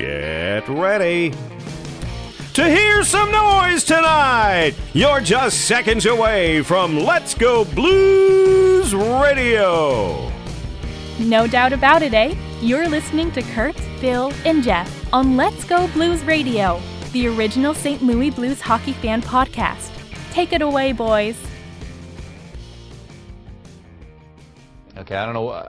[0.00, 1.30] Get ready
[2.54, 4.72] to hear some noise tonight.
[4.94, 10.32] You're just seconds away from Let's Go Blues Radio.
[11.18, 12.34] No doubt about it, eh?
[12.62, 16.80] You're listening to Curt, Bill, and Jeff on Let's Go Blues Radio,
[17.12, 18.00] the original St.
[18.00, 19.90] Louis Blues hockey fan podcast.
[20.30, 21.36] Take it away, boys.
[24.96, 25.68] Okay, I don't know.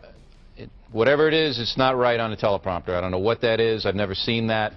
[0.92, 2.90] It, whatever it is, it's not right on a teleprompter.
[2.90, 3.86] I don't know what that is.
[3.86, 4.74] I've never seen that.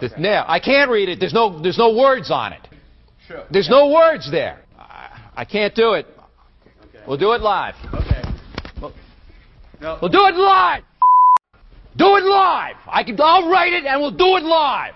[0.00, 1.20] This, yeah, I can't read it.
[1.20, 2.68] There's no, there's no words on it.
[3.28, 3.44] Sure.
[3.50, 4.60] There's no words there.
[4.78, 6.06] I, I can't do it.
[7.06, 7.74] We'll do it live.
[7.92, 8.22] Okay.
[9.80, 9.98] No.
[10.00, 10.84] We'll do it live.
[11.96, 12.76] Do it live.
[12.86, 13.20] I can.
[13.20, 14.94] I'll write it and we'll do it live.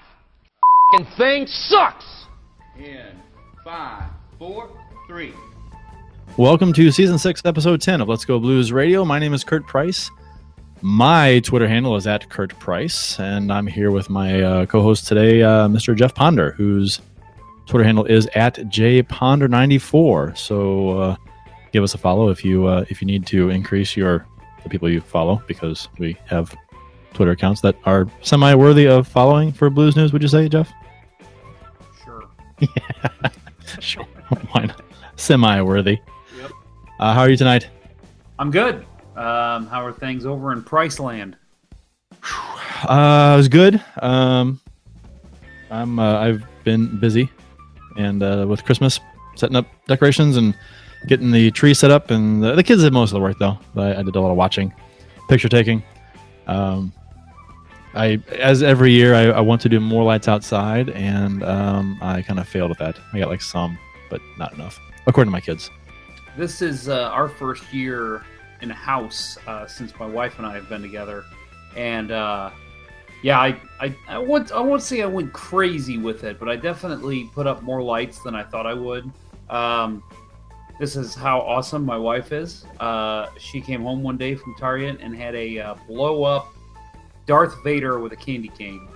[0.93, 2.05] Fucking thing sucks.
[2.79, 3.21] In
[3.65, 4.71] five, four,
[5.09, 5.35] three.
[6.39, 9.05] Welcome to season six, episode 10 of Let's Go Blues Radio.
[9.05, 10.11] My name is Curt Price.
[10.83, 15.09] My Twitter handle is at Curt Price, and I'm here with my uh, co host
[15.09, 15.97] today, uh, Mr.
[15.97, 17.01] Jeff Ponder, whose
[17.67, 20.37] Twitter handle is at jponder94.
[20.37, 21.17] So uh,
[21.73, 24.27] give us a follow if you uh, if you need to increase your
[24.63, 26.55] the people you follow, because we have
[27.15, 30.71] Twitter accounts that are semi worthy of following for Blues News, would you say, Jeff?
[32.05, 32.25] Sure.
[32.61, 32.69] yeah.
[33.81, 34.05] Sure.
[34.53, 34.81] Why not?
[35.17, 35.99] Semi worthy.
[36.41, 36.51] Yep.
[37.01, 37.69] Uh, how are you tonight?
[38.39, 38.87] I'm good.
[39.17, 41.35] Um, how are things over in Priceland?
[42.83, 43.83] Uh, it was good.
[44.03, 44.61] Um,
[45.71, 47.31] I'm uh, I've been busy,
[47.97, 49.01] and uh, with Christmas,
[49.35, 50.55] setting up decorations and
[51.07, 53.59] getting the tree set up, and the, the kids did most of the work though.
[53.77, 54.73] I, I did a lot of watching,
[55.29, 55.83] picture taking.
[56.47, 56.93] Um,
[57.95, 62.21] I as every year I, I want to do more lights outside, and um, I
[62.21, 62.99] kind of failed at that.
[63.15, 63.79] I got like some,
[64.11, 65.71] but not enough, according to my kids.
[66.37, 68.23] This is uh, our first year
[68.63, 71.25] in a house uh, since my wife and I have been together,
[71.77, 72.51] and uh,
[73.23, 76.57] yeah, I I I won't I won't say I went crazy with it, but I
[76.57, 79.11] definitely put up more lights than I thought I would.
[79.49, 80.03] Um,
[80.79, 82.67] this is how awesome my wife is.
[82.79, 86.53] Uh, she came home one day from Target and had a uh, blow up
[87.25, 88.87] Darth Vader with a candy cane.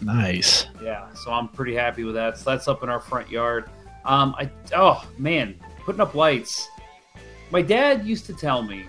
[0.00, 0.66] Nice.
[0.82, 2.38] Yeah, so I'm pretty happy with that.
[2.38, 3.68] So that's up in our front yard.
[4.04, 6.68] Um, I oh man, putting up lights.
[7.50, 8.86] My dad used to tell me,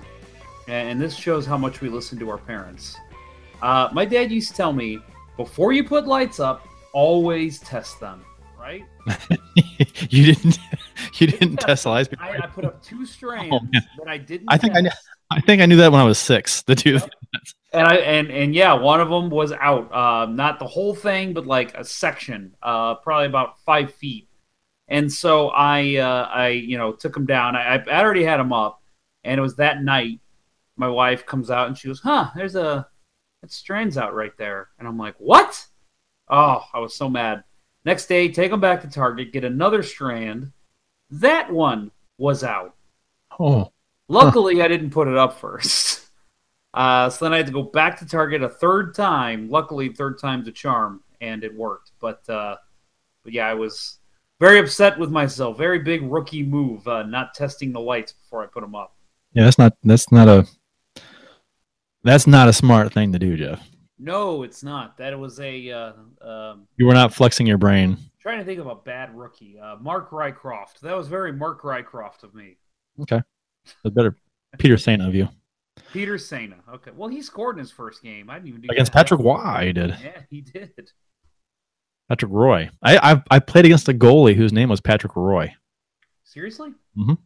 [0.67, 2.95] and this shows how much we listen to our parents.
[3.61, 4.99] Uh, my dad used to tell me,
[5.35, 8.23] before you put lights up, always test them.
[8.59, 8.83] Right?
[10.09, 10.59] you didn't
[11.15, 12.25] you didn't test the lights before.
[12.25, 13.59] I, I put up two strands Oh,
[13.99, 14.47] that I didn't.
[14.49, 14.89] I think I knew.
[15.29, 16.63] I think I knew that when I was six.
[16.63, 16.99] The two.
[17.71, 19.93] and I and and yeah, one of them was out.
[19.93, 24.27] Uh, not the whole thing, but like a section, uh, probably about five feet.
[24.89, 27.55] And so I, uh, I you know, took them down.
[27.55, 28.81] I, I already had them up,
[29.23, 30.19] and it was that night.
[30.77, 32.87] My wife comes out and she goes, "Huh, there's a
[33.41, 35.65] that strands out right there." And I'm like, "What?"
[36.29, 37.43] Oh, I was so mad.
[37.85, 40.51] Next day, take them back to Target, get another strand.
[41.09, 42.75] That one was out.
[43.39, 43.71] Oh,
[44.09, 45.95] Luckily, I didn't put it up first.
[46.73, 49.49] Uh, so then I had to go back to Target a third time.
[49.49, 51.93] Luckily, third time's a charm, and it worked.
[51.99, 52.57] But uh,
[53.23, 53.97] but yeah, I was
[54.39, 55.57] very upset with myself.
[55.57, 58.95] Very big rookie move, uh, not testing the lights before I put them up.
[59.33, 59.45] yeah.
[59.45, 59.73] That's not.
[59.83, 60.45] That's not a.
[62.07, 63.61] That's not a smart thing to do, Jeff.
[63.99, 64.97] No, it's not.
[64.97, 67.97] That was a uh, um, You were not flexing your brain.
[68.21, 69.57] trying to think of a bad rookie.
[69.59, 70.79] Uh, Mark Rycroft.
[70.81, 72.57] That was very Mark Rycroft of me.
[73.01, 73.21] Okay,
[73.83, 74.15] that's better.
[74.57, 75.27] Peter Saint of you
[75.93, 76.55] Peter Sena.
[76.75, 78.29] Okay, well he scored in his first game.
[78.29, 78.97] I didn't even do against that.
[78.99, 79.65] Patrick Roy.
[79.67, 79.95] He did.
[80.01, 80.91] Yeah, he did.
[82.09, 82.69] Patrick Roy.
[82.81, 85.53] I I, I played against a goalie whose name was Patrick Roy.
[86.23, 86.69] Seriously?
[86.97, 87.17] Mhm.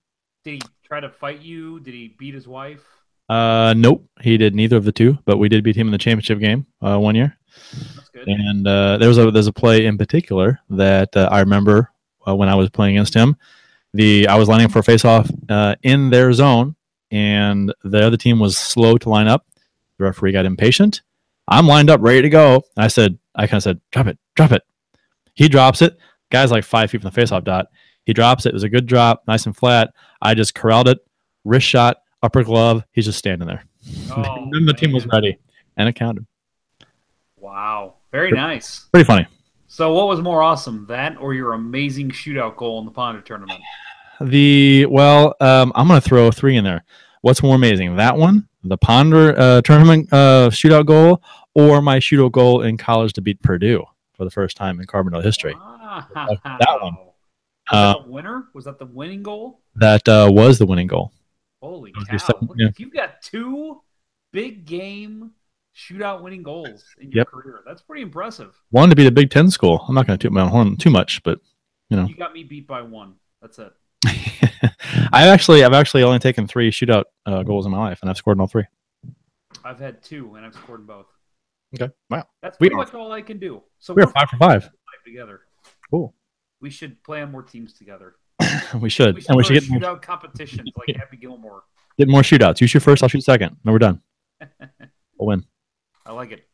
[0.43, 1.79] Did he try to fight you?
[1.79, 2.83] Did he beat his wife?
[3.31, 5.97] Uh, nope, he did neither of the two, but we did beat him in the
[5.97, 7.37] championship game uh, one year.
[7.95, 8.27] That's good.
[8.27, 11.93] And uh, there was a there's a play in particular that uh, I remember
[12.27, 13.37] uh, when I was playing against him.
[13.93, 16.75] The I was lining up for a faceoff uh, in their zone,
[17.09, 19.45] and the other team was slow to line up.
[19.97, 21.01] The referee got impatient.
[21.47, 22.63] I'm lined up, ready to go.
[22.75, 24.63] I said, I kind of said, drop it, drop it.
[25.35, 25.97] He drops it.
[26.31, 27.67] Guy's like five feet from the faceoff dot.
[28.05, 28.49] He drops it.
[28.49, 29.93] It was a good drop, nice and flat.
[30.21, 30.99] I just corralled it,
[31.45, 32.83] wrist shot, upper glove.
[32.91, 33.63] He's just standing there.
[34.11, 35.37] Oh, then the team was ready,
[35.77, 36.25] and it counted.
[37.37, 37.95] Wow.
[38.11, 38.81] Very nice.
[38.91, 39.25] Pretty funny.
[39.67, 43.59] So, what was more awesome, that or your amazing shootout goal in the Ponder tournament?
[44.19, 46.83] The well, um, I'm going to throw three in there.
[47.21, 51.23] What's more amazing, that one, the Ponder uh, tournament uh, shootout goal,
[51.55, 53.83] or my shootout goal in college to beat Purdue
[54.13, 55.53] for the first time in Carbondale history?
[55.53, 56.05] Wow.
[56.13, 56.95] that one.
[56.97, 57.07] Was
[57.71, 58.43] Uh, that the winner?
[58.53, 59.61] Was that the winning goal?
[59.75, 61.13] that uh, was the winning goal.
[61.61, 62.01] Holy cow!
[62.41, 62.67] Look, yeah.
[62.67, 63.81] If you've got two
[64.33, 65.31] big game
[65.75, 67.27] shootout winning goals in your Yep.
[67.27, 67.59] career.
[67.65, 68.53] That's pretty impressive.
[68.71, 69.85] One to be the Big Ten school.
[69.87, 71.39] I'm not going to toot my own horn too much, but
[71.89, 73.15] you know, You got me beat by one.
[73.41, 73.71] That's it.
[75.13, 78.17] I actually, I've actually only taken three shootout uh, goals in my life, and I've
[78.17, 78.63] scored in all three.
[79.63, 81.07] I've had two, and I've scored in both.
[81.79, 83.61] Okay, wow, That's We pretty are- much all I can do.
[83.79, 84.63] So we're we're five for five.
[84.63, 85.41] five together.
[85.89, 86.13] Cool.
[86.59, 88.15] We should play on more teams together.
[88.79, 91.63] We should, We should, and we should get more, competitions like Happy Gilmore.
[91.97, 92.61] get more shootouts.
[92.61, 93.57] You shoot first, I'll shoot second.
[93.63, 94.01] No, we're done.
[95.17, 95.45] We'll win.
[96.03, 96.47] I like it.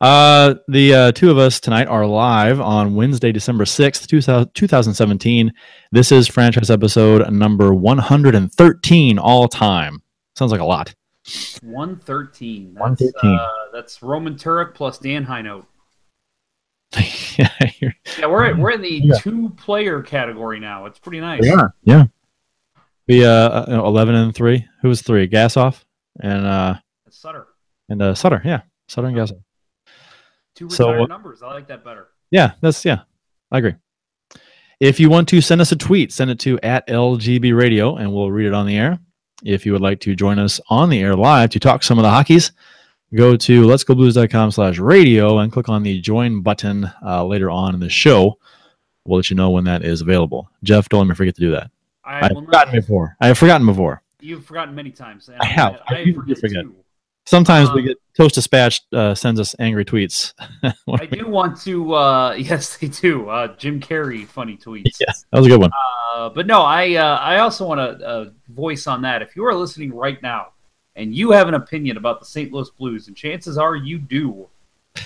[0.00, 5.52] Uh, the uh, two of us tonight are live on Wednesday, December 6th, 2000 2017.
[5.92, 10.02] This is franchise episode number 113 all time.
[10.34, 10.92] Sounds like a lot.
[11.62, 12.74] 113.
[12.74, 13.30] That's, 113.
[13.30, 15.66] Uh, that's Roman Turek plus Dan Hinote.
[16.94, 17.48] Yeah,
[18.18, 19.14] Yeah, we're at, we're in the Yeah.
[19.18, 20.86] two player category now.
[20.86, 21.40] It's pretty nice.
[21.44, 21.68] Yeah.
[21.84, 22.04] Yeah.
[23.08, 24.66] We uh, uh, 11 and 3.
[24.82, 25.28] Who was 3?
[25.28, 25.84] Gassoff
[26.20, 26.74] and uh
[27.06, 27.46] It's Sutter.
[27.88, 28.40] and uh Sutter.
[28.44, 28.62] Yeah.
[28.88, 29.42] Sutter and Gassoff.
[30.54, 31.42] Two So- retired numbers.
[31.42, 32.08] I like that better.
[32.30, 33.00] Yeah, that's yeah.
[33.52, 33.74] I agree.
[34.80, 38.12] If you want to send us a tweet, send it to at LGB Radio and
[38.12, 38.98] we'll read it on the air.
[39.44, 42.02] If you would like to join us on the air live to talk some of
[42.02, 42.52] the hockeys,
[43.14, 47.50] go to let's go blues.com slash radio and click on the join button uh, later
[47.50, 48.38] on in the show.
[49.04, 50.50] We'll let you know when that is available.
[50.64, 51.70] Jeff, don't let me forget to do that.
[52.04, 53.16] I not- forgotten before.
[53.20, 54.02] I have forgotten before.
[54.20, 55.30] You've forgotten many times.
[55.38, 55.80] I have.
[55.88, 56.62] I, You forget, forget.
[56.64, 56.74] too.
[57.26, 60.32] Sometimes we Um, get Toast Dispatch uh, sends us angry tweets.
[61.00, 61.92] I do want to.
[61.94, 63.28] Uh, yes, they do.
[63.28, 64.98] Uh, Jim Carrey funny tweets.
[65.00, 65.70] yeah, that was a good one.
[66.14, 69.22] Uh, but no, I uh, I also want to uh, voice on that.
[69.22, 70.48] If you are listening right now
[70.96, 72.52] and you have an opinion about the St.
[72.52, 74.48] Louis Blues, and chances are you do,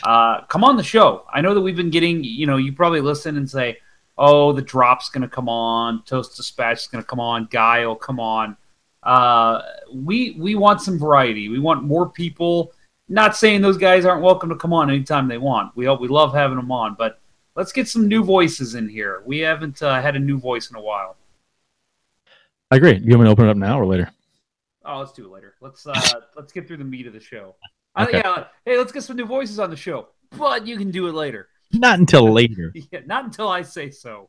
[0.05, 1.25] uh, come on the show.
[1.33, 2.23] I know that we've been getting.
[2.25, 3.79] You know, you probably listen and say,
[4.17, 6.03] "Oh, the drop's going to come on.
[6.05, 7.49] Toast Dispatch is going to come on.
[7.51, 8.57] Guy will come on."
[9.03, 11.49] Uh, we we want some variety.
[11.49, 12.73] We want more people.
[13.09, 15.77] Not saying those guys aren't welcome to come on anytime they want.
[15.77, 17.21] We we love having them on, but
[17.57, 19.23] let's get some new voices in here.
[19.27, 21.17] We haven't uh, had a new voice in a while.
[22.71, 22.99] I agree.
[22.99, 24.13] You want me to open it up now or later?
[24.85, 25.50] Oh, let's do it later.
[25.61, 25.93] Let's uh,
[26.37, 27.55] let's get through the meat of the show.
[27.99, 28.19] Okay.
[28.19, 30.09] yeah, hey, let's get some new voices on the show.
[30.37, 31.49] But you can do it later.
[31.73, 32.73] Not until later.
[32.93, 34.29] Yeah, not until I say so.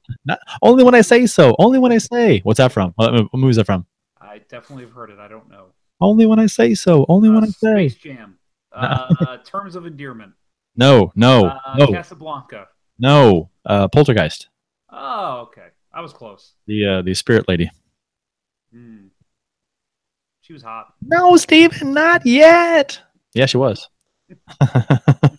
[0.61, 1.55] Only when I say so.
[1.59, 2.39] Only when I say.
[2.39, 2.91] What's that from?
[2.95, 3.85] What, what movie is that from?
[4.19, 5.19] I definitely have heard it.
[5.19, 5.67] I don't know.
[5.99, 7.05] Only when I say so.
[7.07, 7.89] Only when Uh, I say.
[7.89, 8.37] Space Jam.
[8.73, 10.31] Uh, terms of endearment.
[10.77, 12.67] No, no, uh, no, Casablanca.
[12.97, 13.49] no.
[13.65, 14.47] Uh, Poltergeist.
[14.89, 15.67] Oh, okay.
[15.93, 16.53] I was close.
[16.67, 17.69] The uh, the spirit lady.
[18.73, 19.07] Hmm.
[20.51, 20.93] She was hot.
[21.01, 22.99] No, Steven, not yet.
[23.33, 23.87] Yeah, she was.
[24.59, 25.29] I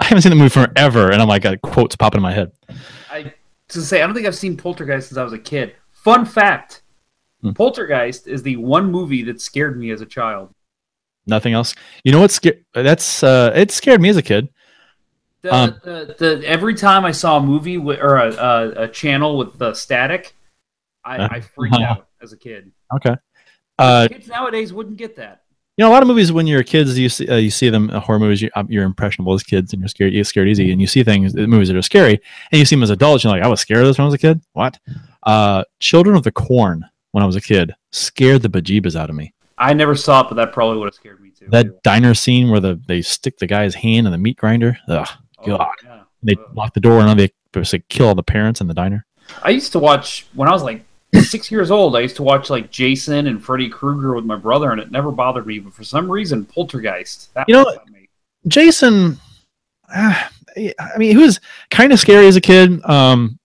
[0.00, 2.50] haven't seen the movie forever, and I'm like, got quotes popping in my head.
[3.12, 3.32] I
[3.68, 5.76] to say I don't think I've seen Poltergeist since I was a kid.
[5.92, 6.82] Fun fact:
[7.42, 7.52] Hmm.
[7.52, 10.52] Poltergeist is the one movie that scared me as a child.
[11.24, 11.76] Nothing else.
[12.02, 14.48] You know what's sca- that's uh, it scared me as a kid.
[15.42, 18.88] The, Um, the, the every time I saw a movie with, or a, a, a
[18.88, 20.34] channel with the static,
[21.04, 21.84] I, I freaked Uh-huh.
[22.00, 22.70] out as a kid.
[22.94, 23.16] Okay.
[23.78, 25.42] Uh, Kids nowadays wouldn't get that.
[25.76, 27.68] you know, a lot of movies when you're a kids, you see uh, you see
[27.70, 28.42] them uh, horror movies.
[28.42, 30.12] You, um, you're impressionable as kids, and you're scared.
[30.12, 32.20] You get scared easy, and you see things, uh, movies that are scary,
[32.52, 33.24] and you see them as adults.
[33.24, 34.40] You're like, I was scared of this when I was a kid.
[34.52, 34.78] What?
[35.22, 39.16] Uh, Children of the Corn when I was a kid scared the bejeebas out of
[39.16, 39.32] me.
[39.58, 41.46] I never saw it, but that probably would have scared me too.
[41.50, 44.78] That diner scene where the they stick the guy's hand in the meat grinder.
[44.88, 45.08] Ugh,
[45.38, 45.68] Oh, God.
[45.84, 46.02] yeah.
[46.22, 46.50] they Ugh.
[46.54, 49.06] lock the door and they basically kill all the parents in the diner.
[49.42, 50.84] I used to watch when I was like
[51.20, 51.96] six years old.
[51.96, 55.10] I used to watch like Jason and Freddy Krueger with my brother, and it never
[55.10, 55.58] bothered me.
[55.58, 57.32] But for some reason, Poltergeist.
[57.34, 58.08] That You know- me.
[58.48, 59.18] Jason,
[59.94, 61.40] ah, I mean, he was
[61.70, 62.84] kind of scary as a kid.
[62.84, 63.38] Um,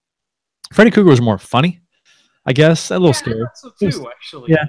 [0.73, 1.79] Freddy Krueger was more funny,
[2.45, 2.89] I guess.
[2.89, 3.43] A little Yeah, scary.
[3.55, 4.51] So too, actually.
[4.51, 4.65] Yeah.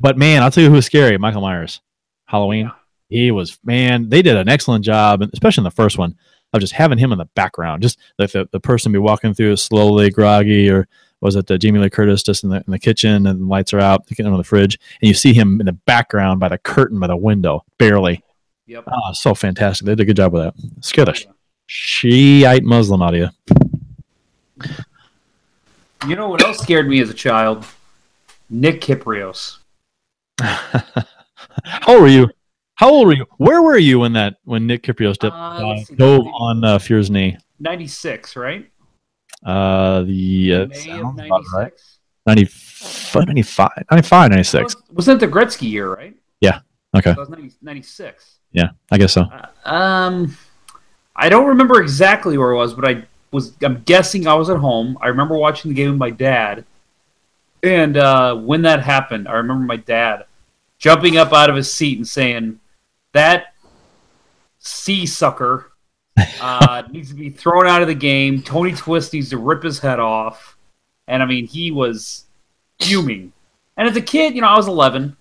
[0.00, 1.18] But man, I'll tell you who was scary.
[1.18, 1.80] Michael Myers,
[2.26, 2.66] Halloween.
[2.66, 2.72] Yeah.
[3.10, 4.08] He was man.
[4.08, 6.14] They did an excellent job, especially in the first one,
[6.52, 9.56] of just having him in the background, just like the, the person be walking through
[9.56, 10.88] slowly, groggy, or
[11.20, 13.72] was it uh, Jamie Lee Curtis just in the in the kitchen and the lights
[13.72, 16.58] are out, getting on the fridge, and you see him in the background by the
[16.58, 18.22] curtain by the window, barely.
[18.66, 18.84] Yep.
[18.86, 19.86] Oh, so fantastic!
[19.86, 20.54] They did a good job with that.
[20.84, 21.32] Scare the Yeah.
[21.66, 23.28] Shiite Muslim out of you.
[26.06, 27.66] You know what else scared me as a child?
[28.50, 29.58] Nick Kypreos.
[30.40, 31.04] How
[31.88, 32.28] old were you?
[32.76, 33.26] How old were you?
[33.38, 37.10] Where were you when that when Nick Kypreos dipped, Uh, uh, dove on uh, Fuhr's
[37.10, 37.36] knee?
[37.58, 38.70] 96, right?
[39.44, 41.52] Uh, the uh, May of 96.
[41.54, 41.72] right.
[42.26, 44.62] 95, 95, 95, 96.
[44.74, 46.14] Was- Wasn't it the Gretzky year, right?
[46.40, 46.60] Yeah.
[46.96, 47.14] Okay.
[47.16, 48.38] Was 90, 96.
[48.52, 49.22] Yeah, I guess so.
[49.22, 50.36] Uh, um,
[51.14, 53.52] I don't remember exactly where it was, but I was.
[53.62, 54.96] I'm guessing I was at home.
[55.02, 56.64] I remember watching the game with my dad,
[57.62, 60.24] and uh, when that happened, I remember my dad
[60.78, 62.58] jumping up out of his seat and saying,
[63.12, 63.52] "That
[64.58, 65.67] sea sucker
[66.40, 68.42] uh, needs to be thrown out of the game.
[68.42, 70.56] Tony Twist needs to rip his head off."
[71.06, 72.26] And I mean, he was
[72.80, 73.32] fuming.
[73.76, 75.16] And as a kid, you know, I was 11,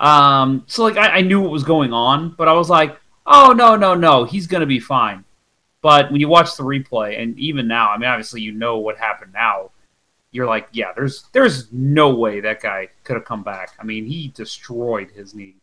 [0.00, 3.52] um, so like I, I knew what was going on, but I was like, "Oh
[3.52, 5.24] no, no, no, he's gonna be fine."
[5.82, 8.98] But when you watch the replay, and even now, I mean, obviously you know what
[8.98, 9.70] happened now.
[10.32, 13.74] You're like, yeah, there's there's no way that guy could have come back.
[13.78, 15.56] I mean, he destroyed his knee.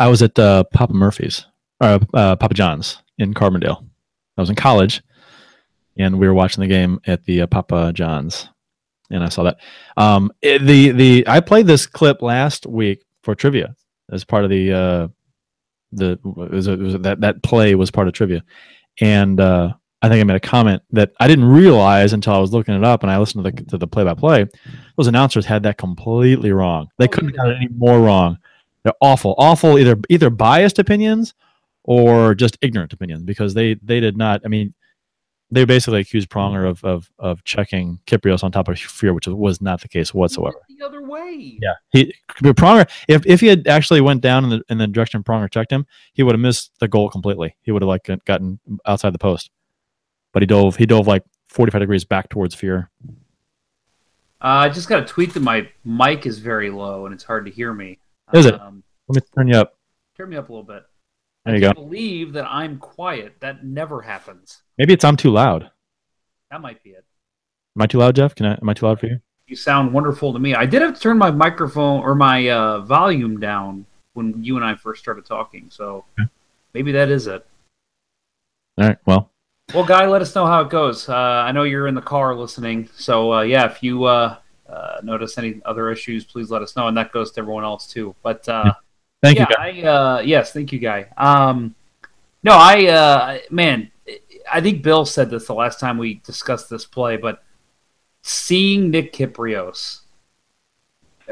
[0.00, 1.46] I was at uh, Papa Murphy's
[1.80, 3.87] or uh, Papa John's in Carbondale.
[4.38, 5.02] I was in college,
[5.98, 8.48] and we were watching the game at the uh, Papa John's,
[9.10, 9.58] and I saw that.
[9.96, 13.74] Um, it- the the I played this clip last week for trivia
[14.10, 15.08] as part of the uh,
[15.92, 18.42] the it was, it was that that play was part of trivia,
[19.00, 22.52] and uh, I think I made a comment that I didn't realize until I was
[22.52, 24.46] looking it up and I listened to the to the play by play.
[24.96, 26.88] Those announcers had that completely wrong.
[26.98, 28.38] They Oh, couldn't have got it any more wrong.
[28.84, 29.78] They're awful, awful.
[29.78, 31.34] Either either biased opinions
[31.88, 34.42] or just ignorant opinions because they they did not.
[34.44, 34.74] I mean,
[35.50, 39.62] they basically accused Pronger of of of checking Kypreos on top of Fuhr, which was
[39.62, 40.58] not the case whatsoever.
[40.68, 41.58] The other way.
[41.62, 42.90] Yeah, he Pronger.
[43.08, 45.86] If if he had actually went down in the in the direction Pronger checked him,
[46.12, 47.56] he would have missed the goal completely.
[47.62, 49.50] He would have like gotten outside the post,
[50.34, 52.88] but he dove he dove like forty five degrees back towards Fuhr.
[54.42, 57.46] Uh, I just got a tweet that my mic is very low and it's hard
[57.46, 57.98] to hear me.
[58.34, 58.60] Is it?
[58.60, 59.78] Um, Let me turn you up.
[60.18, 60.84] turn me up a little bit.
[61.48, 61.72] There I you go.
[61.72, 63.40] believe that I'm quiet.
[63.40, 64.60] That never happens.
[64.76, 65.70] Maybe it's I'm too loud.
[66.50, 67.06] That might be it.
[67.74, 68.34] Am I too loud, Jeff?
[68.34, 68.52] Can I?
[68.60, 69.18] Am I too loud for you?
[69.46, 70.54] You sound wonderful to me.
[70.54, 74.64] I did have to turn my microphone or my uh, volume down when you and
[74.64, 76.28] I first started talking, so Okay.
[76.74, 77.46] maybe that is it.
[78.76, 78.98] All right.
[79.06, 79.30] Well,
[79.72, 81.08] Well, Guy, let us know how it goes.
[81.08, 84.36] Uh, I know you're in the car listening, so uh, yeah, if you uh,
[84.68, 87.86] uh, notice any other issues, please let us know, and that goes to everyone else
[87.86, 88.14] too.
[88.22, 88.74] But uh,
[89.22, 89.56] thank yeah, you.
[89.56, 89.84] Guys.
[89.84, 91.08] I uh, yes, thank you, Guy.
[91.16, 91.74] Um,
[92.42, 93.90] no, I uh, man,
[94.50, 97.42] I think Bill said this the last time we discussed this play, but
[98.22, 100.00] seeing Nick Kypreos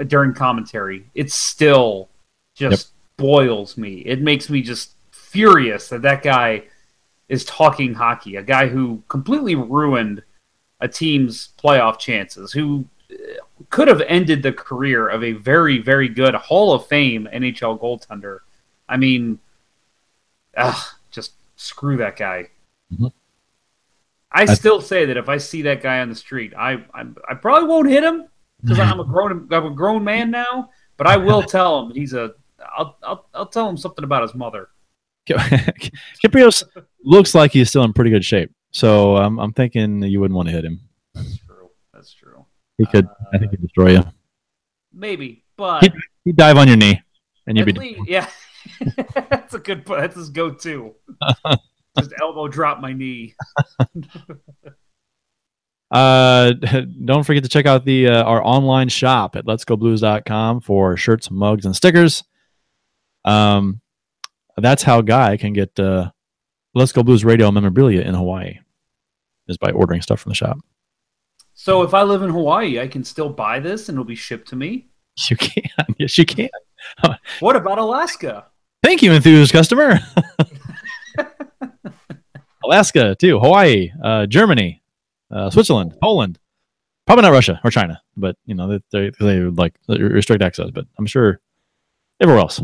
[0.07, 2.09] during commentary, it still
[2.55, 3.99] just boils me.
[3.99, 6.64] It makes me just furious that that guy
[7.28, 8.37] is talking hockey.
[8.37, 10.23] A guy who completely ruined
[10.81, 12.96] a team's playoff chances, who uh,
[13.71, 18.39] could have ended the career of a very, very good Hall of Fame NHL goaltender.
[18.89, 19.39] I mean,
[20.57, 20.77] ugh,
[21.11, 22.51] just screw that guy.
[22.93, 23.13] Mhm.
[24.33, 27.05] I I- still say that if I see that guy on the street, I I,
[27.29, 28.27] I probably won't hit him
[28.63, 30.71] because I'm a grown I'm a grown man now.
[30.97, 32.35] But I will tell him he's a.
[32.77, 34.69] I'll I'll, I'll tell him something about his mother.
[35.29, 36.63] Kypreos
[37.05, 40.49] looks like he's still in pretty good shape, so um, I'm thinking you wouldn't want
[40.49, 40.81] to hit him.
[41.15, 41.71] That's true.
[41.93, 42.45] That's true.
[42.78, 43.09] He could.
[43.33, 44.04] I think he'd destroy you.
[44.92, 45.92] Maybe, but He'd,
[46.25, 47.00] he'd dive on your knee,
[47.47, 47.73] and you'd be.
[47.73, 48.28] least, yeah,
[49.30, 49.85] that's a good.
[49.87, 50.95] That's his go-to.
[51.99, 53.35] Just elbow drop my knee.
[55.88, 56.52] Uh,
[57.04, 61.64] don't forget to check out the uh, our online shop at letsgoblues.com for shirts, mugs,
[61.64, 62.25] and stickers.
[63.25, 63.80] Um,
[64.56, 66.11] that's how Guy can get uh,
[66.75, 68.59] Let's Go Blues radio memorabilia in Hawaii,
[69.47, 70.59] is by ordering stuff from the shop.
[71.67, 74.47] So if I live in Hawaii, I can still buy this and it'll be shipped
[74.51, 74.87] to me.
[75.31, 75.65] You can,
[75.99, 76.49] yes, you can.
[77.41, 78.47] What about Alaska?
[78.85, 79.99] Thank you, enthused customer.
[82.65, 84.81] Alaska too, Hawaii, uh, Germany,
[85.33, 86.39] uh, Switzerland, Poland.
[87.05, 90.71] Probably not Russia or China, but you know they they, would like restrict access.
[90.71, 91.41] But I'm sure
[92.21, 92.63] everywhere else,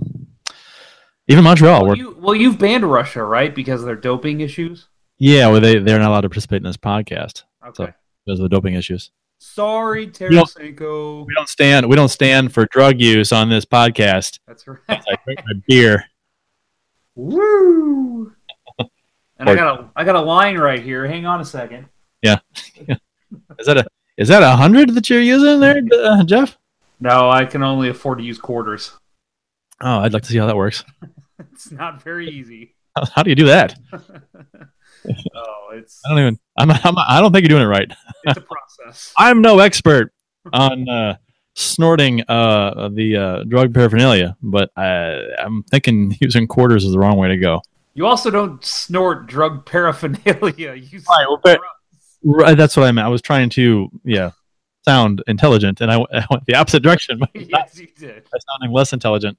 [1.27, 1.87] even Montreal.
[1.87, 3.53] Well, you, well, you've banned Russia, right?
[3.53, 4.87] Because of their doping issues.
[5.19, 7.93] yeah, well, they they're not allowed to participate in this podcast Okay.
[8.25, 9.11] Because of the doping issues.
[9.39, 11.27] Sorry, Tarasenko.
[11.27, 14.39] We don't stand we don't stand for drug use on this podcast.
[14.47, 14.79] That's right.
[14.89, 16.05] I drink my beer.
[17.15, 18.33] Woo!
[19.39, 21.05] And I got a I got a line right here.
[21.05, 21.87] Hang on a second.
[22.23, 22.39] Yeah.
[23.59, 23.85] Is that a
[24.17, 26.59] is that a hundred that you're using there, uh, Jeff?
[27.01, 28.93] No, I can only afford to use quarters.
[29.81, 30.85] Oh, I'd like to see how that works.
[31.53, 32.77] It's not very easy.
[32.95, 33.75] How, how do you do that?
[35.35, 36.39] Oh, it's I don't even.
[36.57, 36.71] I'm.
[36.71, 36.95] I'm.
[36.99, 37.91] I don't think you're doing it right.
[38.25, 39.13] it's a process.
[39.19, 40.13] I'm no expert
[40.53, 41.17] on uh,
[41.55, 47.17] snorting uh, the uh, drug paraphernalia, but I, I'm thinking using quarters is the wrong
[47.17, 47.63] way to go.
[47.95, 50.75] You also don't snort drug paraphernalia.
[50.83, 51.59] You Right, well,
[52.25, 53.05] Right, that's what I meant.
[53.05, 54.31] I was trying to, yeah,
[54.85, 58.25] sound intelligent, and I, I went the opposite direction yes, you did.
[58.31, 59.39] By sounding less intelligent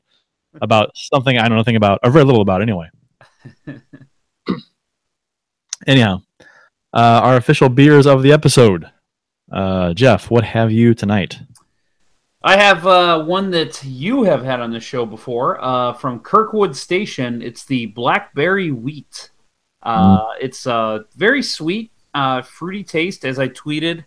[0.62, 2.90] about something I don't know nothing about, or very little about anyway.
[5.88, 6.22] Anyhow,
[6.94, 8.90] uh, our official beers of the episode.
[9.52, 11.40] Uh, Jeff, what have you tonight?
[12.44, 16.76] I have uh, one that you have had on the show before uh, from Kirkwood
[16.76, 17.42] Station.
[17.42, 19.30] It's the Blackberry Wheat.
[19.82, 24.06] Uh, It's uh, very sweet, uh, fruity taste, as I tweeted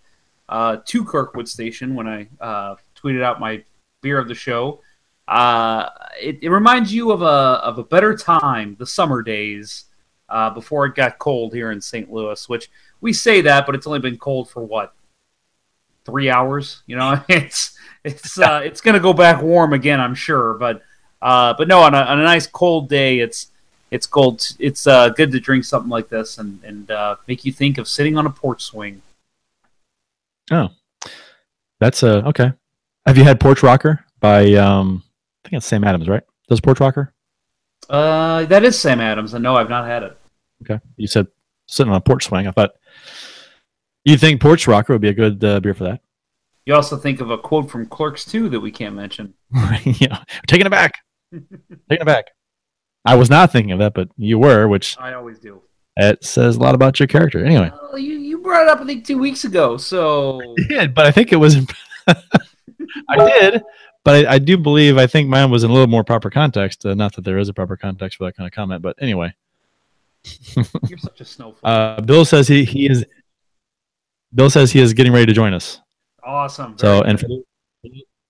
[0.48, 3.64] uh, to Kirkwood Station when I uh, tweeted out my
[4.02, 4.82] beer of the show.
[5.26, 5.88] Uh,
[6.20, 7.24] it, it reminds you of a
[7.64, 9.85] of a better time, the summer days,
[10.28, 12.10] uh, before it got cold here in St.
[12.10, 12.48] Louis.
[12.48, 14.94] Which we say that, but it's only been cold for what
[16.04, 16.82] three hours.
[16.86, 20.54] You know, it's it's uh, it's going to go back warm again, I'm sure.
[20.54, 20.82] But
[21.20, 23.48] uh, but no, on a, on a nice cold day, it's
[23.90, 24.46] it's cold.
[24.58, 27.88] It's uh, good to drink something like this and and uh, make you think of
[27.88, 29.02] sitting on a porch swing.
[30.50, 30.70] Oh,
[31.80, 32.52] that's uh, okay.
[33.04, 35.02] Have you had Porch Rocker by um,
[35.44, 36.22] I think it's Sam Adams, right?
[36.48, 37.12] Does Porch Rocker?
[37.88, 40.18] Uh, that is Sam Adams, and no, I've not had it.
[40.62, 40.80] Okay.
[40.96, 41.26] You said
[41.66, 42.46] sitting on a porch swing.
[42.46, 42.72] I thought
[44.04, 46.00] you think Porch Rocker would be a good uh, beer for that.
[46.64, 49.34] You also think of a quote from Clerks too that we can't mention.
[49.84, 50.94] yeah, taking it back.
[51.32, 52.26] taking it back.
[53.04, 55.62] I was not thinking of that, but you were, which I always do.
[55.96, 57.44] it says a lot about your character.
[57.44, 59.76] Anyway, Well, you, you brought it up, I think, two weeks ago.
[59.76, 61.56] So I did, but I think it was.
[63.08, 63.62] I did,
[64.06, 66.86] but I, I do believe I think mine was in a little more proper context.
[66.86, 69.34] Uh, not that there is a proper context for that kind of comment, but anyway.
[70.88, 71.58] you're such a snowflake.
[71.64, 73.04] Uh, Bill says he, he is.
[74.32, 75.80] Bill says he is getting ready to join us.
[76.22, 76.78] awesome.
[76.78, 77.26] So, and for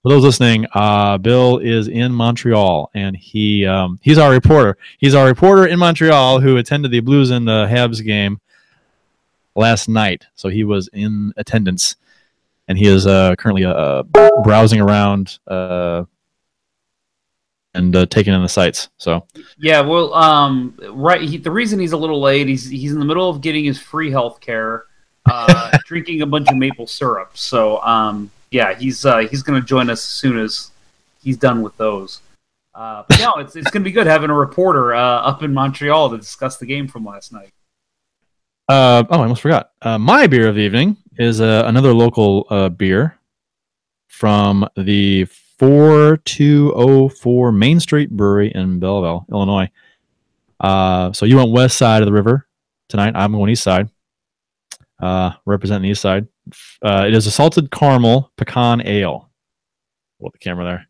[0.02, 4.78] those listening, uh, Bill is in Montreal, and he um, he's our reporter.
[4.96, 8.40] He's our reporter in Montreal who attended the Blues and the Habs game
[9.54, 10.24] last night.
[10.36, 11.96] So he was in attendance,
[12.68, 14.02] and he is uh, currently uh,
[14.42, 16.04] browsing around uh,
[17.74, 18.88] and uh, taking in the sights.
[18.96, 19.26] So,
[19.58, 21.20] Yeah, well, um, right.
[21.20, 23.78] He, the reason he's a little late, he's he's in the middle of getting his
[23.78, 24.84] free health care,
[25.26, 27.36] uh, drinking a bunch of maple syrup.
[27.36, 30.70] So, um, yeah, he's uh, he's going to join us as soon as
[31.22, 32.20] he's done with those.
[32.74, 35.52] Uh, but no, it's it's going to be good having a reporter uh, up in
[35.52, 37.52] Montreal to discuss the game from last night.
[38.68, 39.72] uh, oh, I almost forgot.
[39.80, 43.18] Uh, my beer of the evening is uh, another local uh, beer
[44.08, 45.24] from the
[45.58, 49.70] 4204 Main Street Brewery in Belleville, Illinois.
[50.60, 52.46] Uh, so you went west side of the river
[52.88, 53.14] tonight.
[53.14, 53.88] I'm going east side,
[55.00, 56.26] uh, representing the east side.
[56.82, 59.30] Uh, it is a salted caramel pecan ale.
[60.20, 60.86] Hold the camera there.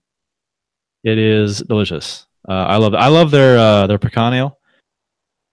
[1.12, 2.26] It is delicious.
[2.48, 4.58] Uh, I love I love their their pecan ale,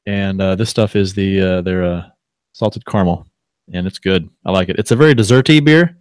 [0.05, 2.11] and this stuff is the their
[2.53, 3.25] salted caramel,
[3.71, 4.29] and it's good.
[4.45, 4.77] I like it.
[4.79, 5.97] It's a very desserty beer.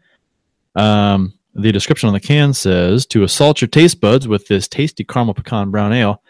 [0.74, 5.04] Um, the description on the can says to assault your taste buds with this tasty
[5.04, 6.22] caramel pecan brown ale.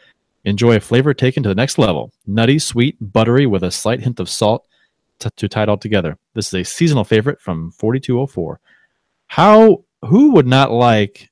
[0.45, 2.12] Enjoy a flavor taken to the next level.
[2.27, 4.66] Nutty, sweet, buttery, with a slight hint of salt
[5.21, 6.18] to, to tie it all together.
[6.35, 8.59] This is a seasonal favorite from 4204.
[9.29, 11.31] How, who would not like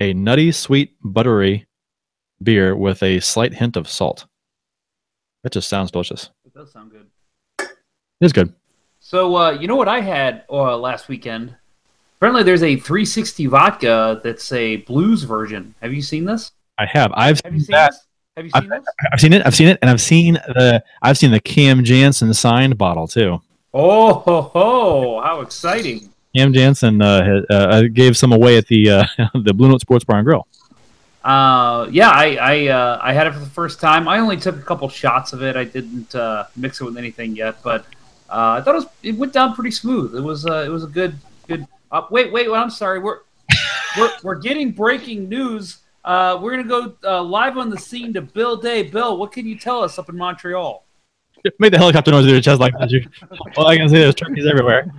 [0.00, 1.66] a nutty, sweet, buttery
[2.42, 4.26] beer with a slight hint of salt?
[5.44, 6.30] That just sounds delicious.
[6.44, 7.68] It does sound good.
[8.20, 8.52] It's good.
[9.08, 11.54] So, uh, you know what I had uh, last weekend?
[12.18, 15.74] Apparently, there's a 360 vodka that's a blues version.
[15.80, 16.52] Have you seen this?
[16.76, 17.10] I have.
[17.14, 17.92] I've Have seen seen that.
[17.92, 18.06] this?
[18.36, 18.84] Have you I've, seen this?
[19.10, 19.46] I've seen it.
[19.46, 20.84] I've seen it, and I've seen the.
[21.00, 23.40] I've seen the Cam Janssen signed bottle too.
[23.72, 26.12] Oh, ho, ho, how exciting!
[26.36, 29.04] Cam Janssen uh, uh, gave some away at the uh,
[29.42, 30.46] the Blue Note Sports Bar and Grill.
[31.24, 34.06] Uh, yeah, I I, uh, I had it for the first time.
[34.06, 35.56] I only took a couple shots of it.
[35.56, 37.86] I didn't uh, mix it with anything yet, but
[38.30, 40.14] uh, I thought it was it went down pretty smooth.
[40.14, 41.66] It was uh, it was a good good.
[41.90, 42.98] Uh, wait, wait, I'm sorry.
[42.98, 43.20] We're
[43.98, 45.78] we're we're getting breaking news.
[46.04, 48.82] Uh, we're gonna go uh, live on the scene to Bill Day.
[48.82, 50.84] Bill, what can you tell us up in Montreal?
[51.58, 52.90] Make the helicopter noise in your chest like that.
[52.90, 53.08] You-
[53.56, 54.92] All I can say there's turkeys everywhere.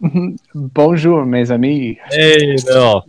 [0.54, 1.96] Bonjour, mes amis.
[2.10, 3.06] Hey, Bill.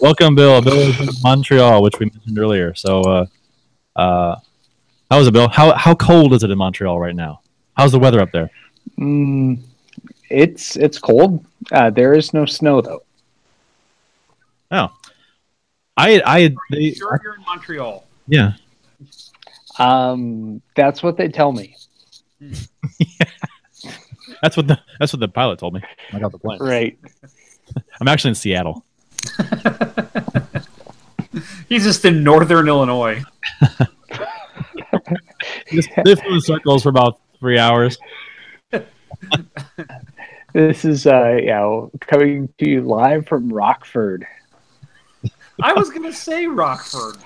[0.00, 0.62] Welcome, Bill.
[0.62, 2.74] Bill is from Montreal, which we mentioned earlier.
[2.74, 3.26] So, uh,
[3.96, 4.36] uh,
[5.10, 5.48] how is it, Bill?
[5.48, 7.40] How how cold is it in Montreal right now?
[7.76, 8.50] How's the weather up there?
[8.98, 9.60] Mm,
[10.28, 11.44] it's it's cold.
[11.72, 13.02] Uh, there is no snow though.
[14.70, 14.88] Oh,
[15.96, 18.06] I I they, Sure, you're in Montreal.
[18.26, 18.52] yeah.
[19.78, 21.76] Um, that's what they tell me.
[22.40, 22.56] yeah.
[24.42, 25.82] That's what the that's what the pilot told me.
[26.14, 26.60] I got the plane.
[26.60, 26.98] Right.
[28.00, 28.86] I'm actually in Seattle.
[31.68, 33.22] He's just in northern Illinois.
[35.70, 37.98] Just they flew in circles for about three hours.
[40.52, 44.26] This is uh, yeah, coming to you live from Rockford.
[45.62, 47.18] I was gonna say Rockford.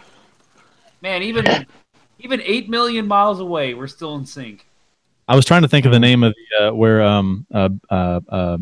[1.00, 1.66] Man, even
[2.18, 4.66] even eight million miles away, we're still in sync.
[5.26, 8.20] I was trying to think of the name of the uh, where um uh, uh,
[8.28, 8.58] uh,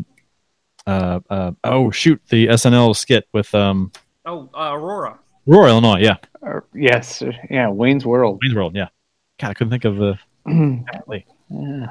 [0.87, 3.91] uh, uh, oh shoot, the SNL skit with um,
[4.25, 5.19] Oh, uh, Aurora.
[5.45, 5.99] Aurora, Illinois.
[5.99, 8.39] Yeah, Uh, yes, yeah, Wayne's World.
[8.41, 8.75] Wayne's World.
[8.75, 8.87] Yeah.
[9.43, 10.17] God, I couldn't think of the.
[11.49, 11.87] yeah.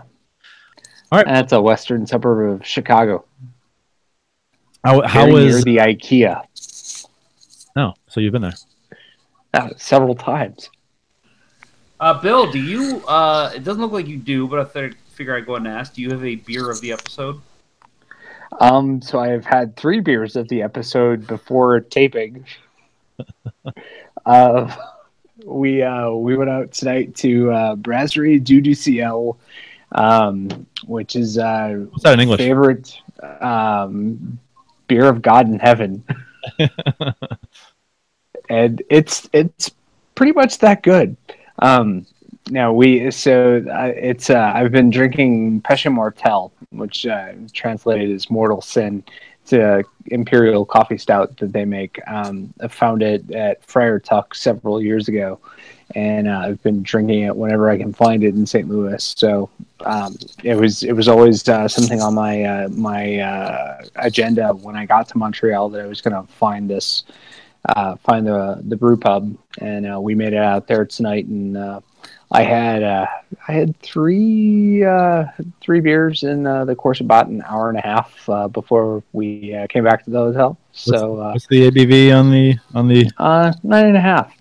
[1.10, 1.26] All right.
[1.26, 3.26] That's a western suburb of Chicago.
[4.82, 5.64] How, how Very near was?
[5.64, 6.42] the IKEA?
[7.76, 8.54] No, so you've been there.
[9.52, 10.70] Uh, several times.
[12.00, 13.06] Uh, Bill, do you?
[13.06, 15.92] Uh, it doesn't look like you do, but I th- figure I'd go and ask.
[15.92, 17.38] Do you have a beer of the episode?
[18.60, 22.46] Um, so I have had three beers of the episode before taping.
[24.24, 24.74] uh,
[25.44, 29.38] we uh, we went out tonight to uh, Brasserie du Ciel,
[29.92, 32.38] um, which is uh, What's that in English?
[32.38, 32.96] favorite
[33.40, 34.38] um,
[34.88, 36.04] beer of God in heaven,
[38.48, 39.70] and it's it's
[40.14, 41.16] pretty much that good.
[41.58, 42.06] Um,
[42.50, 48.30] now we so uh, it's uh, I've been drinking Péché Mortel, which uh, translated as
[48.30, 49.04] mortal sin.
[49.42, 52.00] It's a imperial coffee stout that they make.
[52.06, 55.40] Um, I found it at Friar Tuck several years ago,
[55.94, 58.68] and uh, I've been drinking it whenever I can find it in St.
[58.68, 59.14] Louis.
[59.16, 59.50] So
[59.84, 64.76] um, it was it was always uh, something on my uh, my uh, agenda when
[64.76, 67.04] I got to Montreal that I was going to find this
[67.68, 71.26] uh, find the the brew pub, and uh, we made it out there tonight.
[71.26, 71.56] And
[72.34, 73.06] I had uh,
[73.46, 75.26] I had three uh,
[75.60, 79.02] three beers in uh, the course of about an hour and a half uh, before
[79.12, 80.56] we uh, came back to the hotel.
[80.72, 83.10] So uh, What's the ABV on the on the?
[83.18, 84.32] uh, nine and a half.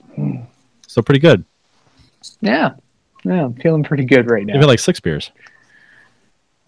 [0.88, 1.44] So pretty good.
[2.40, 2.76] Yeah,
[3.26, 4.60] yeah, I'm feeling pretty good right You've now.
[4.62, 5.30] had like six beers.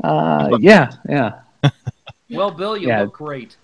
[0.03, 1.39] Uh, yeah, yeah.
[2.29, 3.01] Well, Bill, you Yeah.
[3.03, 3.55] look great.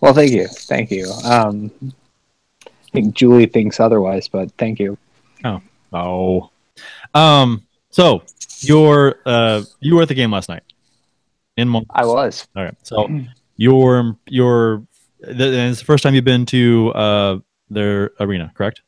[0.00, 1.10] Well, thank you, thank you.
[1.24, 1.70] Um,
[2.66, 4.98] I think Julie thinks otherwise, but thank you.
[5.44, 5.62] Oh.
[7.14, 7.66] Um.
[7.90, 8.22] So
[8.60, 10.62] you're uh you were at the game last night
[11.56, 12.48] in Mon- I was.
[12.56, 12.74] All right.
[12.82, 13.08] So
[13.56, 14.82] your your
[15.22, 17.38] th- and it's the first time you've been to uh
[17.70, 18.82] their arena, correct?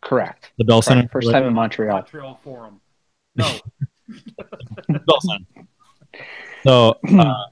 [0.00, 0.52] Correct.
[0.58, 1.02] The Bell Center.
[1.02, 1.12] Correct.
[1.12, 1.96] First time in Montreal.
[1.96, 2.80] Montreal Forum.
[3.34, 3.58] No,
[4.88, 5.66] Bell Center.
[6.62, 7.44] So, uh,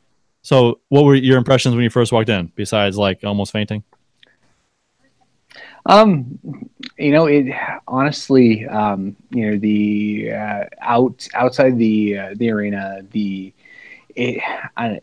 [0.43, 2.51] so what were your impressions when you first walked in?
[2.55, 3.85] Besides, like almost fainting.
[5.87, 6.39] Um,
[6.99, 7.55] you know, it
[7.87, 13.53] honestly, um, you know, the uh, out outside the uh, the arena, the
[14.15, 14.41] it,
[14.77, 15.01] I,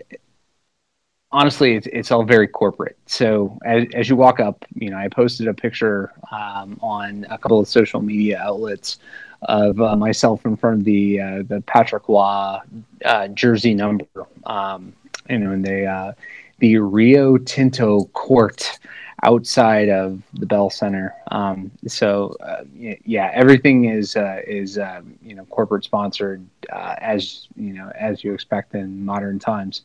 [1.31, 2.97] honestly, it's it's all very corporate.
[3.05, 7.37] So as as you walk up, you know, I posted a picture um, on a
[7.37, 8.99] couple of social media outlets
[9.43, 12.57] of uh, myself in front of the uh, the Patrick Roy
[13.05, 14.05] uh, jersey number,
[14.45, 14.93] um,
[15.29, 16.13] you know, and the uh,
[16.59, 18.79] the Rio Tinto court
[19.23, 21.15] outside of the Bell Center.
[21.29, 22.63] Um, so uh,
[23.05, 28.23] yeah, everything is uh, is um, you know corporate sponsored uh, as you know as
[28.23, 29.83] you expect in modern times.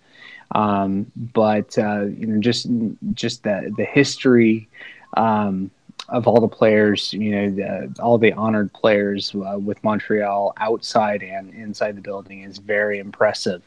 [0.52, 2.66] Um, but uh, you know just
[3.14, 4.68] just the the history.
[5.16, 5.70] Um,
[6.08, 11.22] of all the players, you know, the, all the honored players uh, with Montreal outside
[11.22, 13.62] and inside the building is very impressive.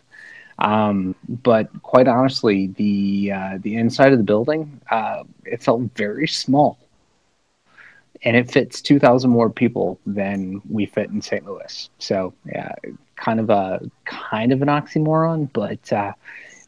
[0.60, 6.28] Um, but quite honestly, the uh, the inside of the building, uh, it felt very
[6.28, 6.78] small,
[8.24, 11.46] and it fits two thousand more people than we fit in St.
[11.46, 11.90] Louis.
[12.00, 12.74] So yeah,
[13.16, 16.12] kind of a kind of an oxymoron, but uh,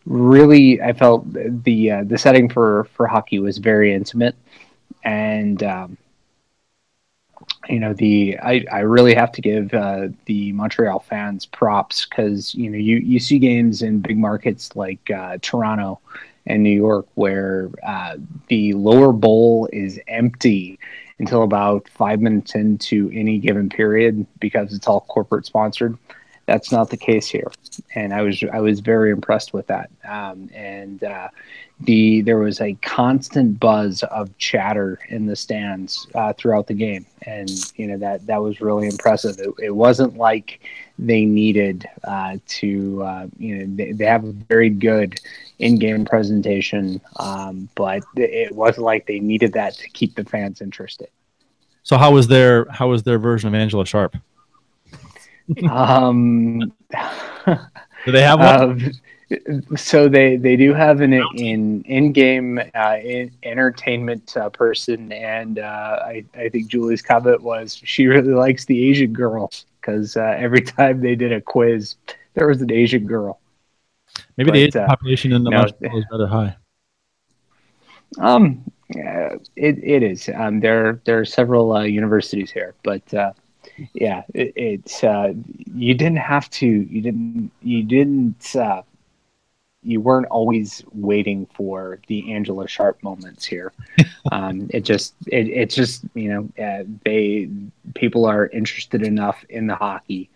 [0.06, 4.36] really, I felt the uh, the setting for for hockey was very intimate,
[5.04, 5.98] and um,
[7.70, 12.56] you know the I, I really have to give uh, the Montreal fans props because
[12.56, 16.00] you know you, you see games in big markets like uh, Toronto
[16.48, 20.80] and New York where uh, the lower bowl is empty
[21.20, 25.98] until about five minutes into any given period because it's all corporate sponsored.
[26.48, 27.52] That's not the case here,
[27.94, 29.92] and I was I was very impressed with that.
[30.04, 31.30] Um, and uh,
[31.84, 37.06] the there was a constant buzz of chatter in the stands uh, throughout the game,
[37.24, 39.40] and you know that that was really impressive.
[39.40, 40.62] It, it wasn't like
[41.02, 45.20] they needed uh, to, uh, you know, they, they have a very good
[45.58, 51.10] in-game presentation, um, but it wasn't like they needed that to keep the fans interested.
[51.84, 54.16] So how was their how was their version of Angela Sharp?
[55.70, 56.72] um,
[58.06, 58.94] Do they have one?
[59.32, 65.12] Uh, so they they do have an in in game uh, in, entertainment uh, person,
[65.12, 70.18] and uh, I I think Julie's comment was she really likes the Asian girls because
[70.18, 71.96] uh, every time they did a quiz,
[72.34, 73.40] there was an Asian girl.
[74.38, 76.56] Maybe the but, Asian uh, population in the no, is rather high.
[78.20, 78.64] Um,
[78.96, 80.30] uh, it it is.
[80.36, 83.32] Um, there there are several uh, universities here, but uh,
[83.94, 85.34] yeah, it, it's uh,
[85.74, 86.68] you didn't have to.
[86.68, 87.52] You didn't.
[87.62, 88.56] You didn't.
[89.84, 93.74] You weren't always waiting for the Angela Sharp moments here.
[94.32, 97.50] um, it just it, it's just you know uh, they
[97.96, 100.30] people are interested enough in the hockey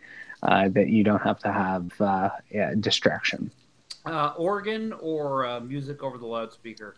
[0.44, 3.52] uh, that you don't have to have uh, yeah, distraction.
[4.06, 6.96] Uh, organ or uh, music over the loudspeaker?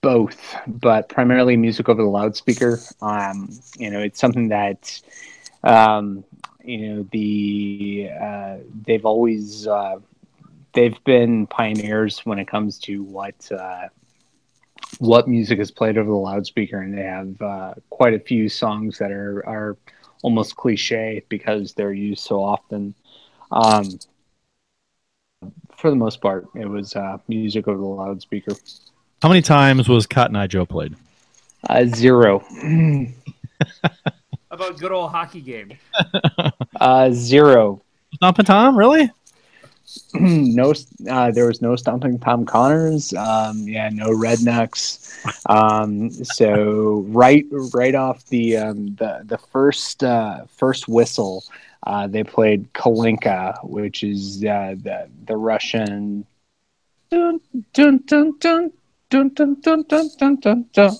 [0.00, 2.80] Both, but primarily music over the loudspeaker.
[3.02, 5.02] Um, you know, it's something that
[5.64, 6.24] um,
[6.64, 9.98] you know the uh, they've always uh,
[10.76, 13.88] they've been pioneers when it comes to what uh,
[14.98, 18.98] what music is played over the loudspeaker, and they have uh, quite a few songs
[18.98, 19.76] that are are
[20.22, 22.94] almost cliche because they're used so often.
[23.50, 23.98] Um,
[25.76, 28.52] for the most part, it was uh, music over the loudspeaker.
[29.22, 30.94] How many times was Cotton Eye Joe played?
[31.68, 32.44] Uh, zero.
[34.50, 35.72] about good old hockey game?
[36.80, 37.82] uh, zero.
[38.14, 39.10] Stomping Tom, really?
[40.14, 40.74] no,
[41.08, 43.12] uh, there was no stomping Tom Connors.
[43.14, 45.02] Um, yeah, no rednecks.
[45.48, 51.44] Um, so right, right off the um, the the first uh, first whistle,
[51.86, 56.26] uh, they played Kalinka, which is uh, the the Russian.
[57.10, 57.40] Dun,
[57.72, 58.72] dun, dun, dun,
[59.10, 59.84] dun, dun, dun,
[60.18, 60.96] dun, dun, dun.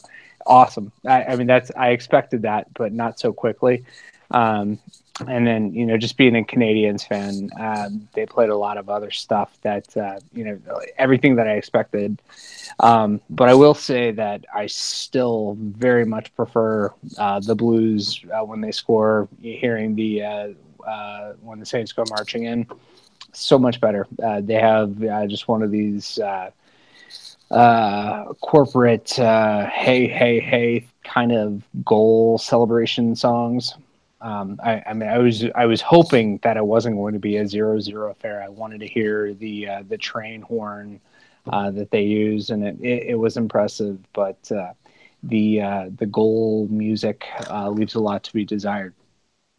[0.47, 0.93] Awesome.
[1.05, 3.85] I, I mean, that's I expected that, but not so quickly.
[4.31, 4.79] Um,
[5.27, 8.91] and then you know just being a Canadiens fan, um, they played a lot of
[8.91, 10.61] other stuff that uh, you know
[10.99, 12.21] everything that I expected.
[12.81, 18.45] Um, but I will say that I still very much prefer uh, the Blues uh,
[18.45, 19.29] when they score.
[19.41, 20.49] Hearing the uh,
[20.87, 22.67] uh, when the Saints go marching in,
[23.33, 24.07] so much better.
[24.23, 24.99] Uh, they have
[25.29, 26.19] just one of these
[27.49, 33.75] corporate hey hey hey kind of goal celebration songs
[34.21, 37.37] um, I, I, mean, I was I was hoping that it wasn't going to be
[37.37, 38.43] a zero zero affair.
[38.43, 41.01] I wanted to hear the uh, the train horn
[41.53, 43.99] uh, that they use, and it, it, it was impressive.
[44.15, 44.73] But uh,
[45.23, 48.95] the uh, the goal music uh, leaves a lot to be desired.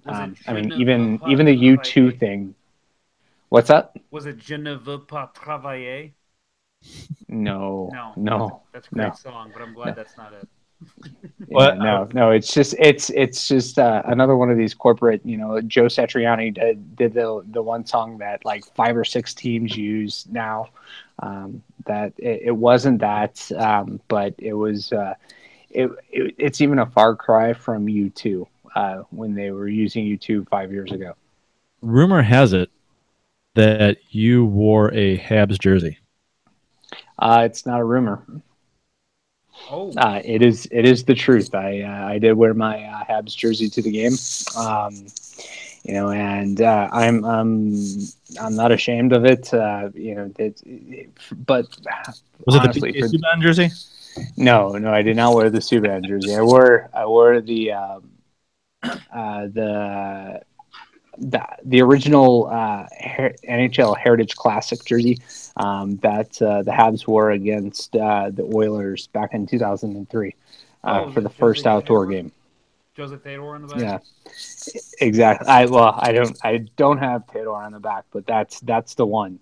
[0.08, 2.56] Um, I mean, even even the U two thing.
[3.50, 3.94] What's that?
[4.12, 6.12] Was it Je ne veux pas travailler?
[7.28, 8.62] No, no, no.
[8.74, 9.14] That's a, that's a great no.
[9.32, 9.94] song, but I'm glad no.
[9.94, 10.48] that's not it
[11.50, 15.22] yeah, no, no, it's just it's it's just uh, another one of these corporate.
[15.26, 19.34] You know, Joe Satriani did did the the one song that like five or six
[19.34, 20.70] teams use now.
[21.20, 24.92] Um, that it, it, wasn't that, um, but it was.
[24.92, 25.16] Uh,
[25.70, 30.06] it, it, it's even a far cry from U two uh, when they were using
[30.06, 31.14] U two five years ago.
[31.82, 32.70] Rumor has it
[33.56, 35.98] that you wore a Habs jersey.
[37.18, 38.24] Uh, it's not a rumor.
[39.70, 39.92] Oh.
[39.98, 41.54] Uh, it is it is the truth.
[41.54, 44.14] I uh, I did wear my uh, Habs jersey to the game,
[44.56, 45.08] um,
[45.84, 47.76] you know, and uh, I'm I'm
[48.40, 49.54] I'm not ashamed of it.
[49.54, 51.10] Uh, you know, it, it,
[51.46, 51.68] but
[52.46, 53.70] was honestly, it the Subban jersey?
[54.36, 56.36] No, no, I did not wear the Subban jersey.
[56.36, 58.12] I wore I wore the um,
[58.84, 60.42] uh, the
[61.18, 65.20] the, the original uh, Her- NHL Heritage Classic jersey
[65.58, 70.36] um, that uh, the Habs wore against uh, the Oilers back in 2003
[70.84, 72.32] uh, oh, for the first outdoor game.
[72.96, 73.80] Jose Theodore on the back.
[73.80, 74.00] Yeah,
[75.00, 75.48] exactly.
[75.48, 79.06] I well, I don't, I don't have Theodore on the back, but that's that's the
[79.06, 79.40] one.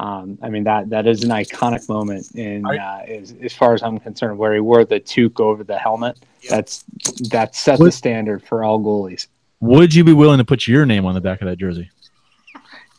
[0.00, 3.82] Um, I mean that that is an iconic moment in uh, as, as far as
[3.82, 6.18] I'm concerned, where he wore the toque over the helmet.
[6.42, 6.50] Yep.
[6.50, 6.84] That's
[7.30, 9.26] that set the standard for all goalies.
[9.60, 11.90] Would you be willing to put your name on the back of that jersey?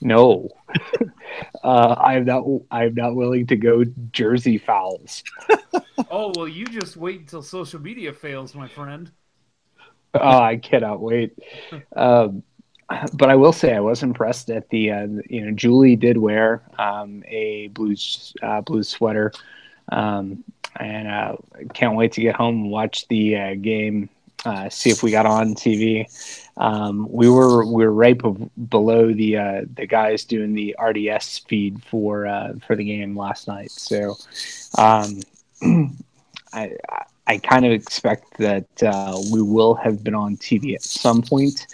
[0.06, 0.50] No,
[1.64, 2.46] uh, I'm not.
[2.70, 5.24] I'm not willing to go jersey fouls.
[6.12, 9.10] oh well, you just wait until social media fails, my friend.
[10.14, 11.38] Oh, I cannot wait.
[11.96, 12.44] Um,
[13.14, 14.92] but I will say I was impressed at the.
[14.92, 17.96] Uh, you know, Julie did wear um, a blue
[18.44, 19.32] uh, blues sweater,
[19.92, 20.44] um,
[20.80, 21.38] and uh,
[21.74, 24.10] can't wait to get home and watch the uh, game
[24.46, 26.06] uh, see if we got on TV.
[26.58, 31.40] Um, we were we were right be- below the uh, the guys doing the RDS
[31.40, 33.72] feed for uh, for the game last night.
[33.72, 34.16] So
[34.78, 35.22] um,
[36.54, 36.72] I
[37.28, 41.68] I kind of expect that uh, we will have been on TV at some point.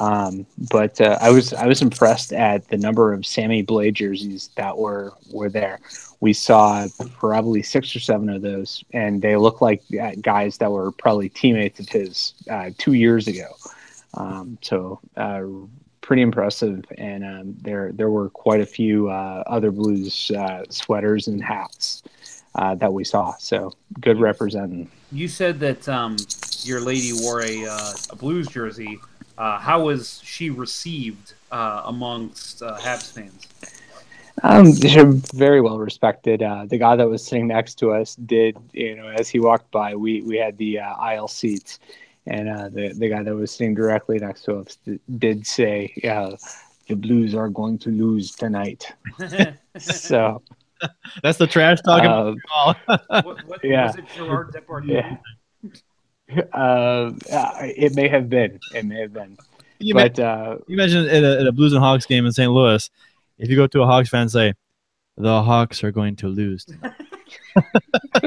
[0.00, 4.50] Um, but uh, I was I was impressed at the number of Sammy Blais jerseys
[4.56, 5.78] that were were there
[6.24, 6.86] we saw
[7.18, 11.28] probably six or seven of those, and they look like uh, guys that were probably
[11.28, 13.54] teammates of his uh, two years ago.
[14.16, 15.42] Um, so uh,
[16.00, 21.28] pretty impressive, and um, there there were quite a few uh, other Blues uh, sweaters
[21.28, 22.02] and hats
[22.54, 23.34] uh, that we saw.
[23.38, 24.90] So good representing.
[25.12, 26.16] You said that um,
[26.62, 27.64] your lady wore a,
[28.10, 28.98] a Blues jersey.
[29.36, 33.46] how was she received amongst Habs fans?
[34.42, 36.42] Um, very well respected.
[36.42, 39.70] Uh, the guy that was sitting next to us did, you know, as he walked
[39.70, 41.78] by, we we had the uh, aisle seats,
[42.26, 44.78] and uh, the the guy that was sitting directly next to us
[45.18, 46.30] did say, "Yeah,
[46.88, 48.92] the Blues are going to lose tonight."
[49.78, 50.42] so
[51.22, 52.10] that's the trash talking.
[52.10, 52.34] Uh,
[53.22, 55.16] what, what, yeah, was it Yeah.
[56.54, 57.12] Uh,
[57.60, 58.58] it may have been.
[58.74, 59.36] It may have been.
[59.78, 62.32] You but may, uh, you imagine at a, at a Blues and Hawks game in
[62.32, 62.50] St.
[62.50, 62.88] Louis,
[63.38, 64.54] if you go to a Hawks fan and say,
[65.18, 66.64] "The Hawks are going to lose,"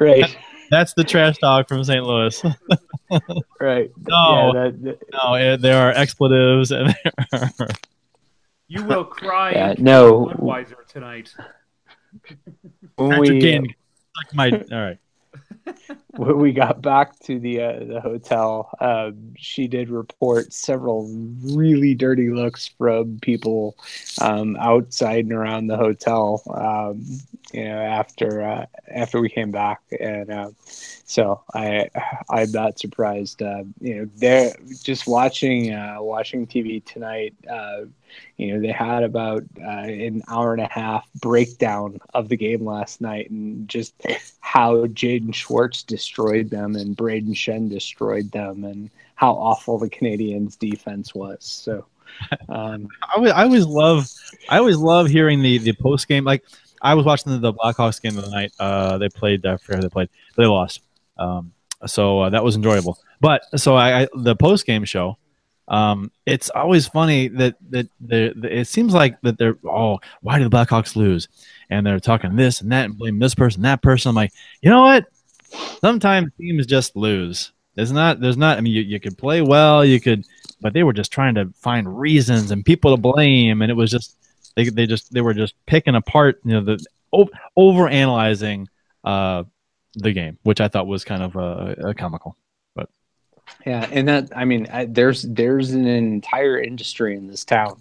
[0.00, 0.36] right?
[0.72, 2.02] That's the trash talk from St.
[2.02, 2.42] Louis.
[3.60, 3.90] right.
[4.08, 7.68] No, yeah, that, that, no, it, there are expletives and there are.
[8.68, 9.52] You will cry.
[9.52, 10.32] Yeah, no.
[10.34, 11.34] Budweiser tonight.
[12.96, 14.98] when we, like uh, my all right
[16.16, 21.08] when we got back to the uh, the hotel, uh, she did report several
[21.42, 23.76] really dirty looks from people
[24.20, 26.42] um, outside and around the hotel.
[26.52, 27.04] Um,
[27.52, 31.90] you know, after uh, after we came back, and uh, so I
[32.30, 33.42] I'm not surprised.
[33.42, 37.34] Uh, you know, they're just watching uh, watching TV tonight
[38.36, 42.64] you know, they had about uh, an hour and a half breakdown of the game
[42.64, 43.94] last night and just
[44.40, 50.58] how Jaden Schwartz destroyed them and Brayden Schenn destroyed them and how awful the Canadiens
[50.58, 51.44] defense was.
[51.44, 51.86] So,
[52.48, 54.10] um, I, always, I always love,
[54.48, 56.24] I always love hearing the, the post game.
[56.24, 56.44] Like
[56.80, 58.52] I was watching the, the Blackhawks game of the night.
[58.58, 60.80] Uh, they played, I forget how they played, they lost.
[61.16, 61.52] Um,
[61.86, 62.98] so uh, that was enjoyable.
[63.20, 65.16] But so I, I the post game show,
[65.68, 70.56] um, it's always funny that that it seems like that they're oh why did the
[70.56, 71.28] Blackhawks lose,
[71.70, 74.10] and they're talking this and that and blame this person that person.
[74.10, 75.06] I'm like you know what?
[75.80, 77.52] Sometimes teams just lose.
[77.74, 78.58] There's not there's not.
[78.58, 80.24] I mean you, you could play well, you could,
[80.60, 83.90] but they were just trying to find reasons and people to blame, and it was
[83.90, 84.16] just
[84.56, 86.84] they they just they were just picking apart you know the
[87.56, 88.68] over analyzing
[89.04, 89.44] uh,
[89.94, 92.36] the game, which I thought was kind of uh, comical.
[93.66, 97.80] Yeah, and that I mean, I, there's there's an entire industry in this town,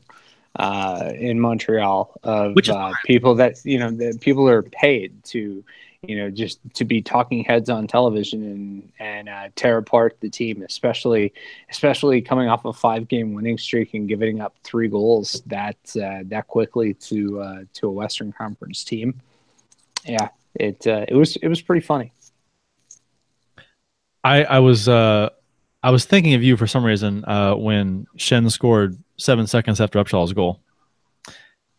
[0.56, 5.64] uh, in Montreal, of uh, people that you know that people are paid to,
[6.04, 10.30] you know, just to be talking heads on television and and uh, tear apart the
[10.30, 11.34] team, especially
[11.72, 16.20] especially coming off a five game winning streak and giving up three goals that uh,
[16.26, 19.20] that quickly to uh, to a Western Conference team.
[20.06, 22.12] Yeah, it uh, it was it was pretty funny.
[24.24, 25.30] I I was uh
[25.84, 30.00] I was thinking of you for some reason uh, when Schenn scored seven seconds after
[30.00, 30.62] Upshall's goal,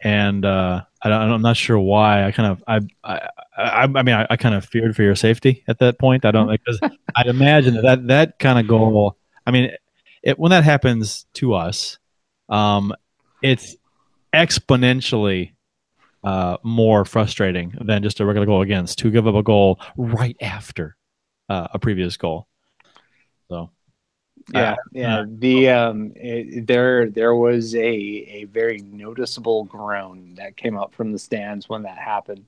[0.00, 2.24] and uh, I am not sure why.
[2.24, 5.14] I kind of I I, I, I mean I, I, kind of feared for your
[5.14, 6.24] safety at that point.
[6.24, 6.80] I don't because
[7.16, 9.16] I'd imagine that that, that kind of goal.
[9.46, 9.70] I mean,
[10.22, 11.98] it, when that happens to us,
[12.48, 12.92] um,
[13.40, 13.76] it's
[14.34, 15.52] exponentially
[16.24, 20.36] uh, more frustrating than just a regular goal against to give up a goal right
[20.40, 20.96] after
[21.48, 22.48] uh, a previous goal.
[23.48, 23.70] So
[24.52, 25.24] yeah, uh, yeah.
[25.26, 31.12] The um, it, there there was a a very noticeable groan that came up from
[31.12, 32.44] the stands when that happened,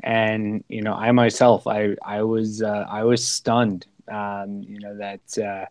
[0.00, 3.86] and you know, I myself, I I was uh, I was stunned.
[4.08, 5.66] Um, you know that uh,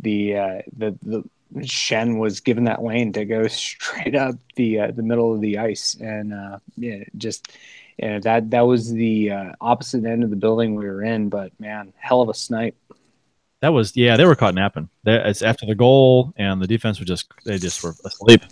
[0.00, 1.24] the uh, the the
[1.60, 5.58] Schenn was given that lane to go straight up the uh, the middle of the
[5.58, 7.56] ice, and uh, yeah, just
[7.98, 11.28] yeah, that that was the uh, opposite end of the building we were in.
[11.28, 12.76] But man, hell of a snipe.
[13.64, 14.90] That was yeah, they were caught napping.
[15.06, 18.42] it's after the goal, and the defense was just they just were asleep.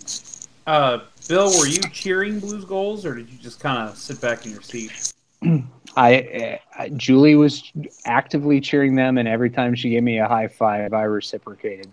[0.65, 4.47] Uh, Bill, were you cheering Blues goals, or did you just kind of sit back
[4.47, 5.13] in your seat?
[5.95, 7.61] I, uh, Julie was
[8.05, 11.91] actively cheering them, and every time she gave me a high five, I reciprocated.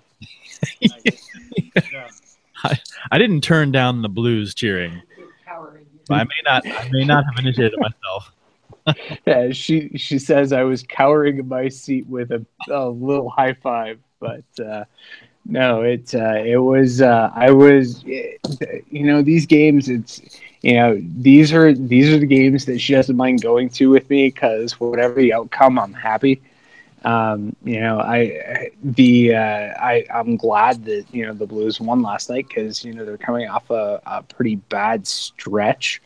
[2.64, 2.80] I,
[3.12, 4.98] I didn't turn down the Blues cheering.
[6.10, 8.32] I may not I may not have initiated myself.
[9.26, 13.54] Yeah, she she says I was cowering in my seat with a, a little high
[13.54, 14.84] five, but uh,
[15.46, 20.20] no, it uh, it was uh, I was you know these games it's
[20.62, 24.08] you know these are these are the games that she doesn't mind going to with
[24.10, 26.42] me because whatever the outcome, I'm happy.
[27.04, 29.38] Um, you know, I the uh,
[29.80, 33.16] I I'm glad that you know the Blues won last night because you know they're
[33.16, 36.02] coming off a, a pretty bad stretch.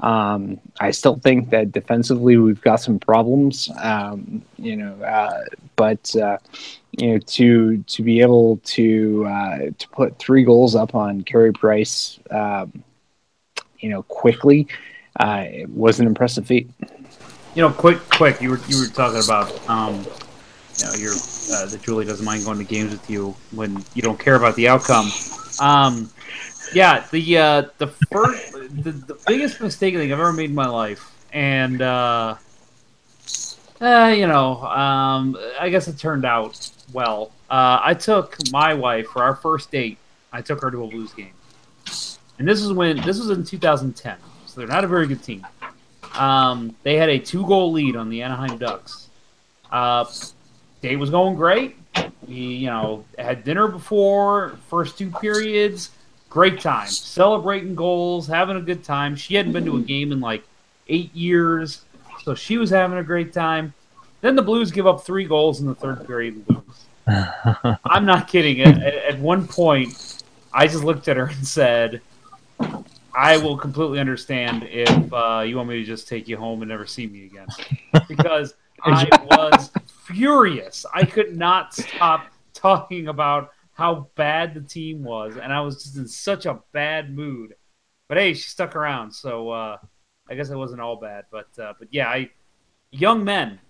[0.00, 3.70] Um, I still think that defensively we've got some problems.
[3.80, 5.44] Um, you know, uh,
[5.76, 6.38] but uh,
[6.92, 11.52] you know to to be able to uh, to put three goals up on Carey
[11.52, 12.84] Price, um,
[13.80, 14.68] you know, quickly,
[15.18, 16.70] uh, it was an impressive feat.
[17.54, 18.40] You know, quick, quick.
[18.40, 20.04] You were you were talking about um,
[20.78, 24.02] you know, your uh, that Julie doesn't mind going to games with you when you
[24.02, 25.10] don't care about the outcome.
[25.60, 26.10] Um,
[26.72, 30.54] yeah, the uh, the first, the, the biggest mistake I think I've ever made in
[30.54, 32.36] my life, and uh,
[33.80, 37.32] uh, you know, um, I guess it turned out well.
[37.50, 39.98] Uh, I took my wife for our first date.
[40.32, 41.32] I took her to a Blues game,
[42.38, 44.16] and this is when this was in 2010.
[44.46, 45.46] So they're not a very good team.
[46.14, 49.08] Um, they had a two-goal lead on the Anaheim Ducks.
[49.70, 50.04] Uh,
[50.80, 51.76] day was going great.
[52.26, 55.90] We, you know, had dinner before first two periods.
[56.30, 59.16] Great time, celebrating goals, having a good time.
[59.16, 60.44] She hadn't been to a game in like
[60.88, 61.84] eight years,
[62.22, 63.72] so she was having a great time.
[64.20, 67.76] Then the Blues give up three goals in the third period and lose.
[67.84, 68.60] I'm not kidding.
[68.60, 70.22] At, at one point,
[70.52, 72.02] I just looked at her and said,
[73.14, 76.68] I will completely understand if uh, you want me to just take you home and
[76.68, 77.48] never see me again.
[78.06, 79.70] Because I was
[80.06, 80.84] furious.
[80.92, 85.96] I could not stop talking about how bad the team was, and I was just
[85.96, 87.54] in such a bad mood.
[88.08, 89.78] But hey, she stuck around, so uh,
[90.28, 91.26] I guess it wasn't all bad.
[91.30, 92.30] But uh, but yeah, I
[92.90, 93.60] young men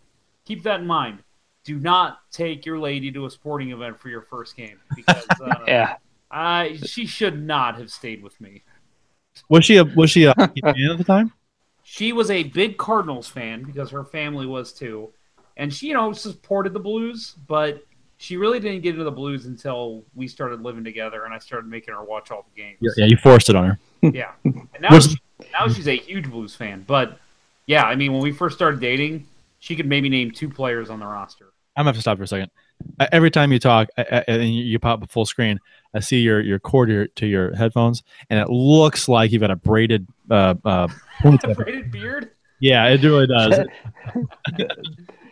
[0.47, 1.23] keep that in mind.
[1.65, 5.55] Do not take your lady to a sporting event for your first game because uh,
[5.69, 5.97] Yeah.
[6.31, 8.63] I she should not have stayed with me.
[9.51, 11.33] Was she a was she a fan at the time?
[11.83, 15.13] She was a big Cardinals fan because her family was too,
[15.59, 17.83] and she you know supported the Blues, but
[18.19, 21.71] she really didn't get into the Blues until we started living together, and I started
[21.71, 22.79] making her watch all the games.
[22.81, 23.79] Yeah, yeah, you forced it on her.
[24.03, 24.33] Yeah.
[24.45, 25.17] And now, she,
[25.53, 26.85] now she's a huge Blues fan.
[26.87, 27.19] But
[27.67, 29.27] yeah, I mean, when we first started dating,
[29.61, 31.47] she could maybe name two players on the roster.
[31.77, 32.51] I'm gonna have to stop for a second.
[32.99, 35.61] I, every time you talk I, I, and you, you pop up full screen,
[35.95, 39.43] I see your your cord to your, to your headphones, and it looks like you've
[39.43, 40.89] got a braided uh, uh,
[41.21, 41.57] ponytail.
[41.57, 42.31] Braided beard?
[42.61, 43.61] yeah, it really does.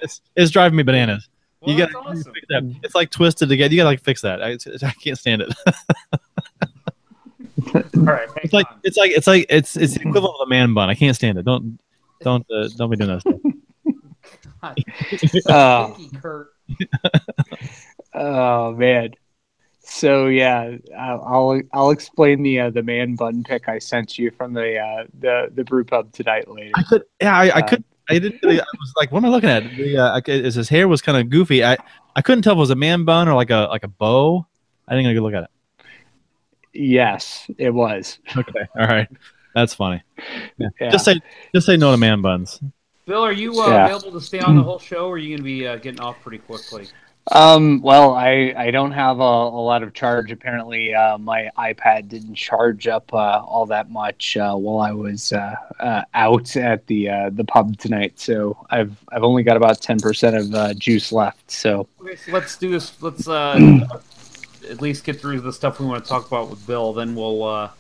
[0.02, 1.28] it's, it's driving me bananas.
[1.66, 2.32] Well, you gotta awesome.
[2.32, 2.74] fix that.
[2.84, 3.74] It's like twisted together.
[3.74, 4.42] You gotta like fix that.
[4.42, 4.56] I,
[4.86, 5.54] I can't stand it.
[7.74, 8.80] All right, it's like on.
[8.84, 10.88] it's like it's like it's it's the equivalent of a man bun.
[10.88, 11.44] I can't stand it.
[11.44, 11.78] Don't
[12.22, 13.40] don't uh, don't be doing that stuff.
[15.48, 16.48] Oh, Thank you, Curt.
[18.14, 19.10] oh man.
[19.80, 24.30] So yeah, I'll I'll, I'll explain the uh, the man bun pick I sent you
[24.32, 26.72] from the uh, the the brew pub tonight later.
[26.74, 29.26] I could yeah I, I Uh, could I didn't really, I was like what am
[29.26, 29.64] I looking at?
[29.76, 31.64] The, uh, I his his hair was kind of goofy.
[31.64, 31.76] I
[32.14, 34.46] I couldn't tell if it was a man bun or like a like a bow.
[34.88, 35.50] I didn't get a good look at it.
[36.72, 38.18] Yes, it was.
[38.36, 39.08] Okay, all right,
[39.54, 40.02] that's funny.
[40.58, 40.68] Yeah.
[40.80, 40.90] Yeah.
[40.90, 41.20] Just say
[41.54, 42.60] just say no to man buns.
[43.06, 43.84] Bill, are you uh, Yeah.
[43.86, 46.00] available to stay on the whole show, or are you going to be uh, getting
[46.00, 46.88] off pretty quickly?
[47.32, 50.30] Um, well, I, I don't have a, a lot of charge.
[50.30, 55.32] Apparently, uh, my iPad didn't charge up uh, all that much uh, while I was
[55.32, 58.20] uh, uh, out at the uh, the pub tonight.
[58.20, 61.50] So I've I've only got about ten percent of uh, juice left.
[61.50, 63.00] So Okay, so let's do this.
[63.02, 63.80] Let's uh,
[64.70, 66.92] at least get through the stuff we want to talk about with Bill.
[66.92, 67.70] Then we'll uh,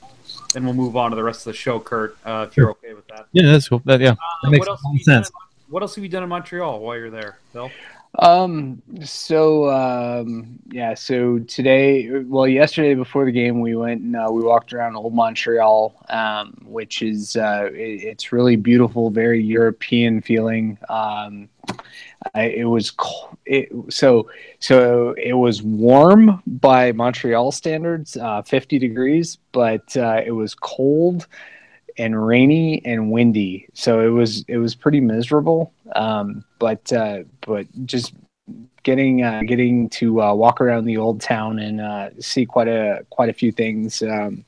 [0.54, 2.16] then we'll move on to the rest of the show, Curt.
[2.26, 3.26] Uh, if you're okay with that.
[3.30, 3.80] Yeah, that's cool.
[3.84, 4.80] That, yeah, that Uh, makes what else?
[4.84, 5.28] have you done sense.
[5.28, 5.34] in-
[5.68, 7.70] what else have you done in Montreal while you're there, Bill?
[8.18, 8.82] Um.
[9.04, 10.94] So, um, yeah.
[10.94, 15.14] So today, well, yesterday before the game, we went and uh, we walked around Old
[15.14, 20.78] Montreal, um, which is uh, it, it's really beautiful, very European feeling.
[20.88, 21.48] Um,
[22.34, 22.92] I, it was.
[23.44, 30.32] It, so so it was warm by Montreal standards, uh, 50 degrees, but uh, it
[30.32, 31.26] was cold
[31.98, 33.68] and rainy and windy.
[33.74, 35.72] So it was it was pretty miserable.
[35.94, 38.14] Um, but uh, but just
[38.82, 43.04] getting uh, getting to uh, walk around the old town and uh, see quite a
[43.10, 44.02] quite a few things.
[44.02, 44.44] Um,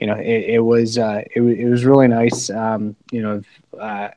[0.00, 2.50] you know, it, it was uh, it, it was really nice.
[2.50, 3.42] Um, you know,
[3.80, 4.10] I've uh,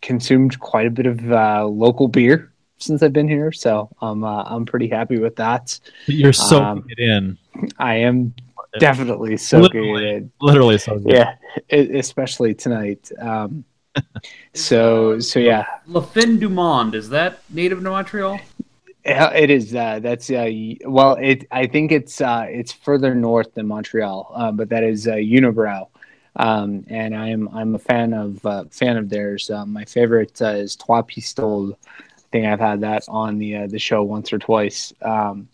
[0.00, 4.44] consumed quite a bit of uh, local beer since I've been here, so I'm uh,
[4.44, 5.78] I'm pretty happy with that.
[6.06, 7.38] You're soaking Um, it in,
[7.78, 8.34] I am
[8.78, 10.14] definitely soaking it Literally.
[10.16, 10.32] in.
[10.40, 11.08] literally soaking.
[11.10, 11.34] Yeah,
[11.72, 13.10] e- especially tonight.
[13.18, 13.64] Um,
[14.54, 18.40] so so yeah, Le Fin du Monde is that native to Montreal?
[19.04, 19.74] It is.
[19.74, 20.50] Uh, that's uh,
[20.84, 21.14] well.
[21.14, 21.46] It.
[21.50, 25.88] I think it's uh, it's further north than Montreal, uh, but that is uh, Unibroue,
[26.36, 29.48] um, and I'm I'm a fan of uh, fan of theirs.
[29.50, 31.72] Uh, my favorite uh, is Trois Pistoles.
[31.98, 35.48] I think I've had that on the uh, the show once or twice, um,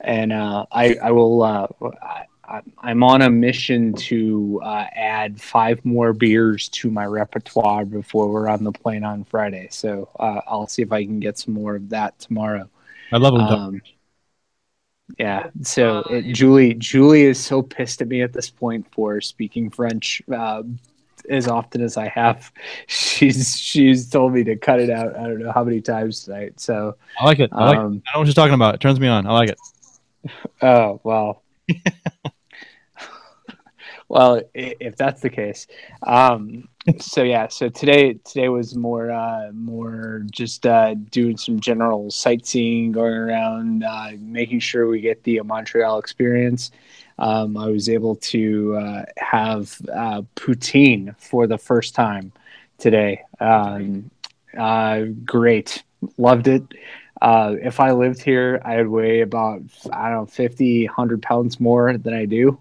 [0.00, 1.42] and uh, I I will.
[1.42, 2.26] Uh, I, I-
[2.78, 8.48] I'm on a mission to uh, add five more beers to my repertoire before we're
[8.48, 9.68] on the plane on Friday.
[9.70, 12.68] So uh, I'll see if I can get some more of that tomorrow.
[13.12, 13.46] I love them.
[13.46, 13.82] Um,
[15.18, 15.50] yeah.
[15.62, 19.70] So Uh, it, Julie, Julie is so pissed at me at this point for speaking
[19.70, 20.62] French uh,
[21.28, 22.52] as often as I have.
[22.86, 25.16] She's she's told me to cut it out.
[25.16, 26.60] I don't know how many times tonight.
[26.60, 27.50] So I like it.
[27.52, 27.76] I like.
[27.76, 27.80] it.
[27.80, 28.74] um, I know what you're talking about.
[28.74, 29.26] It turns me on.
[29.26, 29.58] I like it.
[30.62, 31.42] oh well.
[34.12, 35.66] well, if that's the case,
[36.02, 42.10] um, so yeah, so today today was more uh, more just uh, doing some general
[42.10, 46.72] sightseeing, going around, uh, making sure we get the Montreal experience.
[47.18, 52.32] Um, I was able to uh, have uh, poutine for the first time
[52.76, 53.22] today.
[53.40, 54.10] Um,
[54.58, 55.84] uh, great,
[56.18, 56.64] loved it.
[57.22, 62.12] If I lived here, I'd weigh about I don't know 50, 100 pounds more than
[62.12, 62.58] I do.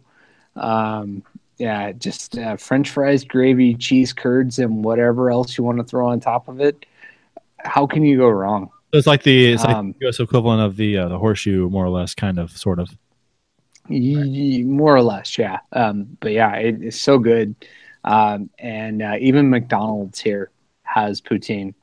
[0.55, 1.23] Um,
[1.61, 6.07] yeah, just uh, French fries, gravy, cheese curds, and whatever else you want to throw
[6.07, 6.87] on top of it.
[7.59, 8.71] How can you go wrong?
[8.91, 10.19] So it's like the it's like Um, the U.S.
[10.19, 12.89] equivalent of the uh, the horseshoe, more or less, kind of, sort of.
[13.89, 15.59] Y- More or less, yeah.
[15.71, 17.55] Um, but yeah, it, it's so good.
[18.03, 20.49] Um, and uh, even McDonald's here
[20.83, 21.75] has poutine.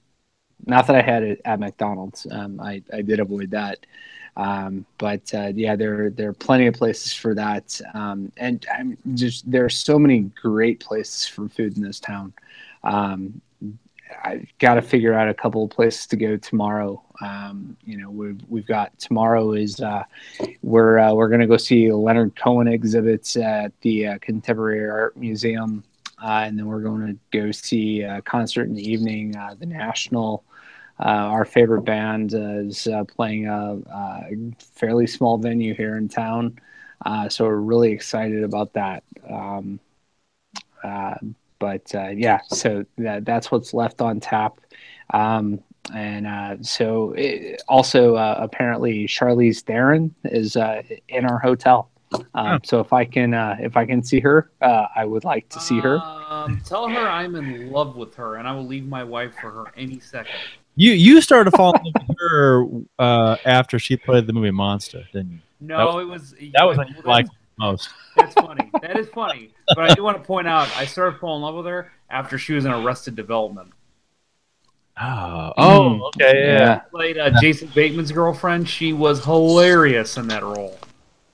[0.67, 2.27] Not that I had it at McDonald's.
[2.31, 3.87] Um, I, I did avoid that.
[4.39, 7.79] Um, but uh, yeah, there there are plenty of places for that.
[7.93, 12.33] Um, and I'm just there are so many great places for food in this town.
[12.85, 13.41] Um,
[14.25, 17.03] I've got to figure out a couple of places to go tomorrow.
[17.21, 20.05] Um, you know, we've we've got tomorrow is uh,
[20.63, 25.83] we're uh, we're gonna go see Leonard Cohen exhibits at the uh, Contemporary Art Museum,
[26.23, 29.37] uh, and then we're going to go see a concert in the evening.
[29.37, 30.45] Uh, the National,
[31.01, 36.09] uh, our favorite band, uh, is uh, playing a, a fairly small venue here in
[36.09, 36.59] town,
[37.07, 39.03] uh, so we're really excited about that.
[39.29, 39.81] Um,
[40.83, 41.15] uh,
[41.59, 44.61] but uh, yeah, so that, that's what's left on tap.
[45.13, 45.61] Um,
[45.95, 51.91] and uh, so it, also uh, apparently Charlize Theron is uh, in our hotel.
[52.35, 55.49] Um, So if I can uh, if I can see her, uh, I would like
[55.51, 55.99] to see her.
[55.99, 59.51] Um, tell her I'm in love with her, and I will leave my wife for
[59.51, 60.41] her any second.
[60.79, 62.67] You you started falling in love with her
[63.01, 65.39] uh, after she played the movie Monster, didn't you?
[65.59, 67.89] No, it was That was when you well, liked most.
[68.15, 68.71] That's funny.
[68.81, 69.53] That is funny.
[69.67, 72.39] But I do want to point out, I started falling in love with her after
[72.39, 73.73] she was in Arrested Development.
[75.01, 76.79] Oh, oh, okay, yeah.
[76.93, 78.69] Played uh, Jason Bateman's girlfriend.
[78.69, 80.79] She was hilarious in that role.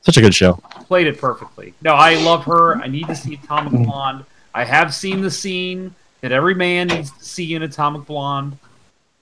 [0.00, 0.54] Such a good show.
[0.86, 1.74] Played it perfectly.
[1.82, 2.76] No, I love her.
[2.76, 4.24] I need to see Atomic Blonde.
[4.54, 8.56] I have seen the scene that every man needs to see in Atomic Blonde.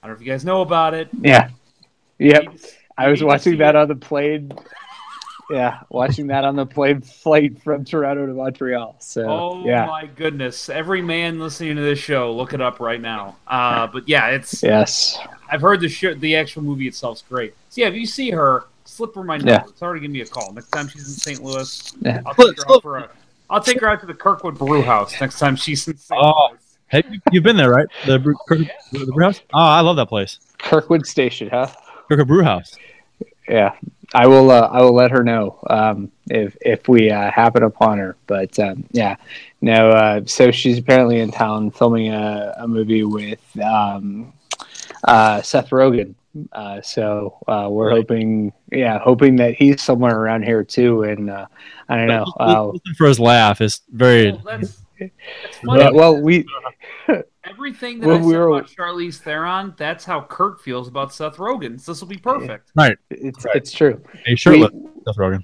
[0.03, 1.07] I don't know if you guys know about it.
[1.21, 1.49] Yeah,
[2.19, 2.43] yep.
[2.49, 2.59] Need
[2.97, 3.77] I was watching that it.
[3.77, 4.51] on the plane.
[5.49, 8.97] Yeah, watching that on the plane flight from Toronto to Montreal.
[8.99, 10.67] So Oh yeah, my goodness!
[10.67, 13.37] Every man listening to this show, look it up right now.
[13.47, 15.17] Uh, but yeah, it's yes,
[15.49, 17.53] I've heard the show, the actual movie itself's great.
[17.69, 19.51] So yeah, if you see her, slip her my number.
[19.51, 19.63] Yeah.
[19.79, 21.41] Tell her to give me a call next time she's in St.
[21.41, 21.93] Louis.
[22.01, 22.21] Yeah.
[22.25, 23.09] I'll take her out for a.
[23.49, 26.21] I'll take her out to the Kirkwood Brew House next time she's in St.
[26.21, 26.49] Oh.
[26.51, 26.62] Louis.
[26.93, 27.87] Hey, you- you've been there, right?
[28.05, 28.59] The brew, Kirk,
[28.91, 29.41] the brew house.
[29.51, 30.37] Oh, I love that place.
[30.59, 31.67] Kirkwood Station, huh?
[32.07, 32.77] Kirk Brew House.
[33.49, 33.73] Yeah,
[34.13, 34.51] I will.
[34.51, 38.15] Uh, I will let her know um, if if we uh, happen upon her.
[38.27, 39.15] But um, yeah,
[39.61, 39.89] no.
[39.89, 44.31] Uh, so she's apparently in town filming a, a movie with um,
[45.03, 46.13] uh, Seth Rogen.
[46.51, 47.97] Uh, so uh, we're Right.
[47.97, 51.03] hoping, yeah, hoping that he's somewhere around here too.
[51.03, 51.47] And uh,
[51.89, 52.25] I don't know.
[52.39, 54.31] Uh, Listen for his laugh is very.
[54.31, 55.81] Well, that's, that's funny.
[55.83, 56.45] yeah, well, we
[57.45, 61.13] Everything that Well, I said we were- about Charlize Theron, that's how Curt feels about
[61.13, 61.79] Seth Rogen.
[61.79, 62.71] So this will be perfect.
[62.75, 62.97] Right.
[63.09, 63.55] it's Right.
[63.57, 64.01] it's true.
[64.27, 64.71] A shirtless
[65.05, 65.43] Seth Rogen.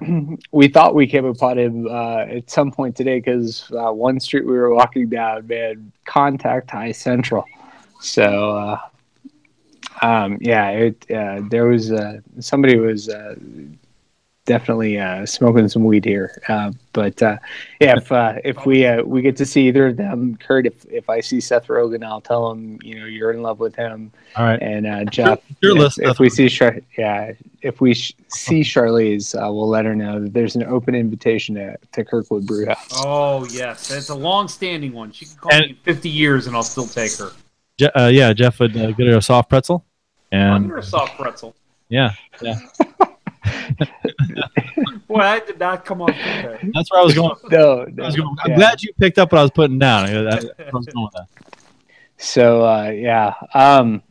[0.52, 4.44] we thought we came upon him uh, at some point today because uh, one street
[4.44, 7.44] we were walking down, man, contact high central.
[8.00, 8.78] So, uh,
[10.04, 13.36] um, yeah, it, uh, there was uh, somebody was uh,
[14.44, 16.40] definitely uh, smoking some weed here.
[16.48, 17.38] Uh, but uh,
[17.80, 20.84] yeah, if uh, if we uh, we get to see either of them, Curt, if
[20.86, 24.12] if I see Seth Rogen, I'll tell him you know you're in love with him,
[24.36, 24.60] All right.
[24.60, 25.40] and uh, Jeff.
[25.62, 27.32] Shirtless if, if we see Char- yeah,
[27.62, 31.54] if we sh- see Charlize, uh, we'll let her know that there's an open invitation
[31.54, 32.88] to, to Kirkwood Brewhouse.
[33.04, 35.12] Oh yes, it's a long-standing one.
[35.12, 37.30] She can call And- me in 50 years, and I'll still take her.
[37.78, 39.84] Je- uh, yeah, Jeff would uh, get her a soft pretzel,
[40.30, 41.54] and Under a soft pretzel.
[41.88, 42.58] Yeah, yeah,
[45.08, 46.72] Boy, that did not come off good.
[46.74, 47.36] that's where I was going.
[47.50, 48.56] No, I no, was going I'm yeah.
[48.56, 50.06] glad you picked up what I was putting down.
[50.06, 51.28] I, I, that's I was going with that.
[52.18, 54.02] So uh, yeah, um,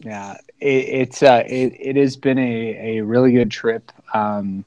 [0.00, 3.90] yeah, it, it's uh, it, it has been a, a really good trip.
[4.12, 4.64] Um,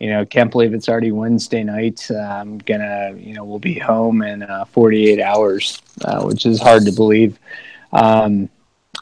[0.00, 2.06] you know, can't believe it's already Wednesday night.
[2.10, 6.60] Uh, I'm gonna, you know, we'll be home in uh, 48 hours, uh, which is
[6.60, 7.38] hard to believe.
[7.92, 8.48] Um,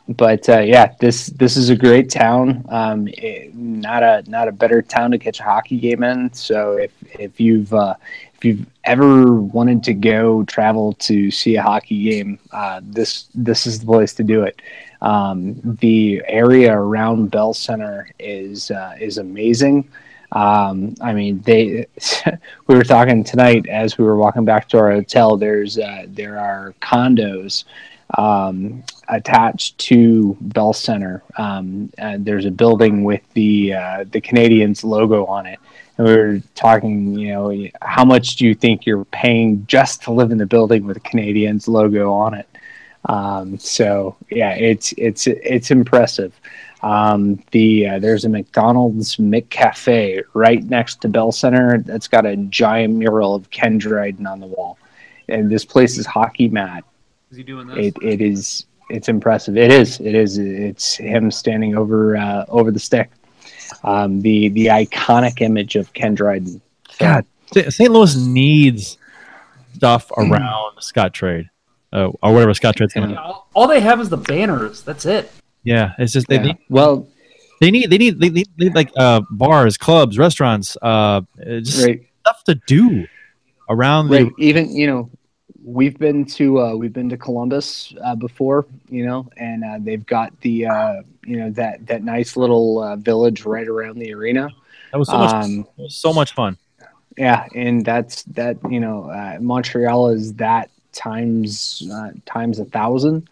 [0.08, 2.64] but uh, yeah, this this is a great town.
[2.68, 6.32] Um, it, not a not a better town to catch a hockey game in.
[6.32, 7.94] So if if you've uh,
[8.34, 13.66] if you've ever wanted to go travel to see a hockey game, uh, this this
[13.66, 14.60] is the place to do it.
[15.00, 19.88] Um, the area around Bell Center is uh, is amazing.
[20.32, 21.86] Um, I mean, they.
[22.66, 25.36] we were talking tonight as we were walking back to our hotel.
[25.36, 27.64] There's uh, there are condos
[28.18, 31.22] um, attached to Bell Center.
[31.36, 35.58] Um, and there's a building with the uh, the Canadiens logo on it.
[35.98, 40.12] And we were talking, you know, how much do you think you're paying just to
[40.12, 42.48] live in the building with the Canadiens logo on it?
[43.06, 46.38] Um, so yeah, it's it's it's impressive.
[46.82, 52.36] Um, the uh, there's a McDonald's McCafe right next to Bell Center that's got a
[52.36, 54.78] giant mural of Ken Dryden on the wall,
[55.28, 56.84] and this place is hockey mat.
[57.32, 57.78] Is he doing this?
[57.78, 59.56] It it is it's impressive.
[59.56, 63.10] It is it is it's him standing over uh, over the stick.
[63.84, 66.60] Um, the the iconic image of Ken Dryden.
[66.98, 67.24] God,
[67.54, 67.90] St.
[67.90, 68.98] Louis needs
[69.72, 71.48] stuff around Scottrade,
[71.94, 73.14] uh, or whatever Scottrade's going to.
[73.14, 74.82] Yeah, all, all they have is the banners.
[74.82, 75.32] That's it.
[75.64, 76.42] Yeah, it's just they yeah.
[76.42, 77.08] need Well,
[77.62, 81.86] they need they need they need, they need like uh, bars, clubs, restaurants, uh, just
[81.86, 82.06] right.
[82.20, 83.06] stuff to do
[83.70, 84.30] around the.
[84.36, 85.10] even you know
[85.64, 90.04] we've been to uh, we've been to Columbus uh, before you know and uh, they've
[90.06, 94.48] got the uh, you know that that nice little uh, village right around the arena
[94.92, 96.56] That was so much um, was so much fun.
[97.16, 103.28] yeah and that's that you know uh, Montreal is that times uh, times a thousand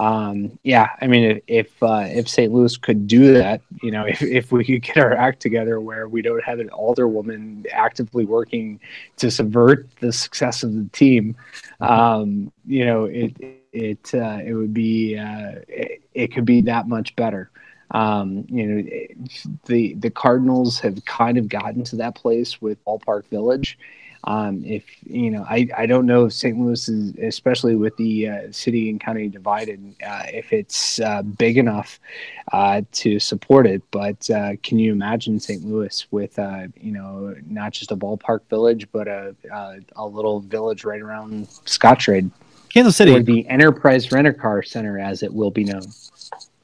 [0.00, 2.52] um, yeah I mean if if, uh, if St.
[2.52, 6.08] Louis could do that you know if, if we could get our act together where
[6.08, 8.80] we don't have an alderwoman actively working
[9.16, 11.36] to subvert the success of the team
[11.80, 13.34] um, you know it
[13.72, 17.50] it uh, it would be uh, it, it could be that much better
[17.90, 18.82] um, you know
[19.66, 23.78] the the Cardinals have kind of gotten to that place with Ballpark Village
[24.24, 26.58] um, if you know, I, I don't know if St.
[26.58, 31.58] Louis is, especially with the uh, city and county divided, uh, if it's uh, big
[31.58, 32.00] enough
[32.52, 33.82] uh, to support it.
[33.90, 35.64] But uh, can you imagine St.
[35.64, 40.40] Louis with uh, you know not just a ballpark village, but a a, a little
[40.40, 42.30] village right around Scottrade
[42.74, 45.84] Kansas or City, the Enterprise Rent a Car Center, as it will be known.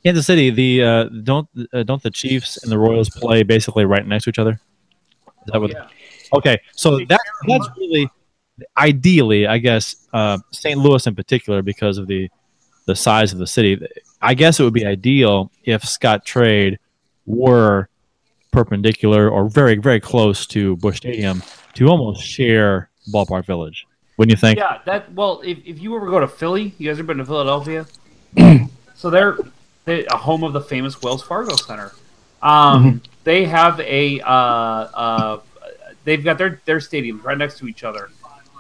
[0.02, 0.50] Kansas City.
[0.50, 4.30] The uh, don't uh, don't the Chiefs and the Royals play basically right next to
[4.30, 4.60] each other?
[5.46, 5.72] Is that what?
[5.72, 5.88] Yeah.
[6.34, 8.08] Okay, so that that's really
[8.76, 10.78] ideally, I guess, uh, St.
[10.78, 12.28] Louis in particular because of the
[12.86, 13.80] the size of the city.
[14.22, 16.78] I guess it would be ideal if Scottrade
[17.26, 17.88] were
[18.52, 21.42] perpendicular or very very close to Busch Stadium
[21.74, 23.86] to almost share Ballpark Village.
[24.16, 24.58] Wouldn't you think?
[24.58, 27.24] Yeah, that well, if, if you ever go to Philly, you guys ever been to
[27.24, 27.86] Philadelphia?
[28.94, 29.38] so they're
[29.84, 31.92] they a home of the famous Wells Fargo Center.
[32.42, 35.40] Um, They have a uh, uh,
[36.04, 38.10] they've got their their stadiums right next to each other.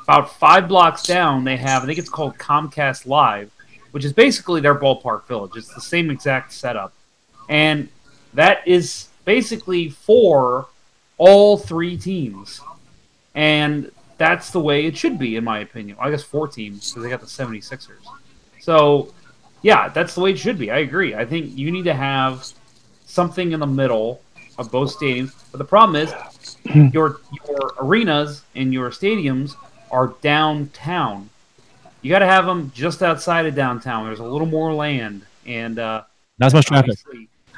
[0.04, 3.50] About five blocks down, they have I think it's called Comcast Live,
[3.92, 5.52] which is basically their ballpark village.
[5.56, 6.92] It's the same exact setup,
[7.48, 7.88] and
[8.34, 10.66] that is basically for
[11.18, 12.60] all three teams,
[13.34, 15.96] and that's the way it should be, in my opinion.
[15.98, 17.88] I guess four teams because they got the 76ers.
[18.60, 19.14] So,
[19.62, 20.70] yeah, that's the way it should be.
[20.70, 21.14] I agree.
[21.14, 22.46] I think you need to have
[23.06, 24.20] something in the middle
[24.58, 25.32] of both stadiums.
[25.50, 26.12] But the problem is,
[26.64, 29.54] your your arenas and your stadiums
[29.90, 31.28] are downtown.
[32.02, 34.06] You got to have them just outside of downtown.
[34.06, 36.02] There's a little more land, and uh,
[36.38, 36.98] Not as much traffic.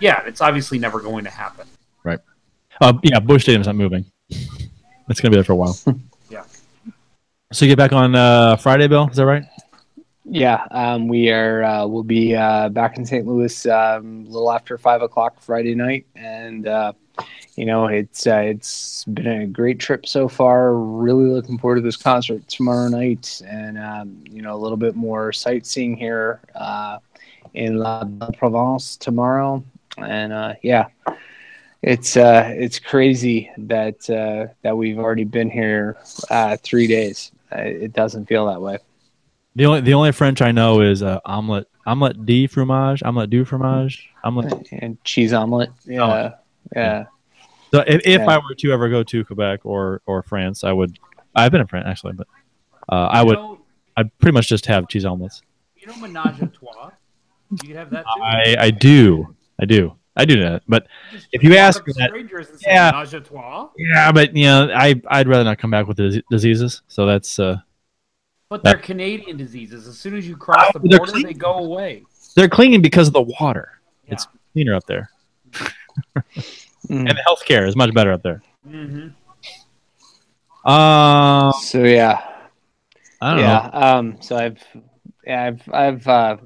[0.00, 1.66] yeah, it's obviously never going to happen.
[2.02, 2.18] Right.
[2.80, 4.04] Uh, yeah, Busch Stadium's not moving.
[5.08, 5.76] It's gonna be there for a while.
[6.30, 6.44] Yeah.
[7.52, 9.08] So you get back on uh, Friday, Bill?
[9.10, 9.42] Is that right?
[10.24, 11.62] Yeah, um, we are.
[11.62, 13.26] Uh, we'll be uh, back in St.
[13.26, 16.92] Louis um, a little after five o'clock Friday night, and uh,
[17.56, 20.74] you know it's uh, it's been a great trip so far.
[20.74, 24.96] Really looking forward to this concert tomorrow night, and um, you know a little bit
[24.96, 26.98] more sightseeing here uh,
[27.54, 28.04] in La
[28.38, 29.62] Provence tomorrow,
[29.98, 30.86] and uh, yeah.
[31.82, 35.96] It's uh, it's crazy that uh, that we've already been here
[36.30, 37.32] uh, three days.
[37.50, 38.78] It doesn't feel that way.
[39.56, 43.44] The only the only French I know is uh, omelet omelet de fromage, omelet du
[43.44, 44.68] fromage, omelet.
[44.70, 45.70] and cheese omelet.
[45.84, 46.34] Yeah,
[46.74, 47.06] yeah.
[47.72, 48.26] So if, if Yeah.
[48.30, 50.98] I were to ever go to Quebec or or France, I would.
[51.34, 52.26] I've been in France actually, but
[52.90, 53.38] uh, I would.
[53.38, 53.60] Know,
[53.96, 55.42] I'd pretty much just have cheese omelets.
[55.76, 56.90] you know Menage a Trois?
[57.50, 58.22] You could have that too.
[58.22, 59.34] I I do.
[59.60, 59.96] I do.
[60.16, 60.62] I do that.
[60.68, 62.90] But Just if you ask up me to that- strangers and say Yeah.
[62.92, 63.68] Menage a Trois.
[63.78, 66.82] yeah, but you know, I I'd rather not come back with dis- diseases.
[66.88, 67.56] So that's uh,
[68.50, 69.88] But they're Canadian diseases.
[69.88, 72.04] As soon as you cross the Oh, they're border, they go away.
[72.36, 73.80] they're cleaning because of the water.
[74.06, 74.12] Yeah.
[74.14, 75.10] It's cleaner up there,
[76.88, 77.08] Mm.
[77.08, 78.42] and the healthcare is much better up there.
[78.66, 79.08] hmm
[80.64, 82.20] Um, So yeah,
[83.20, 83.42] I don't know.
[83.42, 83.66] yeah.
[83.72, 84.58] Um, so I've
[85.26, 86.36] yeah, I've I've uh,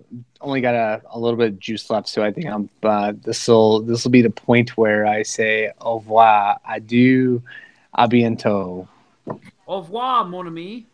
[0.40, 3.48] only got a, a little bit of juice left, so I think I'm uh, this
[3.48, 7.42] will this will be the point where I say au revoir, adieu,
[7.94, 8.86] a bientôt,
[9.66, 10.86] Au revoir, mon ami.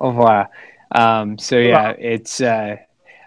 [0.00, 0.48] au revoir.
[0.94, 2.76] Um, so yeah, it's uh,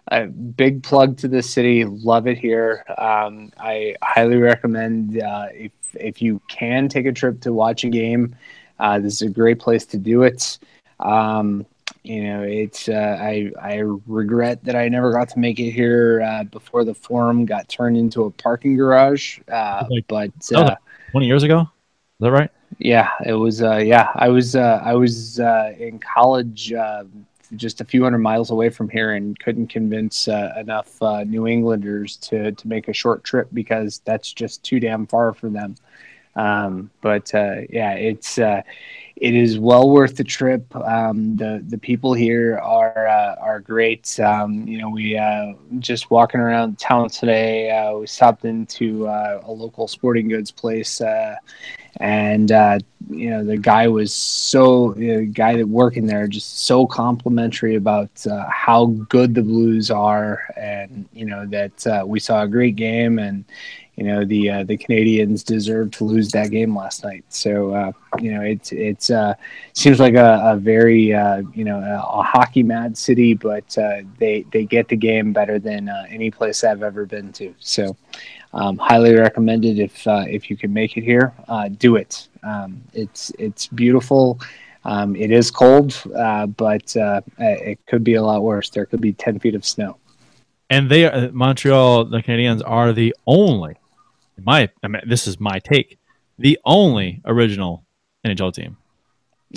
[0.09, 1.83] a big plug to the city.
[1.85, 2.83] Love it here.
[2.97, 7.89] Um, I highly recommend uh, if if you can take a trip to watch a
[7.89, 8.35] game.
[8.79, 10.59] Uh, this is a great place to do it.
[10.99, 11.65] Um,
[12.03, 13.75] you know, it's uh, I I
[14.05, 17.97] regret that I never got to make it here uh, before the forum got turned
[17.97, 19.39] into a parking garage.
[19.51, 20.75] Uh, Like- but uh,
[21.11, 21.67] Twenty years ago, is
[22.19, 22.51] that right?
[22.77, 23.61] yeah, it was.
[23.63, 24.55] Uh, yeah, I was.
[24.55, 27.05] Uh, I was uh, in college, uh,
[27.57, 31.47] just a few hundred miles away from here, and couldn't convince uh, enough uh, New
[31.47, 35.75] Englanders to to make a short trip because that's just too damn far for them.
[36.35, 38.61] Um, but uh, yeah, it's uh,
[39.17, 40.75] it is well worth the trip.
[40.75, 44.19] Um, the the people here are uh, are great.
[44.19, 47.71] Um, you know, we uh, just walking around town today.
[47.71, 51.35] Uh, we stopped into uh, a local sporting goods place, uh,
[51.97, 56.85] and uh, you know the guy was so the guy that working there just so
[56.85, 58.09] complimentary about
[58.49, 63.45] how good the Blues are, and you know that we saw a great game and
[63.95, 67.23] you know the uh, the Canadiens deserved to lose that game last night.
[67.29, 69.35] So uh, you know it's it's uh,
[69.73, 74.01] seems like a, a very uh, you know a, a hockey mad city, but uh,
[74.19, 77.55] they they get the game better than uh, any place I've ever been to.
[77.59, 77.95] So
[78.53, 81.33] um, highly recommended if if you can make it here,
[81.77, 82.27] do it.
[82.43, 84.39] Um, it's it's beautiful.
[84.83, 85.99] Um, it is cold,
[86.57, 86.95] but
[87.39, 88.69] it could be a lot worse.
[88.69, 89.97] There could be ten feet of snow.
[90.69, 93.77] And they Montreal, the Canadiens are the only.
[94.43, 95.97] My, I mean, this is my take.
[96.37, 97.85] The only original
[98.25, 98.77] NHL team.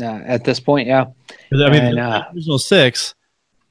[0.01, 1.07] Uh, at this point, yeah.
[1.53, 3.15] I mean, And, uh, original six,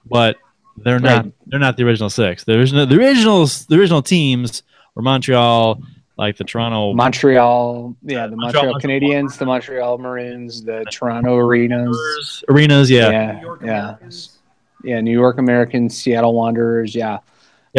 [0.06, 0.38] but
[0.76, 1.26] they're not.
[1.26, 1.34] Right.
[1.46, 2.44] They're not the original six.
[2.44, 4.64] The original, the originals, the original teams
[4.96, 5.82] were Montreal,
[6.18, 6.94] like the Toronto.
[6.94, 13.32] Montreal, yeah, the Montreal- Montreal, Canadiens, the Montreal Maroons, the Toronto Arenas, arenas, yeah, yeah.
[13.34, 14.38] New York yeah, Americans.
[14.84, 17.20] yeah, New York Americans, Seattle Wanderers, yeah.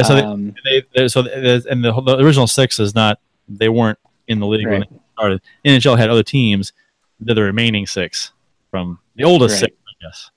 [0.03, 3.18] So they, um, they, they so they, and the, the original six is not.
[3.49, 4.90] They weren't in the league when Right.
[4.90, 5.40] they started.
[5.64, 6.72] NHL had other teams.
[7.20, 8.32] They're the remaining six
[8.70, 9.70] from the oldest Right.
[9.70, 10.30] six, I guess.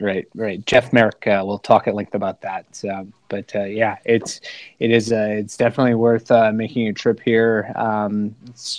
[0.00, 0.64] Right, right.
[0.64, 2.84] Jeff Merrick, uh, we'll talk at length about that.
[2.88, 4.40] Um, but uh, yeah, it's
[4.78, 7.72] it is uh, it's definitely worth uh, making a trip here.
[7.74, 8.34] Um,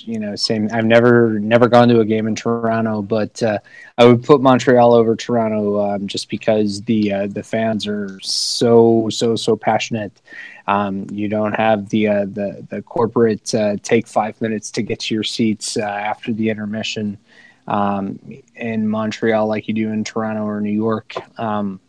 [0.05, 0.69] you know, same.
[0.71, 3.59] I've never never gone to a game in Toronto, but uh,
[3.97, 9.09] I would put Montreal over Toronto um, just because the uh, the fans are so
[9.11, 10.21] so so passionate.
[10.67, 15.01] Um, you don't have the uh, the the corporate uh, take five minutes to get
[15.01, 17.17] to your seats uh, after the intermission
[17.69, 18.19] um,
[18.55, 21.13] in Montreal like you do in Toronto or New York.
[21.39, 21.79] Um,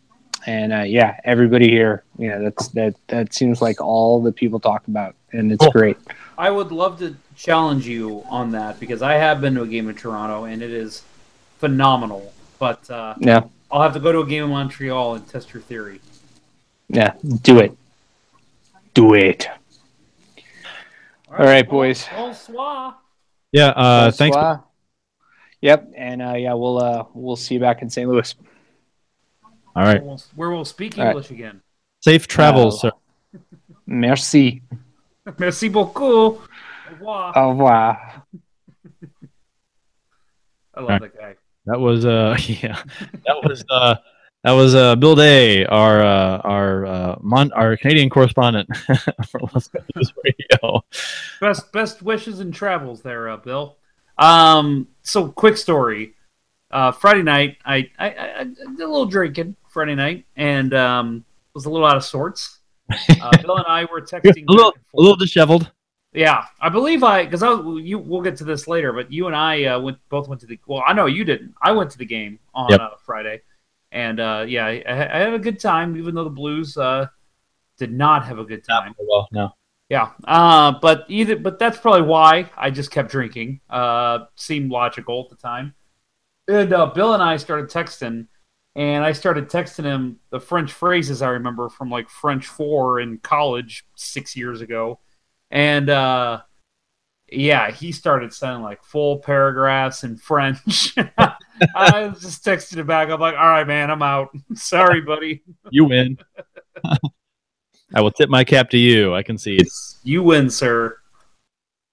[0.45, 4.59] and uh, yeah, everybody here, you know, that's that that seems like all the people
[4.59, 5.71] talk about, and it's Cool.
[5.71, 5.97] great.
[6.37, 9.89] I would love to challenge you on that because I have been to a game
[9.89, 11.03] in Toronto and it is
[11.59, 12.33] phenomenal.
[12.57, 15.61] But uh, Yeah, I'll have to go to a game in Montreal and test your
[15.61, 15.99] theory.
[16.89, 17.13] yeah,
[17.43, 17.77] do it,
[18.95, 19.47] do it.
[21.29, 22.07] All right, boys.
[22.15, 22.95] Bonsoir.
[23.51, 23.67] Yeah.
[23.69, 24.37] Uh, thanks.
[25.61, 25.85] Bonsoir.
[25.87, 28.09] Yep, and uh, yeah, we'll uh, we'll see you back in St.
[28.09, 28.35] Louis.
[29.75, 30.01] All right.
[30.01, 31.11] Where we'll, where we'll speak All right.
[31.11, 31.61] English again.
[32.01, 33.39] Safe travels, Uh, sir.
[33.85, 34.61] Merci.
[35.37, 36.41] Merci beaucoup.
[36.89, 37.37] Au revoir.
[37.37, 38.23] Au revoir.
[40.73, 41.01] I love right.
[41.01, 41.35] that guy.
[41.65, 42.81] That was uh yeah.
[43.27, 43.95] That was uh
[44.43, 48.67] that was uh Bill Day, our uh our uh Mon- our Canadian correspondent
[49.29, 50.83] for Let's Go Blues Radio.
[51.39, 53.77] Best best wishes and travels there, uh, Bill.
[54.17, 56.13] Um, so quick story.
[56.69, 58.07] Uh, Friday night, I, I,
[58.39, 62.59] I, did a little drinking Friday night and um, was a little out of sorts.
[62.89, 64.45] Uh, Bill and I were texting.
[64.47, 65.71] a little a little disheveled.
[66.13, 67.97] Yeah, I believe I because I was, you.
[67.97, 70.59] We'll get to this later, but you and I uh, went both went to the.
[70.67, 71.53] Well, I know you didn't.
[71.61, 72.79] I went to the game on Yep.
[72.81, 73.41] uh, Friday,
[73.93, 77.07] and uh, yeah, I, I had a good time, even though the Blues uh,
[77.77, 78.93] did not have a good time.
[78.99, 79.53] Well, no.
[79.91, 83.59] Yeah, uh, but either, but that's probably why I just kept drinking.
[83.69, 85.75] Uh, seemed logical at the time.
[86.47, 88.27] And uh, Bill and I started texting,
[88.73, 93.17] and I started texting him the French phrases I remember from like French four in
[93.17, 95.01] college six years ago,
[95.49, 96.39] and uh,
[97.29, 100.95] yeah, he started sending like full paragraphs in French.
[101.75, 103.09] I was just texting him back.
[103.09, 104.29] I'm like, all right, man, I'm out.
[104.53, 105.43] Sorry, buddy.
[105.69, 106.17] You win.
[107.93, 109.13] I will tip my cap to you.
[109.13, 109.67] I concede.
[110.03, 110.97] You win, sir.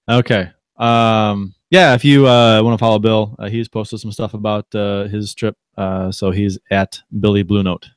[0.09, 0.51] Okay.
[0.77, 4.73] Um, yeah, if you uh, want to follow Bill, uh, he's posted some stuff about
[4.73, 5.55] uh, his trip.
[5.77, 7.89] Uh, so he's at Billy Blue Note.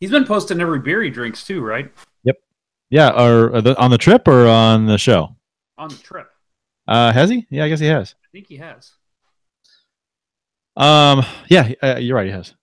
[0.00, 1.90] He's been posting every beer he drinks too, right?
[2.24, 2.36] Yep.
[2.90, 5.36] Yeah, or uh, the, on the trip or on the show?
[5.78, 6.28] On the trip.
[6.86, 7.46] Uh, has he?
[7.48, 8.14] Yeah, I guess he has.
[8.22, 8.92] I think he has.
[10.76, 12.26] Um, yeah, uh, you're right.
[12.26, 12.54] He has.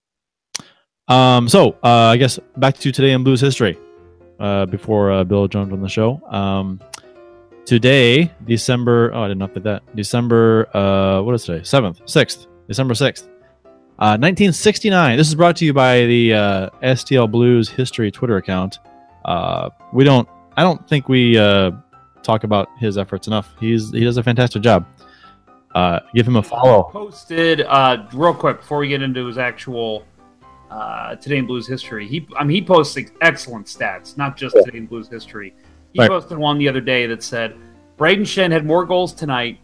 [1.07, 3.77] Um, so uh, I guess back to today in blues history.
[4.41, 6.19] Uh, before uh, Bill joined on the show.
[6.29, 6.81] Um,
[7.63, 9.11] today, December.
[9.13, 9.95] Oh, I didn't update that.
[9.95, 10.67] December.
[10.75, 11.63] Uh, what is today?
[11.63, 13.25] Seventh, sixth, December sixth,
[13.99, 15.15] uh, 1969.
[15.15, 18.79] This is brought to you by the uh, STL Blues History Twitter account.
[19.25, 20.27] Uh, we don't.
[20.57, 21.71] I don't think we uh,
[22.23, 23.53] talk about his efforts enough.
[23.59, 24.87] He's he does a fantastic job.
[25.75, 26.89] Uh, give him a follow.
[26.91, 30.03] Posted uh, real quick before we get into his actual
[30.71, 32.07] uh, Today in Blues history.
[32.07, 35.53] He, I mean, he posts ex- excellent stats, not just Today in Blues history.
[35.93, 36.09] He Right.
[36.09, 37.55] posted one the other day that said
[37.99, 39.59] Brayden Schenn had more goals tonight,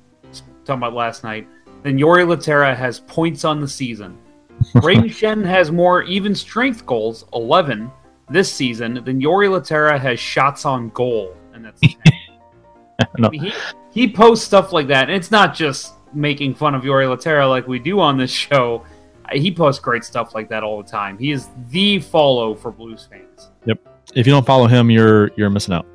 [0.66, 1.47] talking about last night,
[1.84, 4.18] than Jori Lehtera has points on the season.
[4.76, 7.89] Brayden Schenn has more even strength goals, 11,
[8.30, 11.82] this season than Jori Lehtera has shots on goal, and that's
[13.18, 13.28] No.
[13.28, 13.53] I mean, he,
[13.91, 17.68] he posts stuff like that, and it's not just making fun of Jori Lehtera like
[17.68, 18.84] we do on this show.
[19.32, 21.17] He posts great stuff like that all the time.
[21.17, 23.49] He is the follow for Blues fans.
[23.65, 23.80] Yep.
[24.15, 25.86] If you don't follow him, you're you're missing out.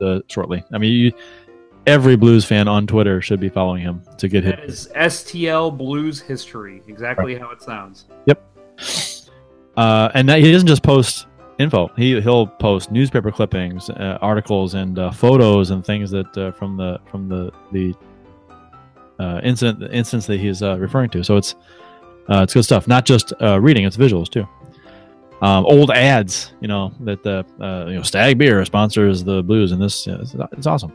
[0.00, 0.64] Uh, shortly.
[0.72, 1.12] I mean, you,
[1.86, 4.86] every blues fan on Twitter should be following him to get That his.
[4.86, 8.06] is STL Blues history, exactly how it sounds.
[8.24, 8.42] Yep.
[9.76, 11.26] Uh, and that, he doesn't just post
[11.58, 11.90] info.
[11.96, 16.78] He he'll post newspaper clippings, uh, articles, and uh, photos and things that uh, from
[16.78, 17.94] the from the the
[19.18, 21.22] uh, incident the instance that he's uh, referring to.
[21.22, 21.54] So it's
[22.30, 22.86] uh, it's good stuff.
[22.86, 24.46] Not just uh, reading; it's visuals too.
[25.42, 29.72] Um, old ads, you know that the uh, you know Stag Beer sponsors the Blues,
[29.72, 30.92] and this it's, it's awesome.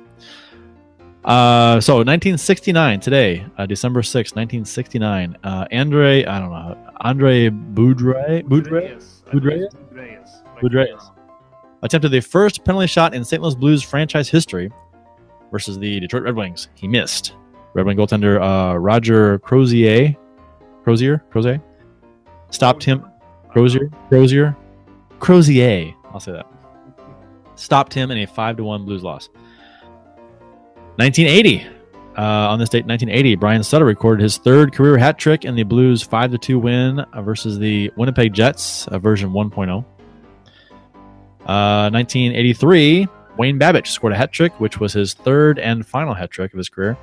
[1.26, 5.36] Uh, so 1969 today, uh, December 6, 1969.
[5.44, 10.44] Uh, Andre, I don't know, Andre Boudre, Boudre Boudrias?
[10.62, 11.12] Boudrias.
[11.82, 13.42] attempted the first penalty shot in St.
[13.42, 14.72] Louis Blues franchise history
[15.52, 16.70] versus the Detroit Red Wings.
[16.76, 17.34] He missed.
[17.74, 20.16] Red Wing goaltender uh, Roger Crozier,
[20.86, 21.60] Crozier, Crozier,
[22.52, 23.04] stopped him.
[23.50, 24.56] Crozier, Crozier,
[25.20, 25.96] Crozier.
[26.14, 26.46] I'll say that.
[27.56, 29.30] Stopped him in a five to one Blues loss.
[30.98, 31.66] 1980.
[32.16, 35.64] Uh, on this date, 1980, Brian Sutter recorded his third career hat trick in the
[35.64, 39.84] Blues 5 to 2 win uh, versus the Winnipeg Jets, uh, version 1.0.
[41.46, 43.08] Uh, 1983,
[43.38, 46.58] Wayne Babych scored a hat trick, which was his third and final hat trick of
[46.58, 46.96] his career.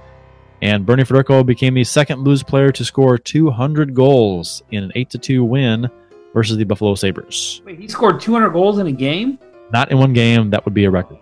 [0.63, 5.11] And Bernie Federko became the second Blues player to score 200 goals in an 8
[5.11, 5.91] to 2 win
[6.33, 7.61] versus the Buffalo Sabres.
[7.65, 9.41] Wait, he scored 200 goals in a game?
[9.73, 11.19] Not in one game, that would be a record.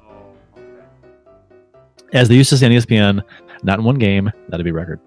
[2.13, 3.23] As they used to say on ESPN,
[3.63, 5.01] not in one game, that'd be a record.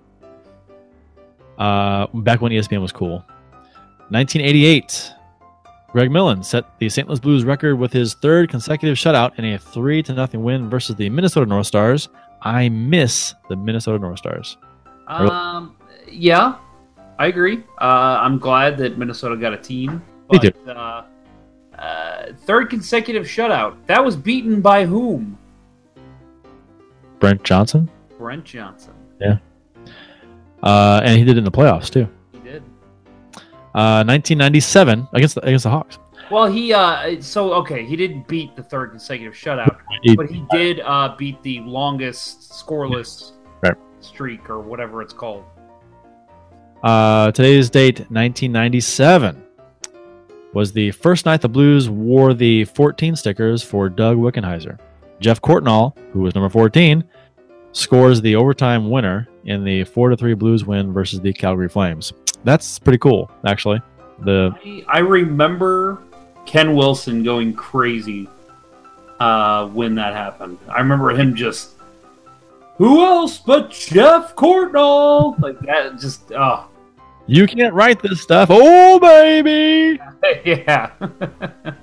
[1.59, 3.23] Uh, back when ESPN was cool.
[4.09, 5.11] 1988,
[5.91, 7.07] Greg Millen set the St.
[7.07, 10.95] Louis Blues record with his third consecutive shutout in a three to nothing win versus
[10.95, 12.09] the Minnesota North Stars.
[12.43, 14.57] I miss the Minnesota North Stars.
[15.07, 15.75] Um,
[16.09, 16.55] yeah,
[17.19, 17.63] I agree.
[17.79, 20.01] Uh, I'm glad that Minnesota got a team.
[20.29, 21.03] But, Uh,
[21.77, 23.75] uh, third consecutive shutout.
[23.87, 25.37] That was beaten by whom?
[27.19, 28.93] Brent Johnson, Brent Johnson.
[29.21, 29.37] Yeah.
[30.61, 32.07] Uh, and he did it in the playoffs too.
[32.33, 32.63] He did.
[33.73, 35.97] Uh, 1997 against the, against the Hawks.
[36.31, 39.77] Well, he uh, so okay, he didn't beat the third consecutive shutout,
[40.15, 43.75] but he did uh, beat the longest scoreless Right.
[44.01, 45.43] streak or whatever it's called.
[46.81, 49.41] Uh, today's date, 1997,
[50.53, 54.77] was the first night the Blues wore the 14 stickers for Doug Wickenheiser.
[55.21, 57.03] Jeff Courtnall, who was number 14,
[57.71, 62.11] scores the overtime winner in the 4 to 3 Blues win versus the Calgary Flames.
[62.43, 63.81] That's pretty cool, actually.
[64.19, 64.51] The
[64.89, 66.03] I, I remember
[66.45, 68.27] Ken Wilson going crazy
[69.19, 70.57] uh, when that happened.
[70.69, 71.75] I remember him just,
[72.77, 75.39] who else but Jeff Courtnall?
[75.39, 76.67] Like that, just oh
[77.25, 78.49] you can't write this stuff.
[78.51, 79.99] Oh baby,
[80.45, 80.91] yeah.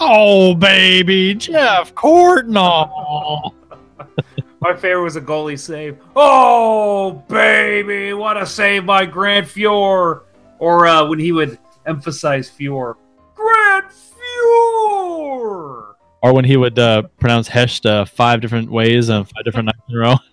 [0.00, 3.54] oh baby, Jeff Courtnall.
[4.60, 5.98] My favorite was a goalie save.
[6.16, 10.22] Oh baby, what a save by Grant Fuhr!
[10.58, 12.96] Or uh, when he would emphasize Fuhr,
[13.34, 15.94] Grant Fuhr.
[16.22, 19.80] Or when he would uh, pronounce Hesht uh, five different ways and five different nights
[19.88, 20.14] in a row.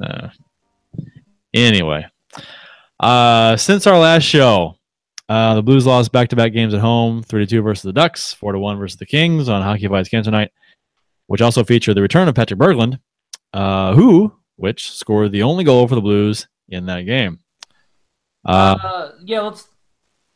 [0.00, 0.28] Uh,
[1.52, 2.06] anyway,
[3.00, 4.76] uh, since our last show,
[5.28, 8.52] uh, the Blues lost back-to-back games at home, three to two versus the Ducks, four
[8.52, 10.52] to one versus the Kings on Hockey Fights Cancer Night,
[11.26, 12.60] which also featured the return of Patrick
[13.52, 17.38] uh, who which scored the only goal for the Blues in that game.
[18.44, 19.68] Uh, Uh, yeah, let's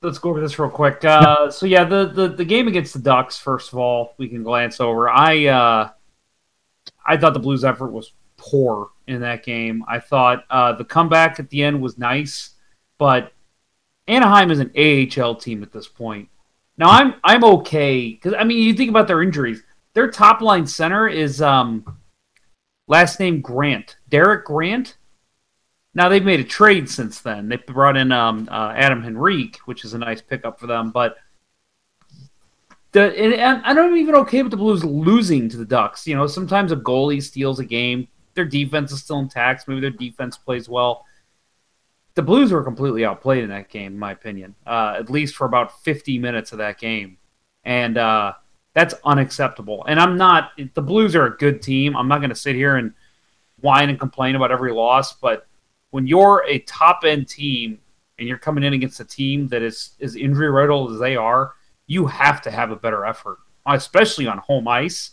[0.02, 1.04] let's go over this real quick.
[1.04, 3.38] Uh, so yeah, the, the the game against the Ducks.
[3.38, 5.08] First of all, we can glance over.
[5.08, 5.90] I uh,
[7.06, 9.84] I thought the Blues' effort was poor in that game.
[9.88, 12.50] I thought uh, the comeback at the end was nice,
[12.98, 13.32] but
[14.08, 16.28] Anaheim is an AHL team at this point.
[16.76, 19.62] Now I'm I'm okay because I mean you think about their injuries.
[19.94, 21.98] Their top line center is um,
[22.88, 24.96] last name Grant, Derek Grant.
[25.94, 27.48] Now they've made a trade since then.
[27.48, 30.90] They brought in um, uh, Adam Henrique, which is a nice pickup for them.
[30.90, 31.16] But
[32.92, 36.06] the and, I'm not even okay with the Blues losing to the Ducks.
[36.06, 38.08] You know, sometimes a goalie steals a game.
[38.34, 39.68] Their defense is still intact.
[39.68, 41.04] Maybe their defense plays well.
[42.14, 44.54] The Blues were completely outplayed in that game, in my opinion.
[44.66, 47.18] Uh, at least for about 50 minutes of that game,
[47.64, 48.32] and uh,
[48.74, 49.84] that's unacceptable.
[49.86, 50.52] And I'm not.
[50.74, 51.96] The Blues are a good team.
[51.96, 52.94] I'm not going to sit here and
[53.60, 55.46] whine and complain about every loss, but
[55.92, 57.78] when you're a top end team
[58.18, 61.52] and you're coming in against a team that is as injury riddled as they are,
[61.86, 65.10] you have to have a better effort, especially on home ice.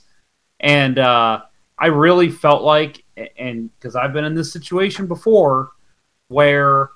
[0.61, 1.41] And uh,
[1.77, 3.03] I really felt like,
[3.38, 5.71] and because I've been in this situation before,
[6.30, 6.91] where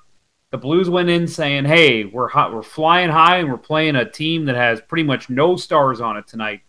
[0.50, 4.10] the Blues went in saying, "Hey, we're hot, we're flying high, and we're playing a
[4.10, 6.60] team that has pretty much no stars on it tonight.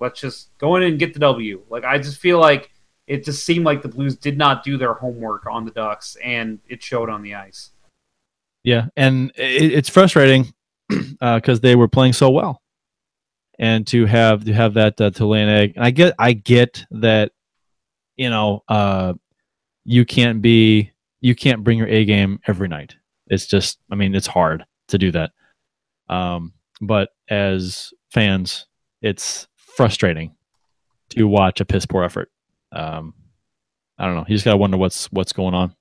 [0.00, 2.71] Let's just go in and get the W." Like I just feel like
[3.12, 6.58] it just seemed like the Blues did not do their homework on the Ducks, and
[6.66, 7.70] it showed on the ice.
[8.64, 10.54] Yeah, and it, it's frustrating
[11.20, 12.62] because they were playing so well,
[13.58, 15.74] and to have to have that uh, to lay an egg.
[15.76, 17.32] And I get I get that,
[18.16, 19.12] you know, uh,
[19.84, 20.90] you can't be
[21.20, 22.96] you can't bring your A game every night.
[23.26, 25.32] It's just I mean it's hard to do that.
[26.08, 28.68] Um, but as fans,
[29.02, 30.34] it's frustrating
[31.10, 32.31] to watch a piss poor effort.
[32.72, 33.14] Um,
[33.98, 34.24] I don't know.
[34.26, 35.74] You just gotta wonder what's what's going on.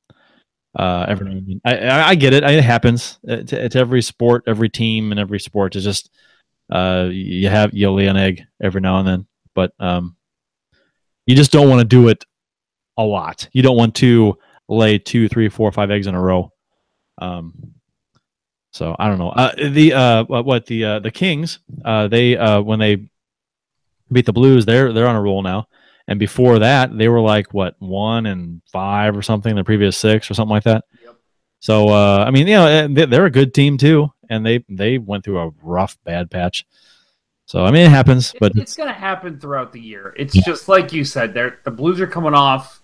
[0.78, 1.60] Uh, every.
[1.66, 2.44] I, I, get it.
[2.44, 3.20] It happens.
[3.24, 5.76] It's, every sport, every team, and every sport.
[5.76, 6.10] It's just
[6.72, 10.16] uh, you have you lay an egg every now and then, but um,
[11.26, 12.24] you just don't want to do it
[12.98, 13.50] a lot.
[13.52, 14.38] You don't want to
[14.70, 16.54] lay two, three, four, five eggs in a row.
[17.18, 17.74] Um,
[18.72, 19.30] so I don't know.
[19.30, 21.60] Uh, the uh, what the uh, the Kings?
[21.84, 23.10] Uh, they uh, when they
[24.12, 25.68] beat the Blues, they're they're on a roll now.
[26.08, 29.56] And before that, they were like what one and five or something.
[29.56, 30.84] The previous six or something like that.
[31.04, 31.16] Yep.
[31.60, 34.98] So uh, I mean, you know, they- they're a good team too, and they they
[34.98, 36.66] went through a rough bad patch.
[37.46, 40.14] So I mean, it happens, but It- it's going to happen throughout the year.
[40.18, 41.34] It's just like you said.
[41.34, 42.82] They're, the Blues are coming off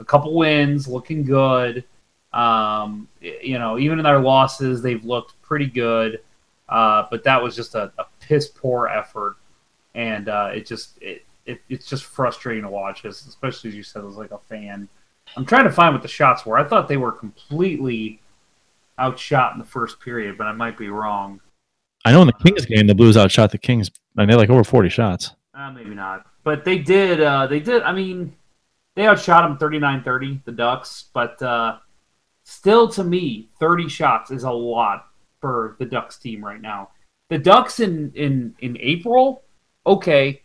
[0.00, 1.84] a couple wins, looking good.
[2.32, 6.20] Um, you know, even in their losses, they've looked pretty good.
[6.68, 9.36] Uh, but that was just a, a piss poor effort,
[9.94, 14.04] and uh, it just it, it it's just frustrating to watch, especially as you said,
[14.04, 14.88] as like a fan.
[15.36, 16.58] I'm trying to find what the shots were.
[16.58, 18.20] I thought they were completely
[18.98, 21.40] outshot in the first period, but I might be wrong.
[22.04, 23.90] I know in the Kings game, the Blues outshot the Kings.
[24.14, 25.32] Mean, they had like over forty shots.
[25.54, 26.26] Uh, maybe not.
[26.44, 27.20] But they did.
[27.20, 27.82] Uh, they did.
[27.82, 28.36] I mean,
[28.94, 31.06] they outshot them 39-30, the Ducks.
[31.12, 31.78] But uh,
[32.44, 35.06] still, to me, 30 shots is a lot
[35.40, 36.90] for the Ducks team right now.
[37.28, 39.42] The Ducks in in in April,
[39.86, 40.42] okay,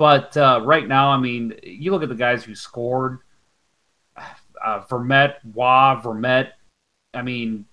[0.00, 3.18] but uh, right now, I mean, you look at the guys who scored.
[4.16, 6.52] Uh, Vermette, Wah, Vermette.
[7.12, 7.66] I mean,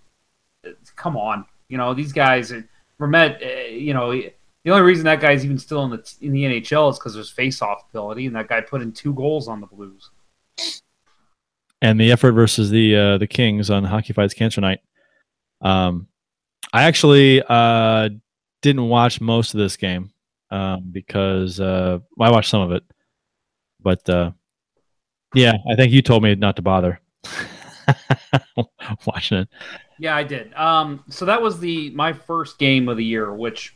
[0.98, 1.46] come on.
[1.70, 2.52] You know these guys.
[2.52, 2.68] Are,
[3.00, 4.34] Vermette, uh, you know, the
[4.68, 7.86] only reason that guy's even still in the in the NHL is because his face-off
[7.92, 10.10] ability, and that guy put in two goals on the Blues.
[11.82, 14.82] and the effort versus the uh, the Kings on Hockey Fights Cancer Night.
[15.62, 16.08] Um,
[16.74, 18.10] I actually uh,
[18.62, 20.12] didn't watch most of this game
[20.52, 22.84] um, because uh, I watched some of it,
[23.82, 24.32] but uh,
[25.34, 27.00] yeah, I think you told me not to bother
[29.06, 29.50] watching it.
[30.00, 30.54] Yeah, I did.
[30.54, 33.76] Um, so that was the my first game of the year, which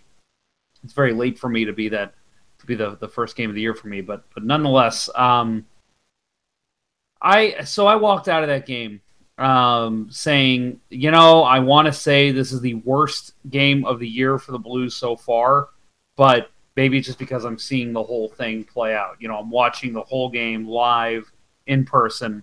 [0.83, 2.13] it's very late for me to be that
[2.59, 5.65] to be the, the first game of the year for me, but but nonetheless, um,
[7.21, 9.01] I so I walked out of that game
[9.37, 14.07] um, saying, you know, I want to say this is the worst game of the
[14.07, 15.69] year for the Blues so far,
[16.15, 16.51] but
[16.81, 19.17] maybe just because I'm seeing the whole thing play out.
[19.19, 21.31] You know, I'm watching the whole game live
[21.67, 22.41] in person.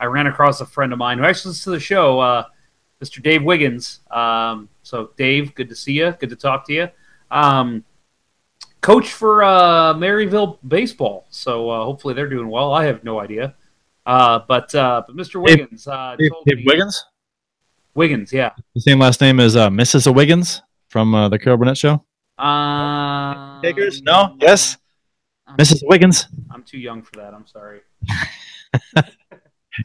[0.00, 2.46] I ran across a friend of mine who actually listens to the show, uh,
[3.00, 3.22] Mr.
[3.22, 4.00] Dave Wiggins.
[4.10, 6.10] Um, so, Dave, good to see you.
[6.18, 6.88] Good to talk to you.
[7.30, 7.84] Um,
[8.80, 11.26] coach for uh, Maryville baseball.
[11.30, 12.72] So, uh, hopefully they're doing well.
[12.72, 13.54] I have no idea.
[14.04, 15.40] Uh, but uh, but Mr.
[15.40, 17.04] Wiggins uh, Dave, Dave Wiggins,
[17.94, 18.50] Wiggins, yeah.
[18.74, 20.12] the same last name as uh, Mrs.
[20.12, 22.04] Wiggins from uh, the Carol Burnett Show.
[22.38, 24.02] Um, Takers?
[24.02, 24.36] No?
[24.40, 24.76] Yes?
[25.46, 25.82] I'm- Mrs.
[25.84, 26.26] Wiggins.
[26.50, 27.34] I'm too young for that.
[27.34, 27.80] I'm sorry.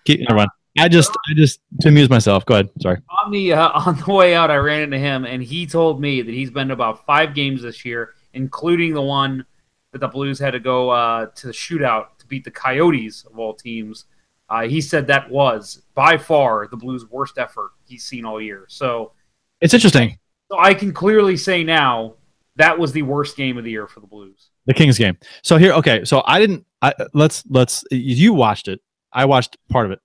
[0.06, 0.50] Keep never mind.
[0.80, 2.46] I just, I just to amuse myself.
[2.46, 2.70] Go ahead.
[2.82, 2.98] Sorry.
[3.24, 6.22] on the uh, on the way out, I ran into him, and he told me
[6.22, 9.46] that he's been to about five games this year, including the one
[9.92, 13.38] that the Blues had to go uh, to the shootout to beat the Coyotes of
[13.38, 14.06] all teams.
[14.50, 18.66] Uh, he said that was by far the Blues' worst effort he's seen all year.
[18.70, 19.12] So,
[19.60, 20.18] It's interesting.
[20.50, 22.14] so I can clearly say now
[22.56, 24.50] that was the worst game of the year for the Blues.
[24.66, 25.18] The Kings game.
[25.44, 26.06] So here, okay.
[26.06, 26.66] So I didn't.
[26.82, 27.84] I let's let's.
[27.92, 28.80] You watched it.
[29.12, 30.00] I watched part of it.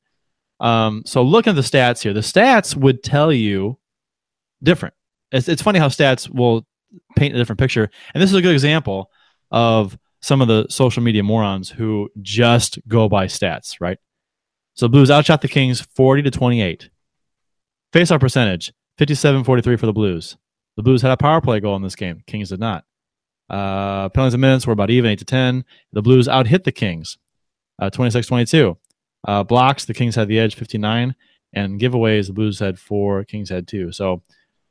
[0.60, 1.02] Um.
[1.06, 3.78] So looking at the stats here, the stats would tell you
[4.62, 4.94] different.
[5.32, 6.66] It's it's funny how stats will
[7.16, 9.10] paint a different picture, and this is a good example
[9.50, 13.98] of some of the social media morons who just go by stats, right?
[14.74, 16.90] So Blues outshot the Kings 40 to 28.
[17.92, 20.36] Face-off percentage 57-43 for the Blues.
[20.76, 22.22] The Blues had a power play goal in this game.
[22.26, 22.84] Kings did not.
[23.48, 25.64] Uh, penalties and minutes were about even, 8 to 10.
[25.92, 27.18] The Blues out hit the Kings,
[27.80, 28.76] uh, 26 22.
[29.26, 31.14] Uh, blocks, the Kings had the edge, 59.
[31.52, 33.92] And giveaways, the Blues had four, Kings had two.
[33.92, 34.22] So,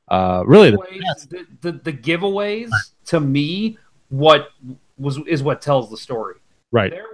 [0.09, 2.69] uh, really, the, Giveaways, the, the, the giveaways
[3.05, 3.77] to me,
[4.09, 4.49] what
[4.97, 6.35] was is what tells the story.
[6.71, 6.91] right.
[6.91, 7.07] There,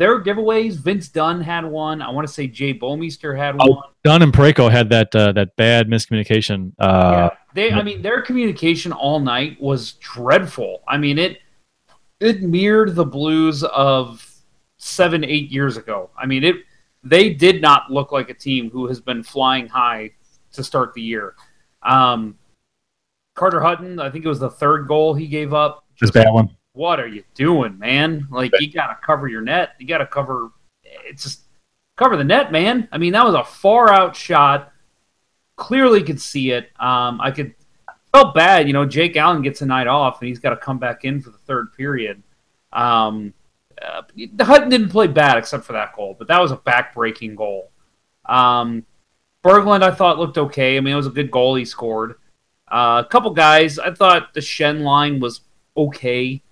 [0.00, 0.76] there are giveaways.
[0.76, 2.00] Vince Dunn had one.
[2.00, 3.82] I want to say Jay Bouwmeester had Oh, one.
[4.02, 6.72] Dunn and Parayko had that uh, that bad miscommunication.
[6.78, 7.70] Uh, yeah, they.
[7.70, 10.82] I mean, their communication all night was dreadful.
[10.88, 11.40] I mean, it
[12.18, 14.26] it mirrored the Blues of
[14.78, 16.08] seven, eight years ago.
[16.16, 16.56] I mean, it.
[17.04, 20.12] They did not look like a team who has been flying high
[20.52, 21.34] to start the year.
[21.82, 22.38] Um,
[23.34, 25.84] Carter Hutton, I think it was the third goal he gave up.
[25.94, 26.56] Just bad one.
[26.80, 28.26] What are you doing, man?
[28.30, 29.72] Like you got to cover your net.
[29.78, 30.48] You got to cover.
[30.82, 31.42] It's just
[31.98, 32.88] cover the net, man.
[32.90, 34.72] I mean, that was a far out shot.
[35.56, 36.70] Clearly could see it.
[36.80, 37.54] Um, I could
[38.14, 38.66] felt bad.
[38.66, 41.20] You know, Jake Allen gets a night off and he's got to come back in
[41.20, 42.22] for the third period.
[42.72, 43.34] Um,
[43.82, 44.00] uh,
[44.40, 47.70] Hutton didn't play bad except for that goal, but that was a back-breaking goal.
[48.24, 48.86] Um,
[49.44, 50.78] Berglund, I thought looked okay.
[50.78, 52.14] I mean, it was a good goal he scored.
[52.68, 55.42] Uh, a couple guys, I thought the Schenn line was
[55.76, 56.42] okay,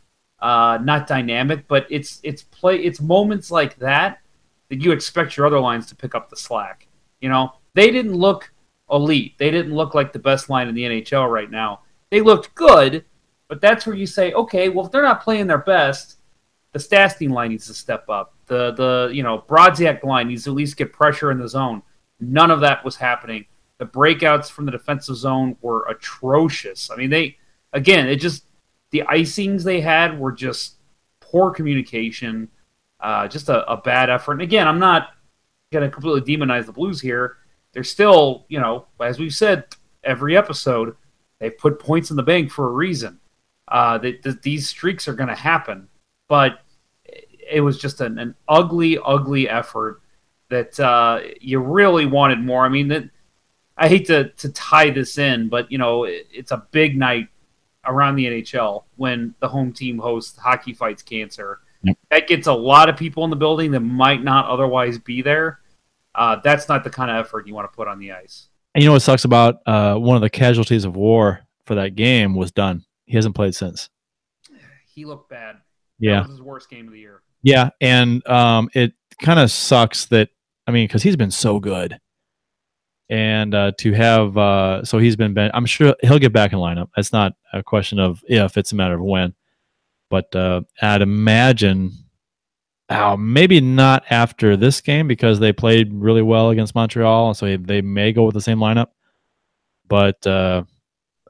[0.41, 4.21] uh, not dynamic, but it's it's play it's moments like that
[4.69, 6.87] that you expect your other lines to pick up the slack.
[7.21, 8.53] You know, they didn't look
[8.91, 9.35] elite.
[9.39, 11.81] They didn't look like the best line in the NHL right now.
[12.11, 13.05] They looked good,
[13.49, 16.19] but that's where you say, okay, well, if they're not playing their best,
[16.73, 18.35] the Stastny line needs to step up.
[18.47, 21.83] The the you know Brodziak line needs to at least get pressure in the zone.
[22.21, 23.47] None of that was happening.
[23.79, 26.91] The breakouts from the defensive zone were atrocious.
[26.91, 27.39] I mean, they
[27.73, 28.45] again, it just
[28.91, 30.77] the icings they had were just
[31.21, 32.49] poor communication,
[33.01, 34.33] uh, just a, a bad effort.
[34.33, 35.11] And again, I'm not
[35.73, 37.37] going to completely demonize the Blues here.
[37.73, 39.65] They're still, you know, as we've said
[40.03, 40.97] every episode,
[41.39, 43.21] they put points in the bank for a reason.
[43.69, 45.89] Uh, that, that these streaks are going to happen,
[46.27, 46.61] but
[47.51, 50.01] it was just an, an ugly, ugly effort
[50.49, 52.65] that uh, you really wanted more.
[52.65, 53.11] I mean, that
[53.77, 57.29] I hate to to tie this in, but you know, it, it's a big night
[57.89, 61.61] around the NHL when the home team hosts Hockey Fights Cancer.
[61.83, 61.99] Yep.
[62.11, 65.61] That gets a lot of people in the building that might not otherwise be there.
[66.15, 68.49] Uh, that's not the kind of effort you want to put on the ice.
[68.75, 71.95] And you know what sucks about uh, one of the casualties of war for that
[71.95, 72.85] game was Dunn.
[73.07, 73.89] He hasn't played since.
[74.87, 75.57] He looked bad.
[75.99, 76.17] Yeah.
[76.17, 77.23] That was his worst game of the year.
[77.43, 80.31] Yeah, and um, it kind of sucks that
[80.67, 81.99] I mean because he's been so good,
[83.11, 85.37] and uh, to have uh, so he's been.
[85.55, 86.89] I'm sure he'll get back in lineup.
[86.97, 89.35] It's not a question of if; it's a matter of when.
[90.11, 91.93] But uh, I'd imagine,
[92.89, 97.83] uh, maybe not after this game because they played really well against Montreal, so they
[97.83, 98.89] may go with the same lineup.
[99.87, 100.65] But uh,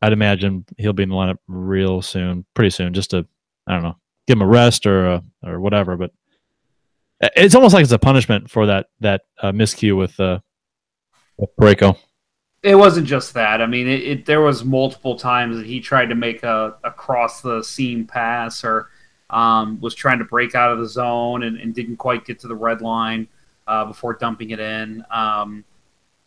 [0.02, 3.26] I'd imagine he'll be in the lineup real soon, pretty soon, just to
[3.66, 3.96] I don't know,
[4.26, 5.96] give him a rest or a, or whatever.
[5.96, 6.10] But
[7.20, 10.18] it's almost like it's a punishment for that that uh, miscue with
[11.46, 11.96] Parayko.
[12.62, 13.62] It wasn't just that.
[13.62, 17.40] I mean, it, it there was multiple times that he tried to make a across
[17.40, 18.90] the seam pass or
[19.30, 22.48] um, was trying to break out of the zone and, and didn't quite get to
[22.48, 23.28] the red line
[23.66, 25.04] uh, before dumping it in.
[25.10, 25.64] Um,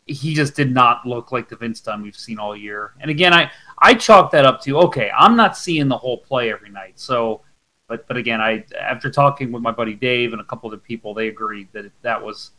[0.05, 2.93] he just did not look like the Vince Dunn we've seen all year.
[3.01, 6.51] And again, I I chalk that up to okay, I'm not seeing the whole play
[6.51, 7.41] every night, so.
[7.87, 10.81] But, but again, I after talking with my buddy Dave and a couple of the
[10.81, 12.51] people, they agreed that that was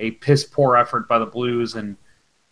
[0.00, 1.96] a piss poor effort by the Blues, and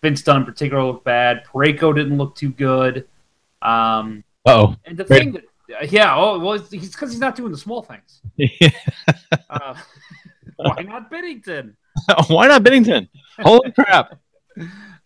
[0.03, 1.45] Vince Dunn in particular looked bad.
[1.45, 3.09] Parayko didn't look too good.
[3.62, 5.19] Um, Uh and the Right.
[5.20, 8.20] thing that, yeah, oh, well, it's because he's not doing the small things.
[8.41, 8.69] oh.
[9.51, 9.75] Uh,
[10.57, 11.75] why not Biddington?
[12.29, 13.09] Why not Bennington?
[13.41, 14.19] Holy crap!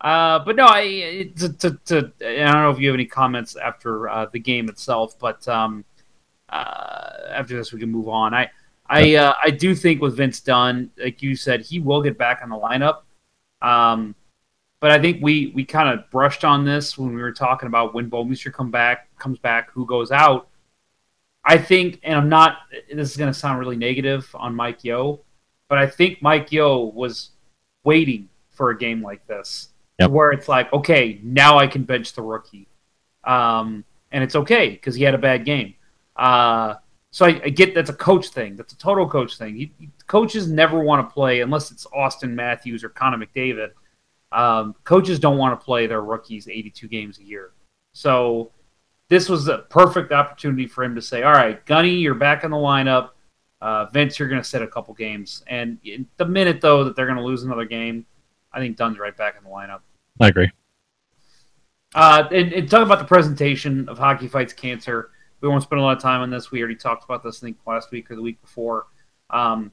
[0.01, 3.56] Uh, but no, I to, to, to I don't know if you have any comments
[3.56, 5.85] after uh, the game itself, but um,
[6.51, 8.35] uh, after this we can move on.
[8.35, 8.51] I
[8.93, 12.40] I uh, I do think with Vince Dunn, like you said, he will get back
[12.43, 13.02] on the lineup.
[13.66, 14.14] Um,
[14.81, 17.94] but I think we we kind of brushed on this when we were talking about
[17.94, 20.48] when Bouwmeester come back comes back, who goes out.
[21.44, 22.59] I think, and I'm not.
[22.93, 25.20] This is going to sound really negative on Mike Yeo,
[25.69, 27.31] but I think Mike Yeo was
[27.85, 29.70] waiting for a game like this,
[30.01, 30.10] Yep.
[30.10, 32.69] where it's like, okay, now I can bench the rookie,
[33.24, 35.74] um, and it's okay because he had a bad game.
[36.14, 36.74] Uh,
[37.12, 38.56] so I, I get that's a coach thing.
[38.56, 39.55] That's a total coach thing.
[39.55, 39.72] He,
[40.06, 43.72] coaches never want to play unless it's Auston Matthews or Connor McDavid.
[44.32, 47.52] Um, coaches don't want to play their rookies 82 games a year.
[47.93, 48.51] So
[49.09, 52.51] this was a perfect opportunity for him to say, "All right, Gunny, you're back in
[52.51, 53.10] the lineup.
[53.60, 55.78] Uh, Vince, you're going to sit a couple games." And
[56.16, 58.06] the minute though that they're going to lose another game,
[58.55, 59.80] I think Dunn's right back in the lineup.
[60.18, 60.51] I agree.
[61.94, 65.10] Uh, and, and talk about the presentation of Hockey Fights Cancer.
[65.43, 66.51] We won't spend a lot of time on this.
[66.51, 68.86] We already talked about this, I think, last week or the week before.
[69.31, 69.73] Um,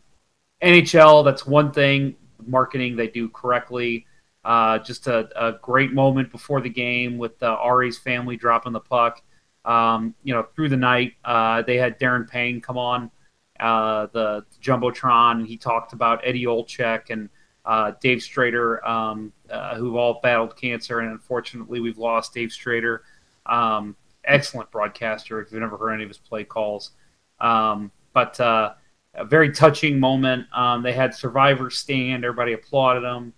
[0.62, 2.16] NHL, that's one thing.
[2.46, 4.06] Marketing they do correctly.
[4.44, 8.80] Uh, just a, a great moment before the game with uh, Ari's family dropping the
[8.80, 9.22] puck.
[9.66, 13.12] Um, you know, through the night, uh, they had Darren Pang come on
[13.60, 17.30] uh, the jumbotron, he talked about Eddie Olczyk and
[17.66, 23.00] uh, Dave Strader, um, uh, who've all battled cancer, and unfortunately, we've lost Dave Strader.
[23.46, 25.42] Um, excellent broadcaster.
[25.42, 26.92] If you've never heard any of his play calls,
[27.40, 28.74] um, but uh,
[29.16, 30.48] a very touching moment.
[30.54, 32.24] Um, they had survivors stand.
[32.24, 33.34] Everybody applauded them.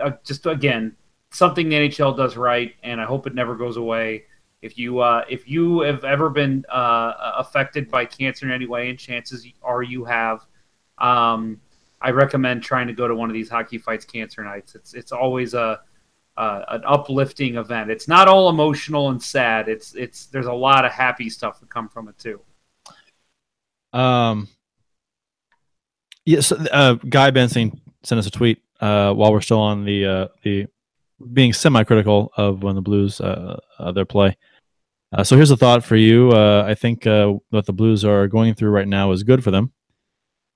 [0.00, 0.96] Uh, just again,
[1.30, 4.24] something the NHL does right, and I hope it never goes away.
[4.62, 8.90] If you uh, if you have ever been uh, affected by cancer in any way,
[8.90, 10.46] and chances are you have,
[10.98, 11.60] um,
[12.00, 14.74] I recommend trying to go to one of these hockey fights cancer nights.
[14.74, 15.80] It's it's always a
[16.36, 17.90] uh, an uplifting event.
[17.90, 19.68] It's not all emotional and sad.
[19.68, 22.40] It's it's there's a lot of happy stuff that come from it too.
[23.92, 24.48] Um,
[26.24, 30.28] yes, uh, Guy Bensing sent us a tweet uh, while we're still on the uh,
[30.42, 30.66] the
[31.32, 34.36] being semi-critical of when the Blues uh, uh, their play.
[35.12, 36.32] Uh, so here's a thought for you.
[36.32, 39.52] Uh, I think uh, what the Blues are going through right now is good for
[39.52, 39.72] them.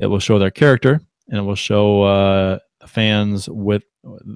[0.01, 2.59] It will show their character, and it will show uh,
[2.89, 3.83] fans with.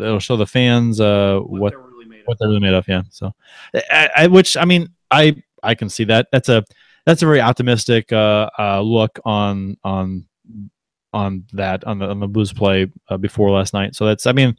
[0.00, 2.26] It'll show the fans uh, what they're really made of.
[2.26, 2.86] what they're really made of.
[2.86, 3.02] Yeah.
[3.10, 3.34] So,
[3.74, 6.28] I, I which I mean, I I can see that.
[6.32, 6.64] That's a
[7.06, 10.26] that's a very optimistic uh, uh, look on on
[11.12, 13.94] on that on the on the Blues play uh, before last night.
[13.94, 14.56] So that's I mean,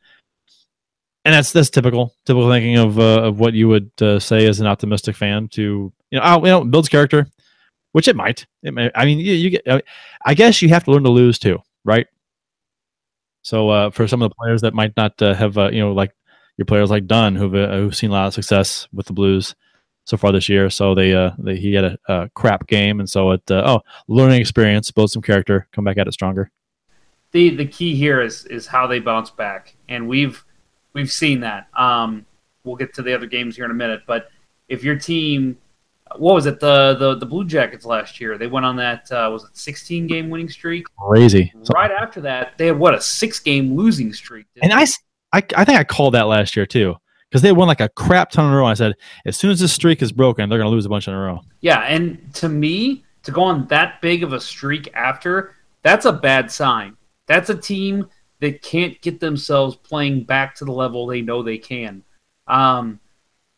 [1.26, 4.60] and that's that's typical typical thinking of uh, of what you would uh, say as
[4.60, 7.28] an optimistic fan to you know oh, you know builds character,
[7.91, 8.45] which it might.
[8.61, 8.91] It may.
[8.95, 9.86] I mean, you, you get.
[10.26, 12.07] I guess you have to learn to lose too, right?
[13.44, 15.91] So uh, for some of the players that might not uh, have uh, you know
[15.91, 16.11] like
[16.57, 19.53] your players like Dunn who've uh, who've seen a lot of success with the Blues
[20.06, 20.70] so far this year.
[20.70, 23.82] So they uh they, he had a, a crap game, and so it uh, oh
[24.07, 26.52] learning experience, build some character, come back at it stronger.
[27.32, 30.44] the the key here is is how they bounce back, and we've
[30.94, 31.68] we've seen that.
[31.78, 32.26] Um,
[32.64, 34.30] we'll get to the other games here in a minute, but
[34.70, 35.57] if your team,
[36.18, 38.38] what was it the the the Blue Jackets last year?
[38.38, 40.85] They went on that uh, was it 16 game winning streak.
[40.98, 41.53] Crazy.
[41.64, 44.45] So- right after that, they had what a six game losing streak.
[44.61, 46.95] and I think I called that last year too
[47.34, 48.68] because they won like a crap ton in a row.
[48.68, 48.94] I said
[49.26, 51.19] as soon as this streak is broken, they're going to lose a bunch in a
[51.19, 51.41] row.
[51.61, 56.14] Yeah, and to me, to go on that big of a streak after, that's a
[56.14, 56.95] bad sign.
[57.26, 58.07] That's a team
[58.40, 62.03] that can't get themselves playing back to the level they know they can.
[62.48, 62.99] Um,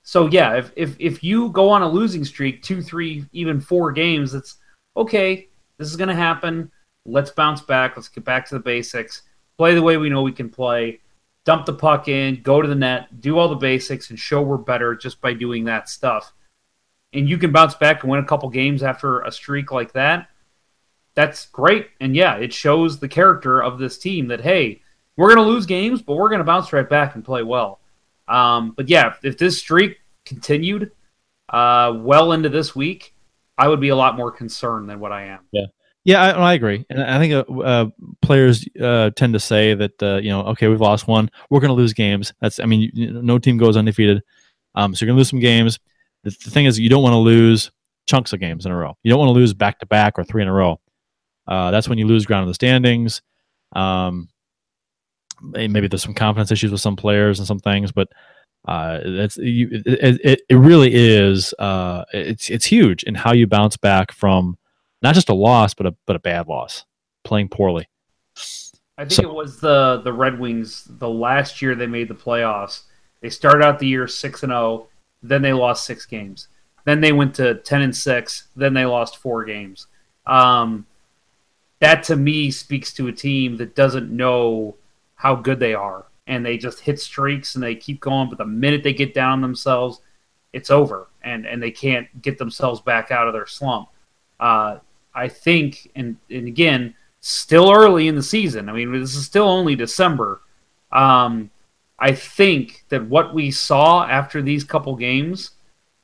[0.05, 3.91] so yeah, if, if if you go on a losing streak, two, three, even four
[3.91, 4.55] games, it's
[4.95, 5.49] okay.
[5.77, 6.71] This is going to happen.
[7.05, 7.97] Let's bounce back.
[7.97, 9.23] Let's get back to the basics.
[9.57, 11.01] Play the way we know we can play.
[11.43, 14.57] Dump the puck in, go to the net, do all the basics, and show we're
[14.57, 16.33] better just by doing that stuff
[17.15, 20.29] and you can bounce back and win a couple games after a streak like that,
[21.15, 21.87] that's great.
[22.01, 24.81] And yeah, it shows the character of this team that hey,
[25.15, 27.79] we're going to lose games, but we're going to bounce right back and play well.
[28.27, 30.91] Um, but yeah, if, if this streak continued
[31.49, 33.13] uh, well into this week,
[33.57, 35.39] I would be a lot more concerned than what I am.
[36.03, 37.89] Yeah, I, I agree, and I think uh, uh,
[38.21, 41.69] players uh, tend to say that uh, you know, okay, we've lost one, we're going
[41.69, 42.31] to lose games.
[42.41, 44.21] That's, I mean, you, no team goes undefeated,
[44.75, 45.79] um, so you're going to lose some games.
[46.23, 47.71] The, the thing is, you don't want to lose
[48.05, 48.95] chunks of games in a row.
[49.01, 50.79] You don't want to lose back to back or three in a row.
[51.47, 53.23] Uh, that's when you lose ground in the standings.
[53.75, 54.29] Um,
[55.51, 58.07] maybe there's some confidence issues with some players and some things, but
[58.67, 58.99] uh,
[59.37, 64.11] you, it, it, it really is uh, it's it's huge in how you bounce back
[64.11, 64.57] from
[65.01, 66.85] not just a loss, but a but a bad loss,
[67.23, 67.87] playing poorly.
[68.97, 72.15] I think So- it was the the Red Wings the last year they made the
[72.15, 72.83] playoffs.
[73.21, 74.87] They started out the year six and zero,
[75.21, 76.47] then they lost six games.
[76.85, 78.47] Then they went to ten and six.
[78.55, 79.87] Then they lost four games.
[80.25, 80.85] Um,
[81.79, 84.75] that to me speaks to a team that doesn't know
[85.15, 86.05] how good they are.
[86.27, 88.29] and they just hit streaks and they keep going.
[88.29, 90.01] But the minute they get down themselves,
[90.53, 93.89] it's over, and and they can't get themselves back out of their slump.
[94.39, 94.79] Uh,
[95.13, 98.69] I think, and and again, still early in the season.
[98.69, 100.41] I mean, this is still only December.
[100.91, 101.51] Um,
[101.99, 105.51] I think that what we saw after these couple games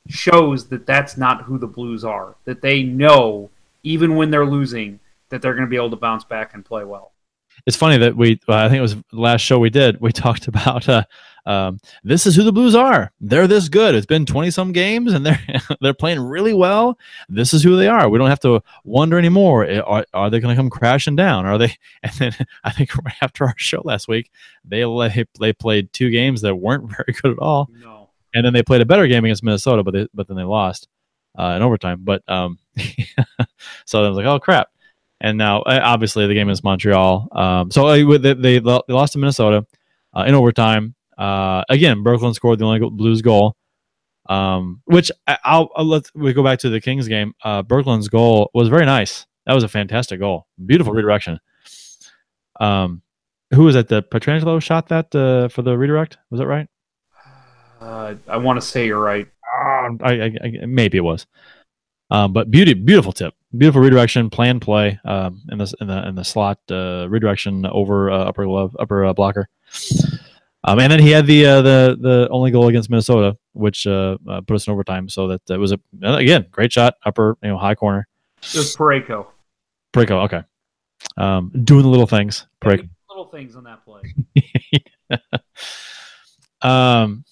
[0.08, 2.36] shows that that's not who the Blues are.
[2.44, 3.50] That they know,
[3.82, 6.84] even when they're losing, that they're going to be able to bounce back and play
[6.84, 7.11] well.
[7.66, 10.48] It's funny that we, I think it was the last show we did, we talked
[10.48, 11.04] about uh,
[11.44, 13.12] um, this is who the Blues are.
[13.20, 13.94] They're this good.
[13.94, 15.40] It's been twenty some games, and they're
[15.80, 16.98] they're playing really well.
[17.28, 18.08] This is who they are.
[18.08, 19.64] We don't have to wonder anymore.
[19.64, 21.46] Eh, are, are they going to come crashing down?
[21.46, 21.76] Are they?
[22.02, 24.30] And then I think right after our show last week,
[24.64, 24.84] they
[25.40, 27.68] they played two games that weren't very good at all.
[27.72, 28.10] No.
[28.34, 30.88] And then they played a better game against Minnesota, but they, but then they lost
[31.38, 32.00] uh, in overtime.
[32.02, 32.58] But um,
[33.84, 34.68] so I was like, oh crap.
[35.22, 37.28] And now, eh, obviously, the game is Montreal.
[37.30, 39.64] Um, so uh, they, they, they lost to Minnesota
[40.14, 40.96] uh, in overtime.
[41.16, 43.56] Uh, again, Berglund scored the only Blues goal,
[44.28, 47.34] um, which I'll, I'll let we go back to the Kings game.
[47.44, 49.24] Uh, Berglund's goal was very nice.
[49.46, 50.48] That was a fantastic goal.
[50.66, 51.38] Beautiful redirection.
[52.58, 53.02] Um,
[53.54, 53.86] who was it?
[53.88, 56.18] The Pietrangelo shot that uh, for the redirect.
[56.30, 56.66] Was that right?
[57.80, 59.28] Uh, I want to say you're right.
[59.44, 61.26] Uh, I, I, I, maybe it was.
[62.10, 66.14] Um, but beauty, beautiful tip, beautiful redirection, plan play um, in the in the in
[66.14, 69.48] the slot uh, redirection over uh, upper glove, upper uh, blocker.
[70.64, 74.16] Um, and then he had the uh, the the only goal against Minnesota, which uh,
[74.28, 75.08] uh, put us in overtime.
[75.08, 78.06] So that it was a again great shot, upper you know high corner.
[78.42, 79.26] It was Parayko.
[79.92, 80.42] Parayko, okay.
[81.16, 82.46] Um, doing the little things.
[82.60, 82.88] Parayko.
[83.08, 84.02] Little things on that play.
[86.62, 87.24] um,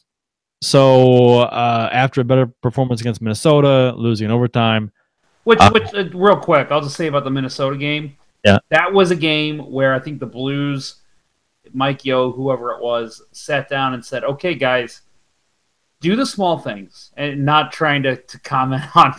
[0.61, 4.93] so uh, after a better performance against Minnesota, losing in overtime.
[5.45, 8.17] Which, uh, which, uh, real quick, I'll just say about the Minnesota game.
[8.45, 10.97] Yeah, that was a game where I think the Blues
[11.73, 15.03] Mike Yeo, whoever it was, sat down and said, "Okay, guys,
[16.01, 19.15] do the small things," and not trying to, to comment on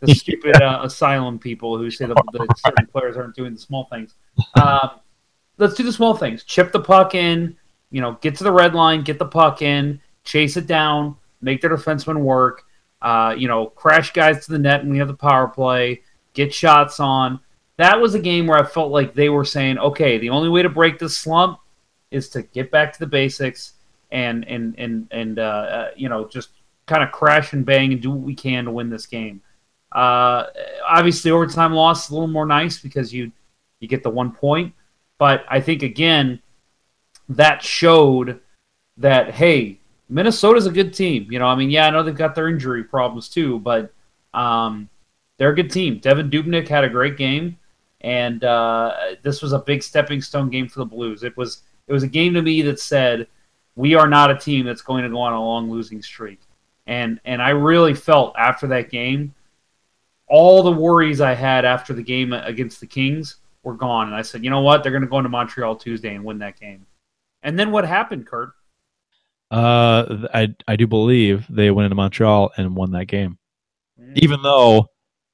[0.00, 3.84] the stupid uh, asylum people who say that the certain players aren't doing the small
[3.84, 4.14] things.
[4.60, 5.00] Um,
[5.58, 6.44] let's do the small things.
[6.44, 7.56] Chip the puck in.
[7.90, 11.60] You know, get to the red line, get the puck in, chase it down, make
[11.60, 12.64] their defensemen work.
[13.02, 16.02] Uh, you know, crash guys to the net when we have the power play,
[16.34, 17.40] get shots on.
[17.76, 20.62] That was a game where I felt like they were saying, okay, the only way
[20.62, 21.60] to break this slump
[22.10, 23.74] is to get back to the basics
[24.10, 26.50] and and and and uh, uh, you know just
[26.86, 29.40] kind of crash and bang and do what we can to win this game.
[29.92, 30.46] Uh,
[30.86, 33.30] obviously, overtime loss is a little more nice because you
[33.80, 34.74] you get the one point,
[35.18, 36.40] but I think again
[37.28, 38.40] that showed
[38.96, 39.79] that hey,
[40.10, 41.28] Minnesota's a good team.
[41.30, 43.92] You know, I mean, yeah, I know they've got their injury problems too, but
[44.34, 44.88] um,
[45.38, 46.00] they're a good team.
[46.00, 47.56] Devan Dubnyk had a great game,
[48.00, 51.22] and uh, this was a big stepping stone game for the Blues.
[51.22, 53.26] It was it was a game to me that said
[53.76, 56.40] we are not a team that's going to go on a long losing streak.
[56.86, 59.34] And and I really felt after that game,
[60.26, 64.08] all the worries I had after the game against the Kings were gone.
[64.08, 64.82] And I said, you know what?
[64.82, 66.86] They're going to go into Montreal Tuesday and win that game.
[67.42, 68.52] And then what happened, Curt?
[69.50, 73.38] Uh, I I do believe they went into Montreal and won that game,
[74.00, 74.16] mm.
[74.16, 74.88] even though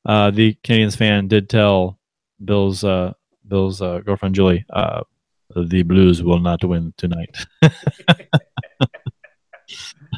[0.07, 1.99] uh, the Canadiens fan did tell
[2.43, 3.13] Bill's uh,
[3.47, 5.03] Bill's uh, girlfriend Julie, uh,
[5.55, 7.37] the Blues will not win tonight.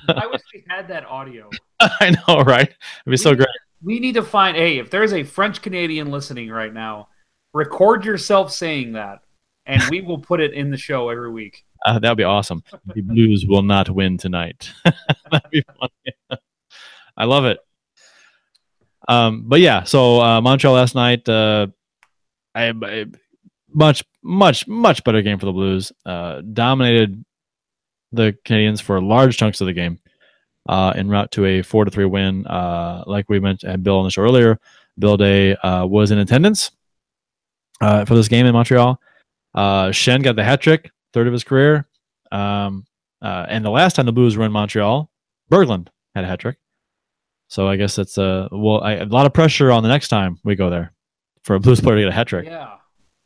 [0.08, 1.50] I wish we had that audio.
[1.80, 2.68] I know, right?
[2.68, 3.48] It'd be we so great.
[3.82, 4.56] we need to find.
[4.56, 7.08] Hey, if there's a French Canadian listening right now,
[7.52, 9.20] record yourself saying that,
[9.66, 11.64] and we will put it in the show every week.
[11.84, 12.62] Uh, that'd be awesome.
[12.94, 14.70] The Blues will not win tonight.
[14.84, 16.40] that'd be funny.
[17.16, 17.58] I love it.
[19.08, 21.28] Um, but yeah, so uh, Montreal last night.
[21.28, 21.68] Uh,
[22.54, 23.06] I, I
[23.72, 25.92] much, much, much better game for the Blues.
[26.04, 27.24] Uh, dominated
[28.12, 29.98] the Canadiens for large chunks of the game.
[30.68, 32.46] Uh, en route to a four to three win.
[32.46, 34.60] Uh, like we mentioned, Bill on the show earlier.
[34.98, 36.72] Bill Day uh, was in attendance
[37.80, 39.00] uh, for this game in Montreal.
[39.54, 41.86] Uh, Schenn got the hat trick, third of his career.
[42.30, 42.86] Um,
[43.20, 45.10] uh, and the last time the Blues were in Montreal,
[45.50, 46.58] Berglund had a hat trick.
[47.48, 50.38] So I guess it's a well, I, a lot of pressure on the next time
[50.44, 50.92] we go there
[51.42, 52.46] for a Blues player to get a hat trick.
[52.46, 52.76] Yeah.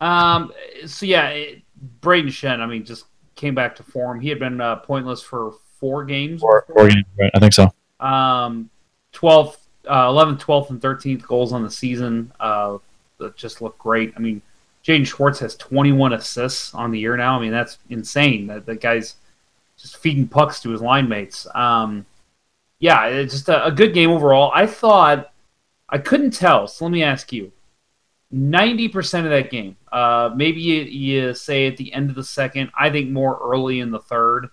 [0.01, 0.53] Um,
[0.87, 1.63] so yeah, it,
[2.01, 4.21] Brayden Schenn, I mean, just came back to form.
[4.21, 6.41] He had been uh, pointless for four games.
[6.41, 7.31] Four, four games, right?
[7.35, 7.69] I think so.
[7.99, 8.71] Um,
[9.13, 12.33] 12th, uh, 11th, 12th, and 13th goals on the season.
[12.39, 12.79] Uh,
[13.19, 14.13] that just look great.
[14.17, 14.43] I mean,
[14.85, 17.39] Jaden Schwartz has 21 assists on the year now.
[17.39, 18.49] I mean, that's insane.
[18.49, 19.17] That, that guy's
[19.77, 21.47] just feeding pucks to his line mates.
[21.55, 22.07] Um,
[22.79, 24.51] yeah, it's just a, a good game overall.
[24.53, 25.33] I thought
[25.89, 26.67] I couldn't tell.
[26.67, 27.53] So let me ask you
[28.33, 29.77] ninety percent of that game.
[29.93, 32.71] Uh, maybe you, you say at the end of the second.
[32.77, 34.49] I think more early in the third.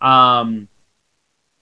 [0.00, 0.68] Um,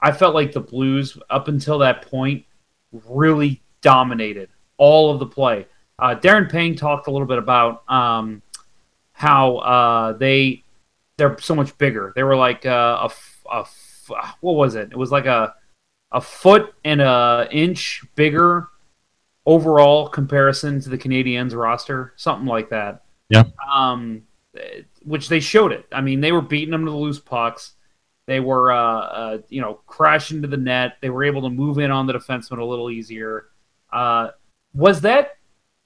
[0.01, 2.45] I felt like the Blues up until that point
[2.93, 5.67] really dominated all of the play.
[5.99, 8.43] Uh, Darren Pang talked a little bit about um,
[9.13, 10.63] how uh, they
[11.17, 12.13] they're so much bigger.
[12.15, 13.09] They were like uh,
[13.51, 13.67] a, a
[14.41, 14.93] what was it?
[14.93, 15.55] It was like a
[16.13, 18.69] a foot and a inch bigger
[19.45, 23.03] overall comparison to the Canadiens roster, something like that.
[23.29, 23.45] Yeah.
[23.71, 24.23] Um,
[25.05, 25.87] which they showed it.
[25.93, 27.73] I mean, they were beating them to the loose pucks.
[28.27, 30.99] They were, uh, uh, you know, crashing to the net.
[31.01, 33.47] They were able to move in on the defenseman a little easier.
[33.91, 34.29] Uh,
[34.75, 35.38] was that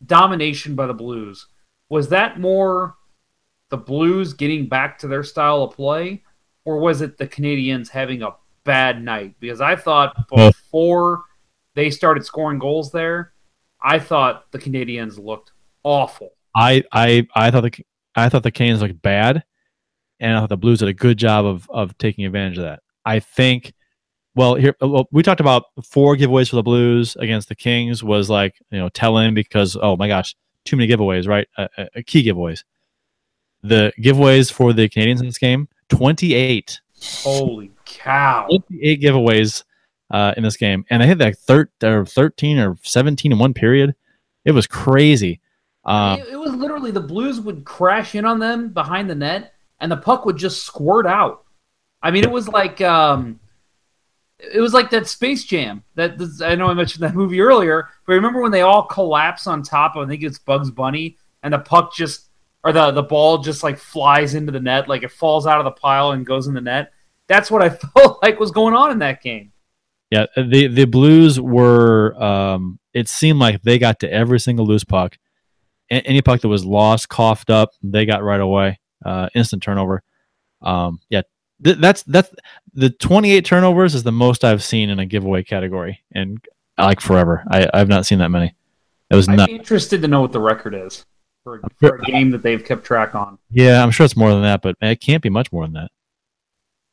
[0.06, 1.46] domination by the Blues?
[1.88, 2.96] Was that more
[3.70, 6.22] the Blues getting back to their style of play,
[6.64, 8.34] or was it the Canadiens having a
[8.64, 9.34] bad night?
[9.40, 11.24] Because I thought before
[11.74, 13.32] they started scoring goals there,
[13.82, 15.52] I thought the Canadiens looked
[15.82, 16.30] awful.
[16.54, 17.84] I I I thought the
[18.14, 19.42] I thought the Canes looked bad,
[20.20, 22.80] and I thought the Blues did a good job of of taking advantage of that.
[23.04, 23.72] I think.
[24.34, 28.30] Well, here well, we talked about four giveaways for the Blues against the Kings was
[28.30, 30.34] like you know telling because oh my gosh,
[30.64, 31.46] too many giveaways, right?
[31.56, 32.64] Uh, uh, key giveaways.
[33.62, 36.80] The giveaways for the Canadiens in this game, twenty eight.
[37.22, 38.46] Holy cow!
[38.46, 39.64] Twenty eight giveaways
[40.10, 43.52] uh, in this game, and they had like thir- or thirteen or seventeen in one
[43.52, 43.94] period.
[44.44, 45.40] It was crazy.
[45.84, 49.52] Um, it, it was literally the Blues would crash in on them behind the net,
[49.80, 51.44] and the puck would just squirt out.
[52.02, 53.38] I mean, it was like um,
[54.42, 55.84] it was like that Space Jam.
[55.94, 59.62] That I know I mentioned that movie earlier, but remember when they all collapse on
[59.62, 62.28] top of I think it's Bugs Bunny, and the puck just
[62.64, 65.64] or the the ball just like flies into the net, like it falls out of
[65.64, 66.92] the pile and goes in the net.
[67.28, 69.52] That's what I felt like was going on in that game.
[70.10, 72.14] Yeah, the the Blues were.
[72.22, 75.16] Um, it seemed like they got to every single loose puck.
[75.90, 78.78] A- any puck that was lost, coughed up, they got right away.
[79.04, 80.02] Uh, instant turnover.
[80.60, 81.22] Um, yeah,
[81.62, 82.30] th- that's that's
[82.74, 86.44] the 28 turnovers is the most I've seen in a giveaway category, and
[86.78, 87.44] like forever.
[87.50, 88.54] I I've not seen that many.
[89.10, 91.04] It was be interested to know what the record is
[91.44, 93.38] for, for a game that they've kept track on.
[93.50, 95.90] Yeah, I'm sure it's more than that, but it can't be much more than that.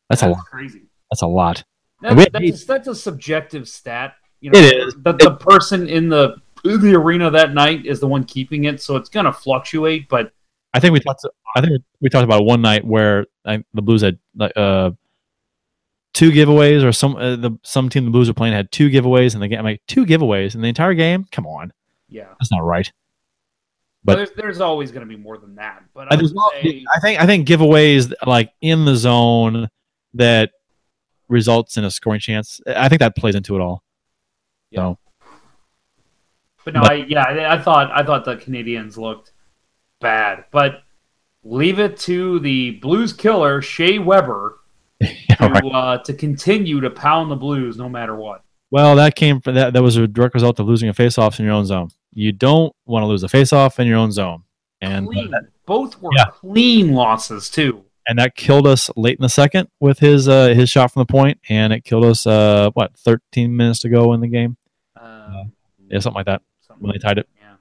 [0.09, 0.45] That's, a lot.
[0.45, 0.81] crazy.
[1.11, 1.63] That's a lot.
[2.01, 4.15] That, We- that's, a, that's a subjective stat.
[4.41, 4.95] You know, It is.
[4.95, 8.81] The, the person in the in the arena that night is the one keeping it,
[8.81, 10.09] so it's going to fluctuate.
[10.09, 10.31] But
[10.73, 11.25] I think we talked.
[11.55, 14.91] I think we talked about one night where I, the Blues had like uh,
[16.13, 19.33] two giveaways, or some uh, the some team the Blues were playing had two giveaways
[19.33, 19.59] in the game.
[19.59, 21.25] I'm like two giveaways in the entire game.
[21.31, 21.73] Come on,
[22.07, 22.91] yeah, that's not right.
[24.03, 25.83] but But- there's, there's always going to be more than that.
[25.93, 26.17] But I,
[26.61, 29.69] say, I think I think giveaways like in the zone
[30.13, 30.51] that
[31.29, 32.61] results in a scoring chance.
[32.67, 33.83] I think that plays into it all.
[34.71, 34.79] Yeah.
[34.79, 34.97] So
[36.65, 39.31] but no, but- I, yeah, I, I thought I thought the Canadiens looked
[39.99, 40.83] bad, but
[41.43, 44.59] leave it to the Blues killer Shea Weber
[44.99, 45.07] yeah,
[45.37, 45.63] to right.
[45.73, 48.43] uh, to continue to pound the Blues no matter what.
[48.71, 49.73] Well, that came from that.
[49.73, 51.89] That was a direct result of losing a face-off in your own zone.
[52.13, 54.43] You don't want to lose a face-off in your own zone,
[54.81, 55.31] and uh, Clean.
[55.65, 56.25] Both were Yeah.
[56.25, 57.83] clean losses too.
[58.07, 61.05] and that killed us late in the second with his uh, his shot from the
[61.11, 64.55] point, and it killed us uh, what 13 minutes to go in the game,
[64.99, 65.45] Uh,
[65.87, 67.27] yeah, something like that something when they tied it.
[67.39, 67.53] Yeah.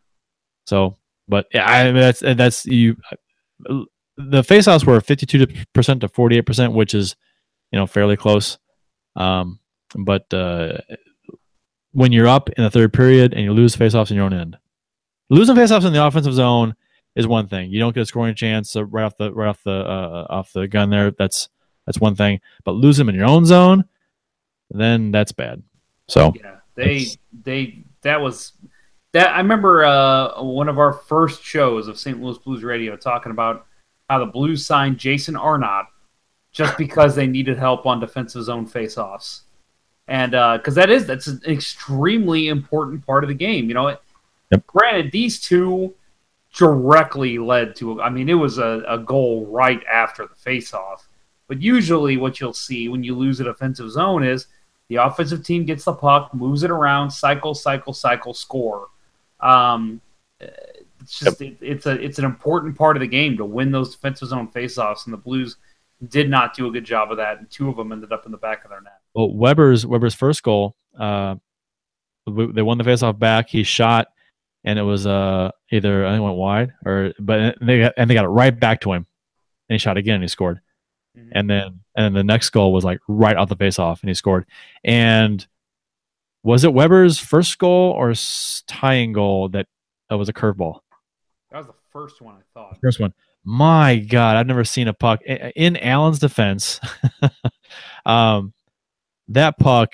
[0.66, 0.96] So,
[1.28, 2.96] but yeah, I mean, that's that's you.
[3.60, 7.16] The faceoffs were 52 percent to 48 percent, which is
[7.70, 8.58] you know fairly close.
[9.16, 9.60] Um,
[9.96, 10.78] but uh,
[11.92, 14.58] when you're up in the third period and you lose faceoffs in your own end,
[15.30, 16.74] losing faceoffs in the offensive zone
[17.14, 17.70] is one thing.
[17.70, 20.52] You don't get a scoring chance uh, right off the right off the uh, off
[20.52, 21.10] the gun there.
[21.10, 21.48] That's
[21.86, 22.40] that's one thing.
[22.64, 23.84] But lose them in your own zone,
[24.70, 25.62] then that's bad.
[26.06, 27.06] So Yeah, they
[27.44, 28.52] they that was
[29.12, 29.34] that.
[29.34, 32.20] I remember uh, one of our first shows of St.
[32.22, 33.66] Louis Blues Radio talking about
[34.08, 35.86] how the Blues signed Jason Arnott
[36.52, 39.42] just because they needed help on defensive zone faceoffs,
[40.06, 43.68] and because that is that's an extremely important part of the game.
[43.68, 43.96] You know,
[44.50, 44.66] Yep.
[44.66, 45.94] granted these two
[46.54, 48.00] directly led to.
[48.00, 51.02] I mean, it was a, a goal right after the faceoff.
[51.48, 54.46] But usually, what you'll see when you lose a defensive zone is
[54.88, 58.88] the offensive team gets the puck, moves it around, cycle, cycle, cycle, score.
[59.40, 60.00] Um,
[60.40, 63.94] it's just it, it's a it's an important part of the game to win those
[63.94, 65.56] defensive zone faceoffs, and the Blues
[66.08, 68.32] did not do a good job of that, and two of them ended up in
[68.32, 69.00] the back of their net.
[69.14, 71.36] Well, Weber's Weber's first goal, uh,
[72.26, 73.48] they won the faceoff back.
[73.48, 74.08] He shot,
[74.64, 78.08] and it was uh either I think it went wide or but they got, and
[78.08, 79.06] they got it right back to him,
[79.68, 80.60] and he shot again and he scored.
[81.16, 81.28] Mhm.
[81.32, 84.14] And then and then the next goal was like right off the faceoff and he
[84.14, 84.46] scored.
[84.84, 85.46] And
[86.48, 88.14] was it Weber's first goal or
[88.66, 89.66] tying goal that
[90.10, 90.80] uh, was a curveball?
[91.50, 92.36] That was the first one.
[92.36, 92.78] I thought.
[92.80, 93.12] First one.
[93.44, 96.80] My God, I've never seen a puck in Allen's defense.
[98.06, 98.54] um,
[99.28, 99.92] that puck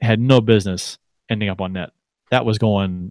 [0.00, 0.96] had no business
[1.28, 1.90] ending up on net.
[2.30, 3.10] That was going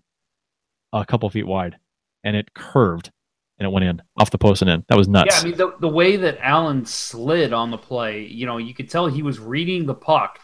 [0.94, 1.78] a couple feet wide,
[2.24, 3.12] and it curved
[3.58, 4.86] and it went in off the post and in.
[4.88, 5.36] That was nuts.
[5.36, 8.74] Yeah, I mean the the way that Allen slid on the play, you know, you
[8.74, 10.40] could tell he was reading the puck,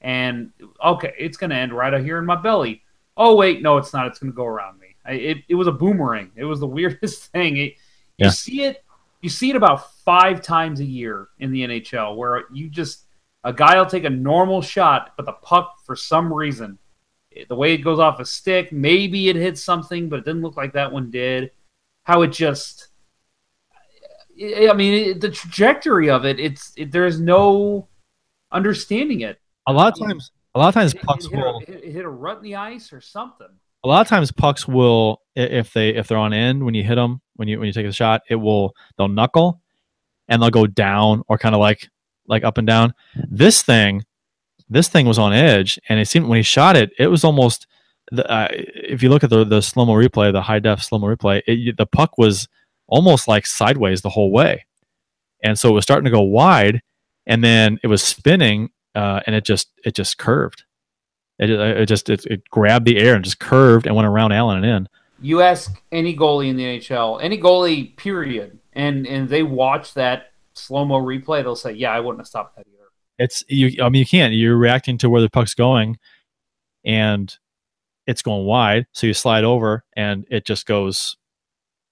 [0.00, 0.50] and
[0.84, 2.82] okay, it's going to end right out here in my belly.
[3.16, 4.06] Oh wait, no, it's not.
[4.06, 4.88] It's going to go around me.
[5.04, 6.32] I, it it was a boomerang.
[6.36, 7.56] It was the weirdest thing.
[7.56, 7.74] It,
[8.18, 8.84] you see it,
[9.20, 13.04] you see it about five times a year in the NHL, where you just
[13.44, 16.78] a guy will take a normal shot, but the puck for some reason,
[17.48, 20.56] the way it goes off a stick, maybe it hits something, but it didn't look
[20.56, 21.52] like that one did.
[22.04, 22.88] How it just
[24.38, 27.88] I mean, it, the trajectory of it, it's it, there's no
[28.52, 29.40] understanding it.
[29.66, 31.62] A lot of times, a lot of times pucks hit, will.
[31.66, 33.48] a, hit a rut in the ice or something.
[33.84, 36.94] a lot of times pucks will if they if they're on end when you hit
[36.94, 39.60] them when you when you take a shot it will they'll knuckle
[40.28, 41.88] and they'll go down or kind of like
[42.26, 42.92] like up and down
[43.28, 44.02] this thing
[44.68, 47.66] this thing was on edge and it seemed when he shot it it was almost
[48.12, 50.98] the, uh, if you look at the the slow mo replay the high def slow
[50.98, 52.48] mo replay it, the puck was
[52.88, 54.64] almost like sideways the whole way
[55.42, 56.80] and so it was starting to go wide
[57.26, 60.64] and then it was spinning uh, and it just it just curved
[61.38, 64.64] it, it just it, it grabbed the air and just curved and went around Allen
[64.64, 64.88] and in.
[65.20, 70.32] You ask any goalie in the NHL, any goalie, period, and and they watch that
[70.54, 73.82] slow mo replay, they'll say, "Yeah, I wouldn't have stopped that either." It's you.
[73.82, 74.34] I mean, you can't.
[74.34, 75.98] You're reacting to where the puck's going,
[76.84, 77.34] and
[78.06, 78.86] it's going wide.
[78.92, 81.16] So you slide over, and it just goes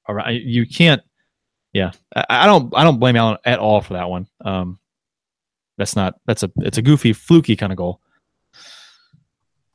[0.09, 0.35] around.
[0.35, 1.03] You can't.
[1.73, 2.73] Yeah, I, I don't.
[2.77, 4.29] I don't blame Allen at all for that one.
[4.45, 4.79] Um,
[5.77, 6.15] that's not.
[6.27, 6.51] That's a.
[6.59, 8.01] It's a goofy, fluky kind of goal.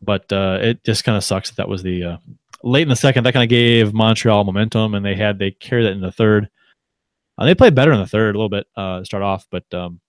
[0.02, 2.18] But uh, it just kind of sucks that that was the uh,
[2.64, 3.26] late in the second.
[3.26, 6.50] That kind of gave Montreal momentum, and they had they carried that in the third.
[7.38, 10.00] Uh, they played better in the third a little bit uh, start off, but um,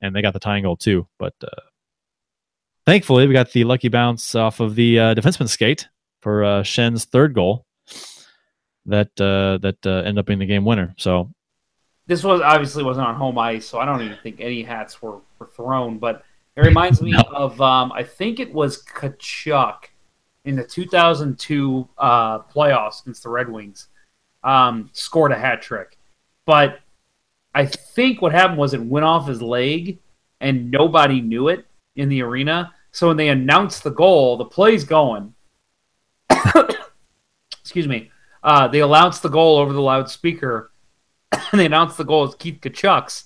[0.00, 1.06] and they got the tying goal too.
[1.18, 1.62] But uh,
[2.86, 5.88] thankfully, we got the lucky bounce off of the uh, defenseman skate
[6.20, 7.66] for uh, Schenn's third goal
[8.86, 10.94] that uh, that ended up being the game winner.
[10.98, 11.32] So
[12.06, 15.18] This was obviously wasn't on home ice, so I don't even think any hats were,
[15.38, 15.98] were thrown.
[15.98, 16.24] But
[16.56, 17.22] it reminds me No.
[17.32, 19.76] of um, I think it was Tkachuk
[20.44, 23.88] in the 2002 uh, playoffs against the Red Wings,
[24.44, 25.98] um, scored a hat trick.
[26.44, 26.78] But
[27.52, 29.98] I think what happened was it went off his leg,
[30.40, 31.66] and nobody knew it
[31.96, 32.72] in the arena.
[32.92, 35.34] So when they announced the goal, the play's going.
[37.60, 38.10] Excuse me.
[38.42, 40.70] Uh, they announced the goal over the loudspeaker,
[41.52, 43.24] they announced the goal as Keith Tkachuk's,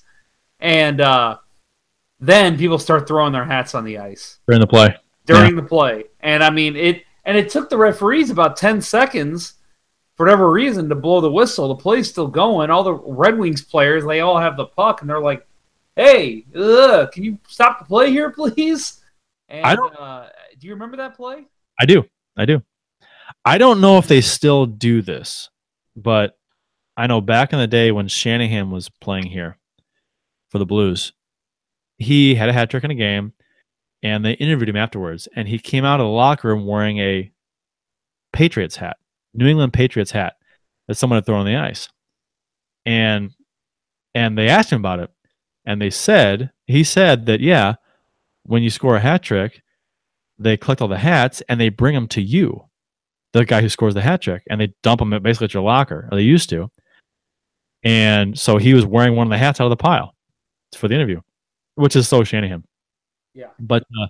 [0.61, 1.39] and uh,
[2.19, 4.97] then people start throwing their hats on the ice during the play,
[5.27, 6.05] during the play.
[6.20, 9.55] And I mean it and it took the referees about 10 seconds
[10.16, 11.69] for whatever reason to blow the whistle.
[11.69, 12.70] The play's still going.
[12.70, 15.47] All the Red Wings players, they all have the puck and they're like,
[15.97, 19.01] "Hey, ugh, can you stop the play here, please?"
[19.49, 20.28] And I don't- uh,
[20.59, 21.47] do you remember that play?
[21.81, 22.05] I do,
[22.37, 22.62] I do.
[23.45, 25.49] I don't know if they still do this,
[25.97, 26.37] but
[26.96, 29.58] I know back in the day when Shanahan was playing here
[30.50, 31.12] for the Blues,
[31.98, 33.32] he had a hat trick in a game,
[34.02, 37.30] and they interviewed him afterwards, and he came out of the locker room wearing a
[38.32, 38.96] Patriots hat,
[39.34, 40.34] New England Patriots hat
[40.88, 41.88] that someone had thrown on the ice,
[42.86, 43.32] and
[44.14, 45.10] and they asked him about it,
[45.64, 47.74] and they said he said that yeah,
[48.44, 49.62] when you score a hat trick,
[50.38, 52.64] they collect all the hats and they bring them to you,
[53.32, 56.08] the guy who scores the hat trick, and they dump them basically at your locker,
[56.10, 56.70] or they used to.
[57.82, 60.15] And so he was wearing one of the hats out of the pile
[60.77, 61.20] for the interview,
[61.77, 62.65] which is so Shanahan.
[63.35, 63.47] Yeah.
[63.59, 64.07] But uh,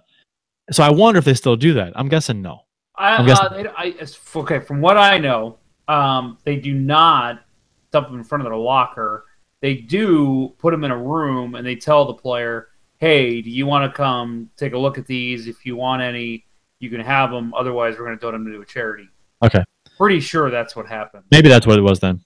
[0.72, 1.92] so I wonder if they still do that.
[1.96, 2.62] I'm guessing no.
[2.96, 3.94] I, I'm guessing- uh, they, I,
[4.36, 7.42] okay, from what I know, um, they do not
[7.90, 9.24] dump them in front of their locker.
[9.60, 12.68] They do put them in a room and they tell the player,
[12.98, 15.46] "Hey, do you want to come take a look at these?
[15.46, 16.44] If you want any,
[16.78, 17.52] you can have them.
[17.54, 19.08] Otherwise, we're going to donate them to a charity."
[19.42, 19.62] Okay.
[19.98, 21.24] Pretty sure that's what happened.
[21.30, 22.20] Maybe that's what it was then.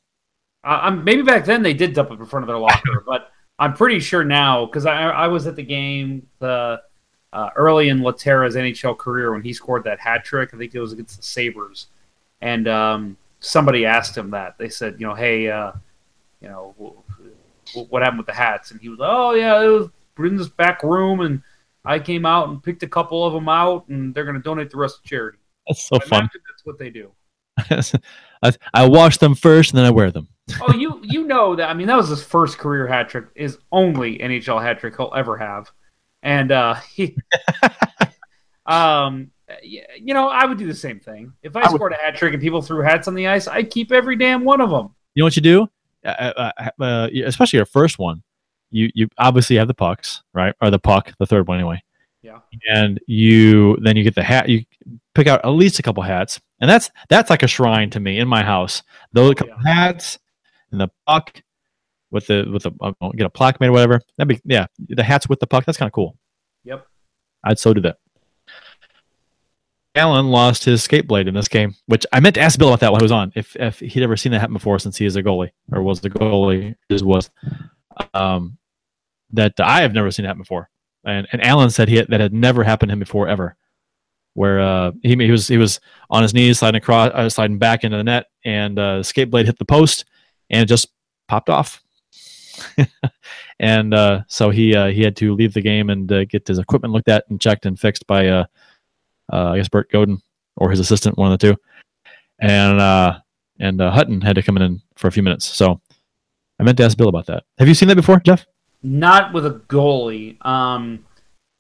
[0.65, 3.31] Uh, I'm, maybe back then they did dump it in front of their locker, but
[3.59, 6.83] I'm pretty sure now because I, I was at the game the
[7.33, 10.51] uh, early in Lehtera's NHL career when he scored that hat trick.
[10.55, 11.89] I think it was against the Sabres,
[12.41, 14.57] and um, somebody asked him that.
[14.57, 15.73] They said, you know, hey, uh,
[16.41, 18.71] you know, wh- wh- what happened with the hats?
[18.71, 19.89] And he was, oh yeah, it was
[20.19, 21.43] in this back room, and
[21.85, 24.71] I came out and picked a couple of them out, and they're going to donate
[24.71, 25.39] the rest to charity.
[25.67, 26.31] That's so I fun.
[26.33, 27.11] that's what they do.
[28.43, 30.29] I, I wash them first and then I wear them.
[30.61, 31.71] oh, you you know that.
[31.71, 33.27] I mean, that was his first career hat trick.
[33.35, 35.71] Is only NHL hat trick he'll ever have,
[36.23, 37.17] and uh, he,
[38.67, 39.31] um,
[39.63, 42.17] you know, I would do the same thing if I, I would- scored a hat
[42.17, 43.47] trick and people threw hats on the ice.
[43.49, 44.95] I'd keep every damn one of them.
[45.15, 45.69] You know what you do?
[46.05, 48.23] Uh, uh, uh, especially your first one.
[48.71, 50.55] You you obviously have the pucks, right?
[50.61, 51.83] Or the puck, the third one anyway.
[52.23, 52.41] Yeah.
[52.69, 54.49] And you then you get the hat.
[54.49, 54.65] You
[55.15, 58.19] pick out at least a couple hats, and that's that's like a shrine to me
[58.19, 58.83] in my house.
[59.13, 60.19] Those couple hats
[60.71, 61.43] and the puck
[62.11, 64.01] with the with the uh, get a plaque made or whatever.
[64.17, 64.67] That'd be yeah.
[64.89, 65.65] The hats with the puck.
[65.65, 66.17] That's kind of cool.
[66.65, 66.87] Yep.
[67.45, 67.97] I'd so do that.
[69.97, 72.81] Allen lost his skate blade in this game, which I meant to ask Bill about
[72.81, 73.33] that while he was on.
[73.37, 76.01] If if he'd ever seen that happen before, since he is a goalie or was
[76.01, 77.31] the goalie, is was,
[78.13, 78.59] um,
[79.33, 80.69] that I have never seen that before.
[81.05, 83.57] And and Allen said he had, that had never happened to him before ever,
[84.35, 85.81] where uh he he was he was
[86.11, 89.31] on his knees sliding across uh, sliding back into the net and uh, the skate
[89.31, 90.05] blade hit the post
[90.51, 90.89] and it just
[91.29, 91.83] popped off.
[93.61, 96.59] and uh, so he uh, he had to leave the game and uh, get his
[96.59, 98.45] equipment looked at and checked and fixed by uh,
[99.33, 100.21] uh, I guess Bert Godin
[100.57, 101.61] or his assistant, one of the two,
[102.41, 103.19] and uh,
[103.59, 105.45] and uh, Hutton had to come in for a few minutes.
[105.45, 105.81] So
[106.59, 107.45] I meant to ask Bill about that.
[107.59, 108.47] Have you seen that before, Jeff?
[108.83, 110.45] Not with a goalie.
[110.45, 111.05] Um,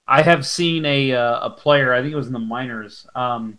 [0.06, 1.94] I have seen a uh, a player.
[1.94, 3.06] I think it was in the minors.
[3.14, 3.59] Um,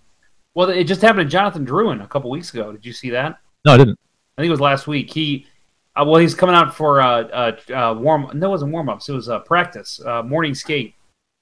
[0.53, 2.71] well, it just happened to Jonathan Drouin a couple weeks ago.
[2.71, 3.39] Did you see that?
[3.65, 3.99] No, I didn't.
[4.37, 5.11] I think it was last week.
[5.11, 5.47] He,
[5.95, 8.29] uh, well, he's coming out for uh, uh, uh warm.
[8.33, 9.09] No, it wasn't warm ups.
[9.09, 10.93] It was uh, practice, uh, morning skate.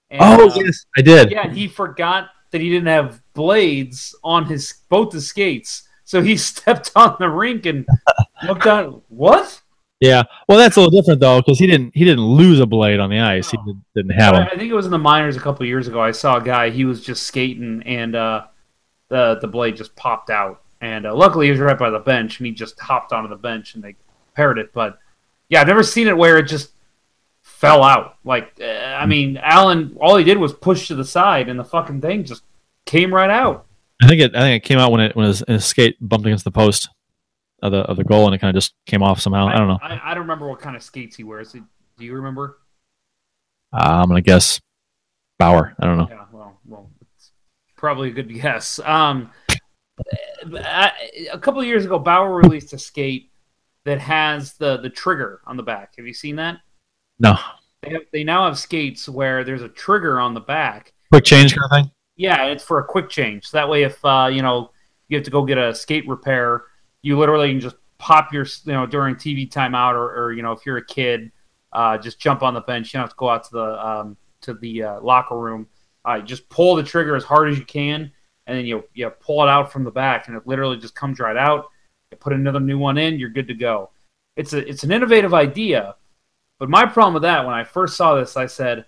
[0.10, 1.32] And, Oh uh, yes, I did.
[1.32, 6.22] Yeah, and he forgot that he didn't have blades on his both the skates, so
[6.22, 7.86] he stepped on the rink and
[8.48, 9.04] looked out.
[9.10, 9.62] What?
[10.00, 10.24] Yeah.
[10.50, 13.10] Well, that's a little different though, because he didn't he didn't lose a blade on
[13.10, 13.52] the ice.
[13.52, 13.66] He No.
[13.74, 14.48] did, didn't have them.
[14.52, 16.02] I think it was in the minors a couple years ago.
[16.02, 16.70] I saw a guy.
[16.70, 18.46] He was just skating, and uh,
[19.10, 20.62] the the blade just popped out.
[20.82, 23.38] And uh, luckily, he was right by the bench, and he just hopped onto the
[23.38, 23.96] bench, and they
[24.32, 24.74] repaired it.
[24.74, 25.00] But
[25.48, 26.72] yeah, I've never seen it where it just
[27.42, 28.18] fell out.
[28.26, 31.64] Like, uh, I mean, Allen, all he did was push to the side, and the
[31.64, 32.44] fucking thing just
[32.86, 33.66] came right out.
[34.02, 36.26] I think it I think it came out when it when his, his skate bumped
[36.28, 36.90] against the post
[37.64, 39.48] of the of the goal and it kind of just came off somehow.
[39.48, 39.80] I don't know.
[39.82, 41.54] I, I don't remember what kind of skates he wears.
[41.54, 41.64] Do
[41.98, 42.60] you remember?
[43.72, 44.60] Uh, I'm gonna guess
[45.40, 45.74] Bauer.
[45.80, 46.08] I don't know.
[46.10, 47.32] Yeah, well, well, it's
[47.78, 48.80] probably a good guess.
[48.80, 49.32] Um,
[50.56, 50.92] I,
[51.32, 53.32] a couple of years ago, Bauer released a skate
[53.86, 55.96] that has the the trigger on the back.
[55.96, 56.58] Have you seen that?
[57.20, 57.38] No.
[57.82, 60.94] They have, they now have skates where there's a trigger on the back.
[61.12, 61.92] Quick change kind of thing.
[62.16, 63.48] Yeah, it's for a quick change.
[63.48, 64.72] So that way, if uh, you know
[65.08, 66.64] you have to go get a skate repair,
[67.04, 70.52] you literally can just pop your you know during TV timeout, or, or you know
[70.52, 71.32] if you're a kid,
[71.72, 72.94] uh, just jump on the bench.
[72.94, 75.68] You don't have to go out to the um, to the uh, locker room.
[76.06, 78.12] Uh, just pull the trigger as hard as you can,
[78.48, 81.20] and then you you pull it out from the back, and it literally just comes
[81.20, 81.68] right out.
[82.12, 83.92] You put another new one in, you're good to go.
[84.36, 85.96] It's a it's an innovative idea,
[86.60, 88.86] but my problem with that when I first saw this, I said,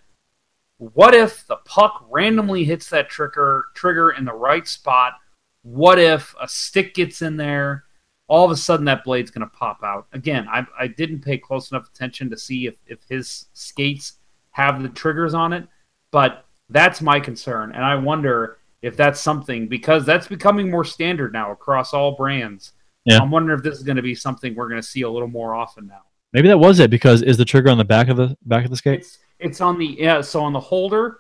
[0.78, 5.14] what if the puck randomly hits that trigger trigger in the right spot?
[5.62, 7.85] What if a stick gets in there?
[8.28, 10.08] All of a sudden, that blade's going to pop out.
[10.14, 14.14] Again, I, I didn't pay close enough attention to see if, if his skates
[14.52, 15.68] have the triggers on it,
[16.12, 17.72] but that's my concern.
[17.74, 22.74] And I wonder if that's something because that's becoming more standard now across all brands.
[23.06, 23.20] Yeah.
[23.20, 25.28] I'm wondering if this is going to be something we're going to see a little
[25.28, 26.02] more often now.
[26.34, 28.72] Maybe that was it because is the trigger on the back of the back of
[28.72, 29.00] the skate?
[29.00, 30.22] It's it's on the yeah.
[30.22, 31.20] So on the holder,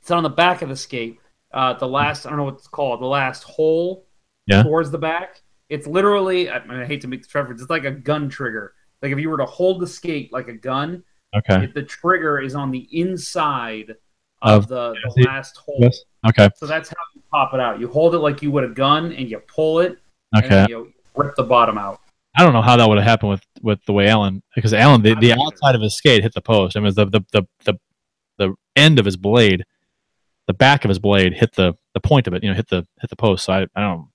[0.00, 1.18] it's on the back of the skate.
[1.52, 3.00] Uh, the last I don't know what it's called.
[3.00, 4.06] The last hole
[4.46, 4.62] Yeah.
[4.62, 5.42] towards the back.
[5.70, 6.50] It's literally.
[6.50, 7.62] I, mean, I hate to make the reference.
[7.62, 8.74] It's like a gun trigger.
[9.00, 11.02] Like if you were to hold the skate like a gun,
[11.34, 11.64] Okay.
[11.64, 13.94] if the trigger is on the inside
[14.42, 15.78] of, Of- the, the last hole.
[15.80, 16.02] Yes.
[16.28, 16.50] Okay.
[16.56, 17.80] So that's how you pop it out.
[17.80, 19.98] You hold it like you would a gun, and you pull it,
[20.36, 20.66] Okay.
[20.68, 22.00] you rip the bottom out.
[22.36, 25.02] I don't know how that would have happened with with the way Allen because Allen
[25.02, 26.76] the, the outside of his skate hit the post.
[26.76, 27.74] I mean the the, the the
[28.38, 29.64] the end of his blade,
[30.46, 32.44] the back of his blade hit the the point of it.
[32.44, 33.44] You know, hit the hit the post.
[33.46, 34.08] So I I don't.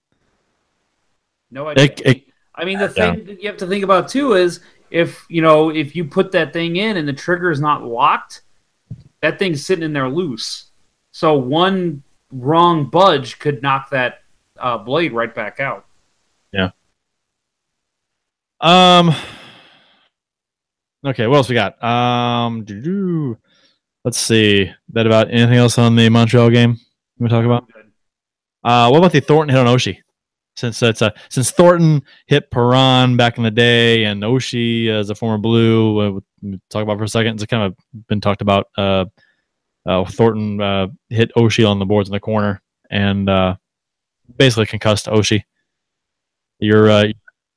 [1.51, 1.83] No idea.
[1.85, 2.23] It- it-
[2.55, 3.13] I mean, the Yeah.
[3.15, 6.31] thing that you have to think about too is if you know if you put
[6.31, 8.43] that thing in and the trigger is not locked,
[9.21, 10.71] that thing's sitting in there loose.
[11.11, 14.23] So one wrong budge could knock that
[14.57, 15.85] uh, blade right back out.
[16.53, 16.69] Yeah.
[18.61, 19.13] Um.
[21.05, 21.81] Okay, what else we got?
[21.83, 22.63] Um.
[22.63, 23.37] doo-doo.
[24.05, 24.71] Let's see.
[24.93, 26.77] That about anything else on the Montreal game
[27.17, 27.67] we talk about?
[28.63, 29.97] Uh, what about the Thornton hit on Oshie?
[30.55, 35.15] Since it's a since Thornton hit Perron back in the day, and Oshie as a
[35.15, 36.19] former Blue, uh,
[36.69, 37.35] talk about for a second.
[37.35, 37.75] It's kind of
[38.07, 38.67] been talked about.
[38.77, 39.05] Uh,
[39.85, 43.55] uh, Thornton uh, hit Oshie on the boards in the corner and uh,
[44.37, 45.43] basically concussed Oshie.
[46.59, 47.05] You're uh,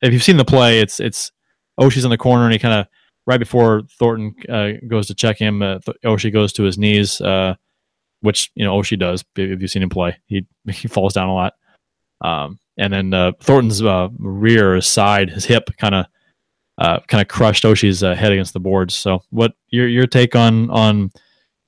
[0.02, 1.32] if you've seen the play, it's it's
[1.80, 2.86] Oshie's in the corner and he kind of
[3.28, 7.20] right before Thornton uh, goes to check him, uh, Th- Oshie goes to his knees,
[7.20, 7.54] uh,
[8.20, 9.24] which you know Oshie does.
[9.36, 11.54] If you've seen him play, he he falls down a lot.
[12.20, 16.06] Um, and then uh, Thornton's uh, rear, his side, his hip, kind of
[16.78, 18.94] uh, kind of crushed Oshie's uh, head against the boards.
[18.94, 21.10] So, what your your take on on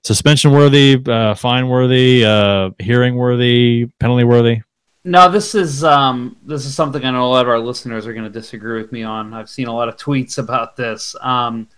[0.04, 4.62] suspension worthy, uh, fine worthy, uh, hearing worthy, penalty worthy?
[5.02, 8.12] No, this is um, this is something I know a lot of our listeners are
[8.12, 9.34] going to disagree with me on.
[9.34, 11.16] I've seen a lot of tweets about this.
[11.20, 11.68] Um,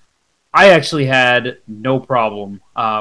[0.52, 2.60] I actually had no problem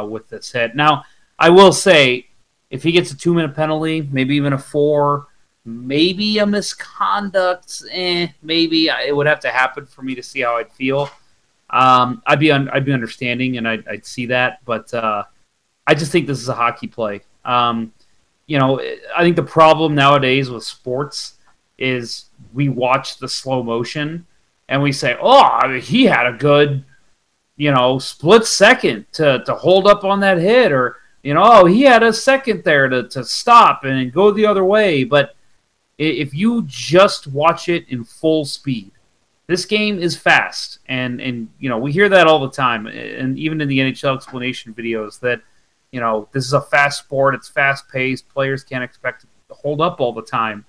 [0.09, 0.73] with this hit.
[0.73, 1.03] Now,
[1.37, 2.27] I will say,
[2.69, 5.27] if he gets a two minute penalty, maybe even a four,
[5.65, 10.57] maybe a misconduct, eh, maybe it would have to happen for me to see how
[10.57, 11.09] I'd feel.
[11.69, 15.23] Um, I'd be un- I'd be understanding and I'd, I'd see that, but uh,
[15.87, 17.21] I just think this is a hockey play.
[17.45, 17.93] Um,
[18.47, 18.81] you know,
[19.15, 21.35] I think the problem nowadays with sports
[21.77, 24.25] is we watch the slow motion
[24.67, 26.83] and we say, "Oh, he had a good,
[27.55, 31.65] you know, split second to to hold up on that hit," or you know, "Oh,
[31.65, 35.35] he had a second there to to stop and go the other way." But
[36.01, 38.91] if you just watch it in full speed,
[39.47, 43.37] this game is fast, and and you know we hear that all the time, and
[43.37, 45.41] even in the NHL explanation videos that
[45.91, 49.81] you know this is a fast sport, it's fast paced, players can't expect to hold
[49.81, 50.65] up all the time.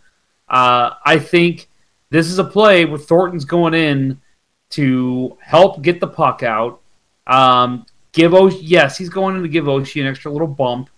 [0.48, 1.68] Uh, I think
[2.10, 4.20] this is a play where Thornton's going in
[4.70, 6.80] to help get the puck out.
[7.26, 10.90] Um, give Oshie, yes, he's going in to give Oshie an extra little bump,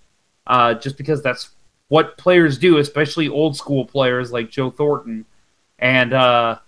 [0.47, 1.51] uh, just because that's
[1.95, 5.25] what players do, especially old school players like Joe Thornton.
[5.79, 6.59] And uh,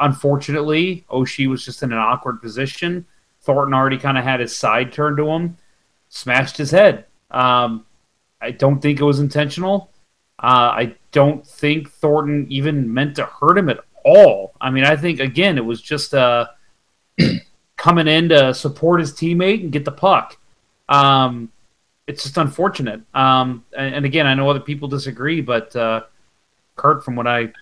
[0.00, 3.04] unfortunately, Oshie was just in an awkward position.
[3.42, 5.58] Thornton already kind of had his side turned to him,
[6.08, 7.04] smashed his head.
[7.30, 7.84] Um,
[8.40, 9.90] I don't think it was intentional.
[10.38, 14.54] Uh, I don't think Thornton even meant to hurt him at all.
[14.58, 16.46] I mean, I think again it was just uh,
[17.76, 20.38] coming in to support his teammate and get the puck.
[20.88, 21.52] Um,
[22.06, 23.00] it's just unfortunate.
[23.14, 26.02] Um, and, and, again, I know other people disagree, but uh,
[26.76, 27.52] Curt, from what I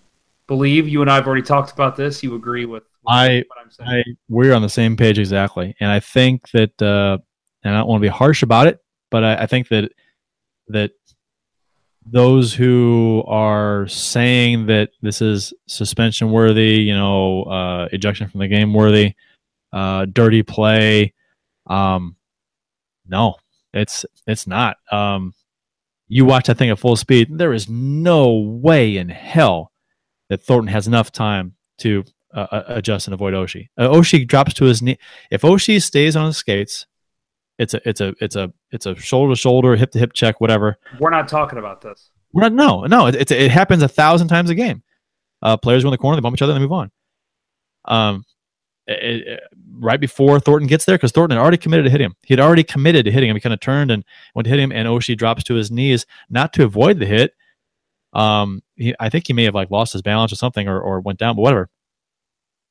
[0.46, 2.22] believe, you and I have already talked about this.
[2.22, 4.04] You agree with, I, what I'm saying?
[4.06, 7.18] I, we're on the same page exactly, and I think that, uh,
[7.62, 8.80] and I don't want to be harsh about it,
[9.10, 9.92] but I, I think that
[10.68, 10.92] that
[12.06, 18.48] those who are saying that this is suspension worthy, you know, uh, ejection from the
[18.48, 19.14] game worthy,
[19.72, 21.14] uh, dirty play,
[21.66, 22.16] um,
[23.06, 23.36] no,
[23.74, 24.76] it's it's not.
[24.90, 25.34] Um,
[26.08, 27.28] you watch that thing at full speed.
[27.30, 29.72] There is no way in hell
[30.28, 33.68] that Thornton has enough time to uh, uh adjust and avoid Oshie.
[33.76, 34.98] Uh, Oshie drops to his knee.
[35.30, 36.86] If Oshie stays on his skates,
[37.58, 40.40] it's a it's a it's a it's a shoulder to shoulder, hip to hip check,
[40.40, 40.78] whatever.
[41.00, 42.10] We're not talking about this.
[42.32, 42.52] We're not.
[42.52, 43.06] No, no.
[43.06, 44.82] It, it, it happens a thousand times a game.
[45.42, 46.90] Uh, players go in the corner, they bump each other, and they move on.
[47.84, 48.24] Um,
[48.86, 49.40] it, it,
[49.78, 52.14] right before Thornton gets there because Thornton had already committed to hit him.
[52.22, 53.36] He had already committed to hitting him.
[53.36, 54.04] He kind of turned and
[54.34, 57.34] went to hit him, and Oshie drops to his knees, not to avoid the hit.
[58.12, 61.00] Um, he, I think he may have like lost his balance or something, or, or
[61.00, 61.68] went down, but whatever.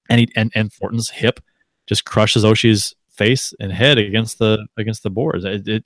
[0.09, 1.39] And he and, and Thornton's hip
[1.87, 5.45] just crushes Oshie's face and head against the against the boards.
[5.45, 5.83] It, it,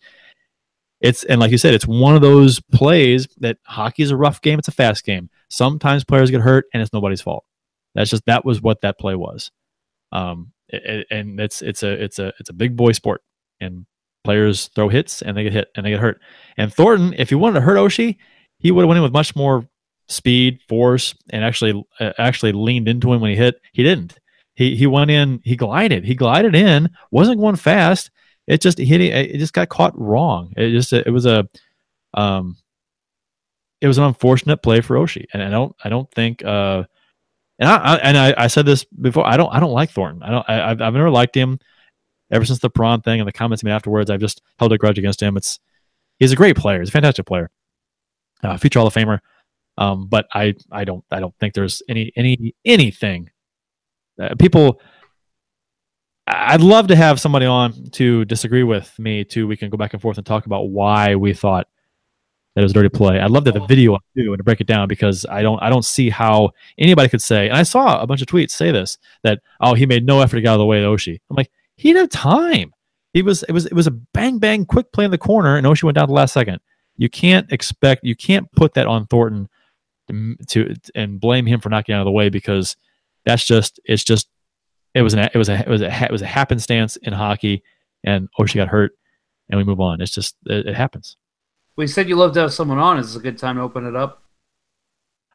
[0.99, 4.41] it's and like you said, it's one of those plays that hockey is a rough
[4.41, 4.59] game.
[4.59, 5.29] It's a fast game.
[5.49, 7.45] Sometimes players get hurt, and it's nobody's fault.
[7.93, 9.51] That's just that was what that play was.
[10.11, 13.21] Um, and it's it's a it's a it's a big boy sport,
[13.59, 13.85] and
[14.23, 16.19] players throw hits and they get hit and they get hurt.
[16.57, 18.17] And Thornton, if he wanted to hurt Oshie,
[18.59, 19.67] he would have went in with much more
[20.09, 23.55] speed, force, and actually uh, actually leaned into him when he hit.
[23.71, 24.17] He didn't.
[24.55, 25.41] He he went in.
[25.43, 26.03] He glided.
[26.03, 26.89] He glided in.
[27.11, 28.11] wasn't going fast.
[28.47, 29.01] It just hit.
[29.01, 30.53] It just got caught wrong.
[30.57, 31.47] It just it was a
[32.13, 32.57] um.
[33.79, 36.83] It was an unfortunate play for Oshie, and I don't I don't think uh
[37.59, 39.25] and I, I and I, I, said this before.
[39.25, 40.23] I don't I don't like Thornton.
[40.23, 40.45] I don't.
[40.47, 41.59] I, have I've never liked him
[42.31, 44.09] ever since the Perron thing and the comments made afterwards.
[44.09, 45.37] I've just held a grudge against him.
[45.37, 45.59] It's
[46.19, 46.79] he's a great player.
[46.79, 47.49] He's a fantastic player,
[48.43, 49.19] uh, future Hall of Famer.
[49.77, 53.29] Um, but I I don't I don't think there's any any anything.
[54.21, 54.81] Uh, people.
[56.29, 59.47] I'd love to have somebody on to disagree with me too.
[59.47, 61.67] We can go back and forth and talk about why we thought
[62.57, 63.19] that it was a dirty play.
[63.19, 63.67] I'd love to have the oh.
[63.67, 67.07] video too and to break it down because I don't I don't see how anybody
[67.07, 67.49] could say.
[67.49, 70.37] And I saw a bunch of tweets say this that oh he made no effort
[70.37, 71.19] to get out of the way of Oshie.
[71.29, 72.73] I'm like he didn't have time.
[73.13, 75.67] He was it was it was a bang bang quick play in the corner and
[75.67, 76.59] Oshie went down the last second.
[76.95, 79.49] You can't expect you can't put that on Thornton
[80.07, 82.75] to, to and blame him for not getting out of the way because
[83.23, 84.29] that's just it's just
[84.95, 87.61] it was an it was a it was a it was a happenstance in hockey
[88.03, 88.93] and Oshie got hurt
[89.47, 90.01] and we move on.
[90.01, 91.16] It's just it, it happens.
[91.77, 92.97] We said you love to have someone on.
[92.97, 94.23] Is this a good time to open it up?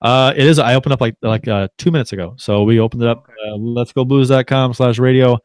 [0.02, 0.58] Uh, it is.
[0.58, 2.34] I opened up like like uh, two minutes ago.
[2.36, 3.24] So we opened it up.
[3.28, 3.50] Okay.
[3.50, 5.38] Uh, let's go blues.com slash radio.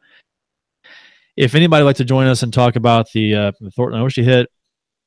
[1.36, 4.24] If anybody would like to join us and talk about the, uh, the Thornton Oshie
[4.24, 4.50] hit,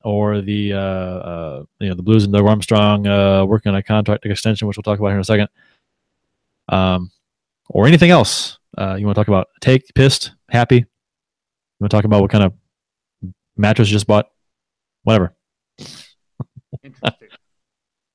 [0.03, 3.83] or the uh, uh, you know the Blues and Doug Armstrong uh, working on a
[3.83, 5.49] contract extension, which we'll talk about here in a second,
[6.69, 7.11] um,
[7.69, 9.47] or anything else uh, you want to talk about?
[9.59, 10.77] Take pissed, happy.
[10.77, 10.85] You
[11.79, 12.53] want to talk about what kind of
[13.57, 14.27] mattress you just bought?
[15.03, 15.35] Whatever.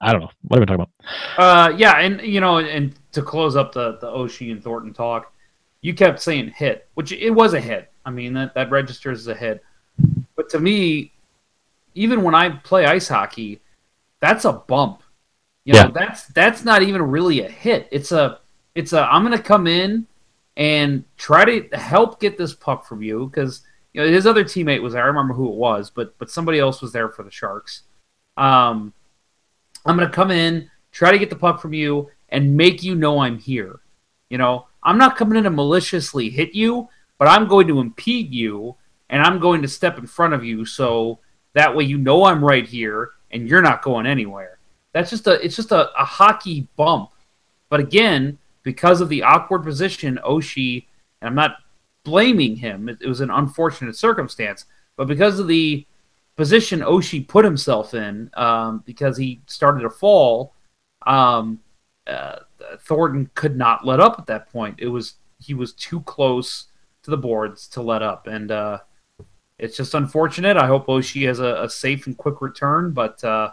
[0.07, 0.31] I don't know.
[0.43, 0.91] What are we talking about?
[1.37, 5.33] Uh, yeah, and you know, and to close up the the Oshie and Thornton talk,
[5.81, 7.91] you kept saying hit, which it was a hit.
[8.05, 9.65] I mean that that registers as a hit.
[10.37, 11.13] But to me,
[11.95, 13.61] even when I play ice hockey,
[14.21, 15.03] that's a bump.
[15.65, 15.91] You know, Yeah.
[15.93, 17.89] that's that's not even really a hit.
[17.91, 18.39] It's a
[18.77, 20.07] it's a I'm gonna come in
[20.57, 23.63] and try to help get this puck from you because
[23.93, 25.03] you know his other teammate was there.
[25.03, 27.83] I remember who it was, but but somebody else was there for the Sharks.
[28.37, 28.93] Um,
[29.87, 33.21] I'm gonna come in, try to get the puck from you, and make you know
[33.21, 33.81] I'm here.
[34.29, 36.89] You know, I'm not coming in to maliciously hit you,
[37.19, 38.77] but I'm going to impede you,
[39.09, 41.21] and I'm going to step in front of you so
[41.55, 44.59] that way you know I'm right here and you're not going anywhere.
[44.93, 47.11] That's just a it's just a, a hockey bump.
[47.69, 50.87] But again, because of the awkward position, Oshie,
[51.21, 51.57] and I'm not
[52.05, 55.87] blaming him, it, it was an unfortunate circumstance, but because of the
[56.37, 60.55] position Oshie put himself in, um, because he started to fall,
[61.07, 61.61] um,
[62.07, 62.41] uh,
[62.81, 64.77] Thornton could not let up at that point.
[64.79, 66.67] It was he was too close
[67.03, 68.79] to the boards to let up, and uh,
[69.59, 70.57] it's just unfortunate.
[70.57, 73.53] I hope Oshie has a, a safe and quick return, but uh,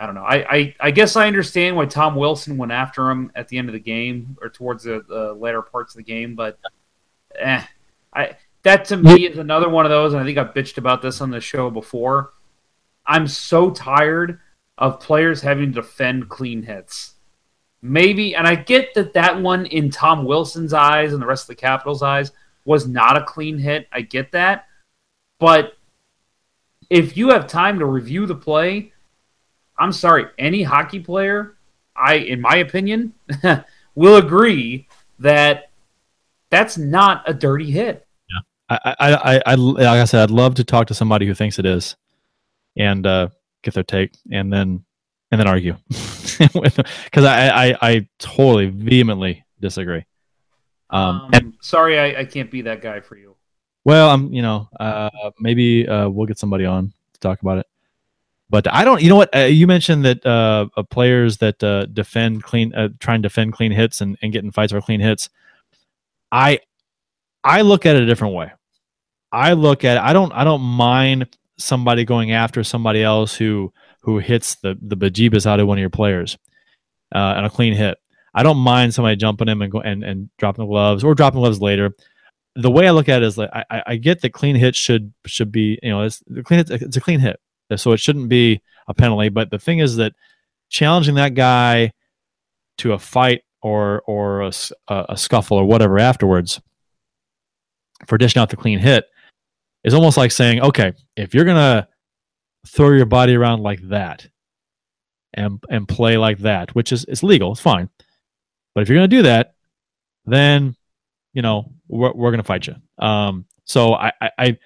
[0.00, 0.24] I don't know.
[0.24, 3.68] I, I, I guess I understand why Tom Wilson went after him at the end
[3.68, 6.58] of the game or towards the, the later parts of the game, but
[7.38, 7.62] eh,
[8.14, 10.12] I that to me is another one of those.
[10.12, 12.30] And I think I've bitched about this on the show before.
[13.06, 14.38] I'm so tired
[14.78, 17.14] of players having to defend clean hits.
[17.82, 21.48] Maybe, and I get that that one in Tom Wilson's eyes and the rest of
[21.48, 22.30] the Capitals' eyes
[22.64, 23.88] was not a clean hit.
[23.92, 24.66] I get that,
[25.40, 25.76] but
[26.88, 28.92] if you have time to review the play,
[29.76, 31.56] I'm sorry, any hockey player,
[31.96, 33.14] I, in my opinion,
[33.94, 34.86] will agree
[35.18, 35.70] that
[36.50, 38.06] that's not a dirty hit.
[38.84, 41.58] I, I, I, I, like I said, I'd love to talk to somebody who thinks
[41.58, 41.96] it is,
[42.76, 43.28] and uh,
[43.62, 44.84] get their take, and then
[45.30, 50.04] and then argue, because I, I, I totally vehemently disagree.
[50.90, 53.36] Um, and Um, sorry, I, I can't be that guy for you.
[53.84, 57.66] well, I'm, you know, uh, maybe uh, we'll get somebody on to talk about it.
[58.50, 59.00] But I don't.
[59.00, 59.34] You know what?
[59.34, 63.54] Uh, you mentioned that uh, uh, players that uh, defend clean, uh, try and defend
[63.54, 65.30] clean hits and, and get in fights for clean hits.
[66.30, 66.60] I
[67.42, 68.52] I look at it a different way.
[69.32, 71.28] I look at I don't I don't mind
[71.58, 73.72] somebody going after somebody else who
[74.02, 76.36] who hits the the bejeebus out of one of your players
[77.14, 77.98] uh, a clean hit.
[78.34, 81.40] I don't mind somebody jumping him and go and, and dropping the gloves or dropping
[81.40, 81.94] gloves later.
[82.56, 85.12] The way I look at it is like I, I- get that clean hit should
[85.26, 87.40] should be you know it's the clean it's a clean hit
[87.76, 89.28] so it shouldn't be a penalty.
[89.30, 90.12] But the thing is that
[90.68, 91.92] challenging that guy
[92.78, 94.52] to a fight or or a-
[94.88, 96.60] a scuffle or whatever afterwards
[98.06, 99.04] for dishing out the clean hit
[99.84, 101.88] is almost like saying, okay, if you're gonna
[102.66, 104.28] throw your body around like that
[105.34, 107.88] and and play like that, which is it's legal, it's fine.
[108.74, 109.54] But if you're gonna do that,
[110.24, 110.76] then
[111.32, 112.76] you know we're, we're gonna fight you.
[112.98, 114.58] Um, so I, I I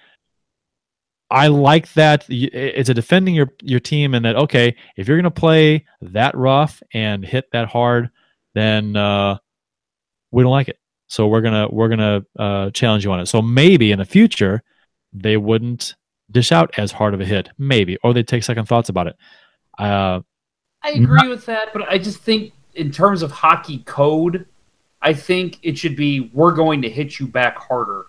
[1.29, 5.31] I like that it's a defending your your team and that okay, if you're gonna
[5.31, 8.09] play that rough and hit that hard,
[8.53, 9.37] then uh,
[10.31, 10.79] we don't like it.
[11.07, 13.25] So we're gonna we're gonna uh, challenge you on it.
[13.27, 14.63] So maybe in the future
[15.13, 15.95] they wouldn't
[16.29, 19.15] dish out as hard of a hit, maybe, or they'd take second thoughts about it.
[19.77, 20.21] Uh,
[20.83, 24.45] I agree with that, but I just think in terms of hockey code,
[25.01, 28.05] I think it should be we're going to hit you back harder.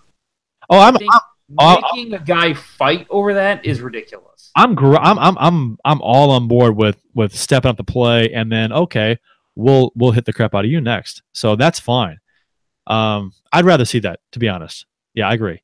[0.70, 1.12] oh, I'm I think
[1.58, 4.50] I'm- making a guy fight over that is ridiculous.
[4.56, 8.32] I'm gr- I'm I'm I'm I'm all on board with with stepping up the play
[8.32, 9.18] and then okay,
[9.56, 11.22] we'll we'll hit the crap out of you next.
[11.32, 12.18] So that's fine.
[12.86, 14.84] Um, I'd rather see that to be honest.
[15.14, 15.62] Yeah, I agree.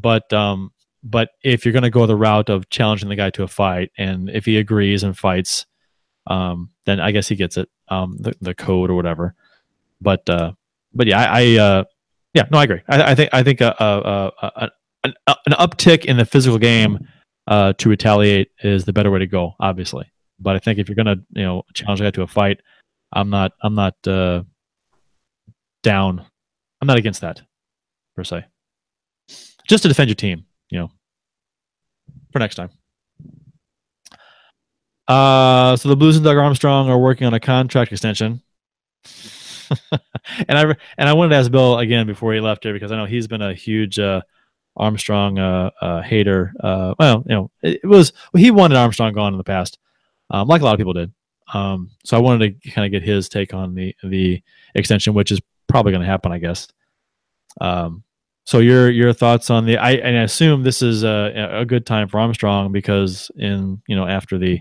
[0.00, 0.70] But um,
[1.02, 4.30] but if you're gonna go the route of challenging the guy to a fight, and
[4.30, 5.66] if he agrees and fights,
[6.26, 7.68] um, then I guess he gets it.
[7.88, 9.34] Um, the the code or whatever.
[10.00, 10.52] But uh,
[10.94, 11.84] but yeah, I, I uh,
[12.34, 12.82] yeah, no, I agree.
[12.88, 14.70] I, I think I think a, a, a, a
[15.04, 15.14] an,
[15.52, 17.06] uptick in the physical game
[17.46, 20.10] uh, to retaliate is the better way to go, obviously.
[20.38, 22.60] But I think if you're gonna, you know, challenge a guy to a fight,
[23.12, 24.42] I'm not, I'm not uh,
[25.82, 26.24] down.
[26.80, 27.42] I'm not against that
[28.14, 28.44] per se.
[29.68, 30.90] Just to defend your team, you know,
[32.32, 32.70] for next time.
[35.06, 38.42] Uh, so the Blues and Doug Armstrong are working on a contract extension.
[40.48, 40.62] and I
[40.96, 43.26] and I wanted to ask Bill again before he left here because I know he's
[43.26, 44.22] been a huge uh,
[44.76, 46.52] Armstrong uh, uh, hater.
[46.60, 49.78] Uh, well, you know, it, it was he wanted Armstrong gone in the past,
[50.30, 51.12] um, like a lot of people did.
[51.52, 54.42] Um, so I wanted to kind of get his take on the the
[54.74, 56.68] extension, which is probably going to happen, I guess.
[57.60, 58.04] Um,
[58.48, 61.84] so your your thoughts on the I and I assume this is a, a good
[61.84, 64.58] time for Armstrong because in you know after the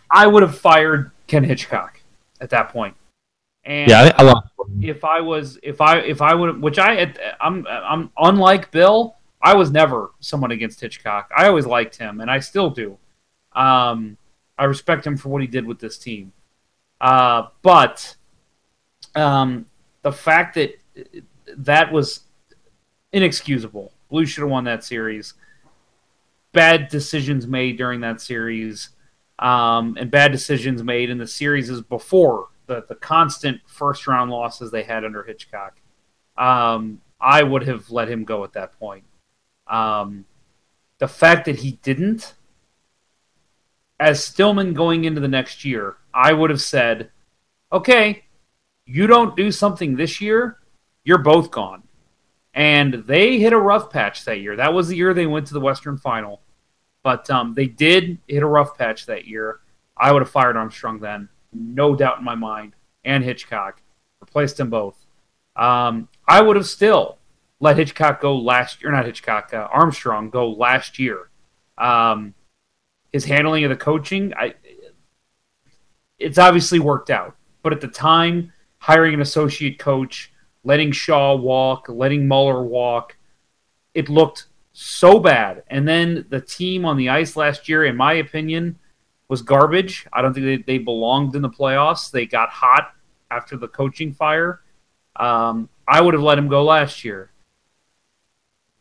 [0.10, 2.00] I would have fired Ken Hitchcock
[2.40, 2.96] at that point.
[3.66, 4.42] And Yeah, I, I
[4.82, 9.17] if I was if I if I would which I I'm I'm unlike Bill
[9.48, 12.98] I was never someone against Hitchcock I always liked him and I still do
[13.54, 14.18] um
[14.58, 16.34] I respect him for what he did with this team
[17.00, 18.16] uh but
[19.16, 19.66] um
[20.02, 20.80] the fact that
[21.58, 22.26] that was
[23.14, 23.94] inexcusable.
[24.10, 25.34] Blue should have won that series
[26.52, 28.90] bad decisions made during that series
[29.40, 34.30] um and bad decisions made in the series is before the, the constant first round
[34.30, 35.80] losses they had under Hitchcock.
[36.38, 39.06] Um, I would have let him go at that point.
[39.70, 40.26] Um,
[41.00, 42.34] the fact that he didn't,
[44.00, 47.12] as Stillman going into the next year, I would have said,
[47.72, 48.26] okay,
[48.86, 50.58] you don't do something this year,
[51.04, 51.84] you're both gone.
[52.54, 54.56] And they hit a rough patch that year.
[54.56, 56.42] That was the year they went to the Western Final.
[57.04, 59.60] But um, they did hit a rough patch that year.
[59.96, 62.74] I would have fired Armstrong then no doubt in my mind,
[63.04, 63.82] and Hitchcock.
[64.20, 64.96] Replaced them both.
[65.56, 67.17] Um, I would have still
[67.60, 71.30] let Hitchcock go last year, not Hitchcock, uh, Armstrong go last year.
[71.78, 72.34] Um,
[73.12, 74.56] his handling of the coaching, I,
[76.20, 77.36] it's obviously worked out.
[77.64, 80.32] But at the time, hiring an associate coach,
[80.64, 83.18] letting Shaw walk, letting Muller walk,
[83.94, 85.64] it looked so bad.
[85.70, 88.78] And then the team on the ice last year, in my opinion,
[89.28, 90.06] was garbage.
[90.14, 92.12] I don't think they, they belonged in the playoffs.
[92.12, 92.94] They got hot
[93.32, 94.62] after the coaching fire.
[95.16, 97.32] Um, I would have let him go last year.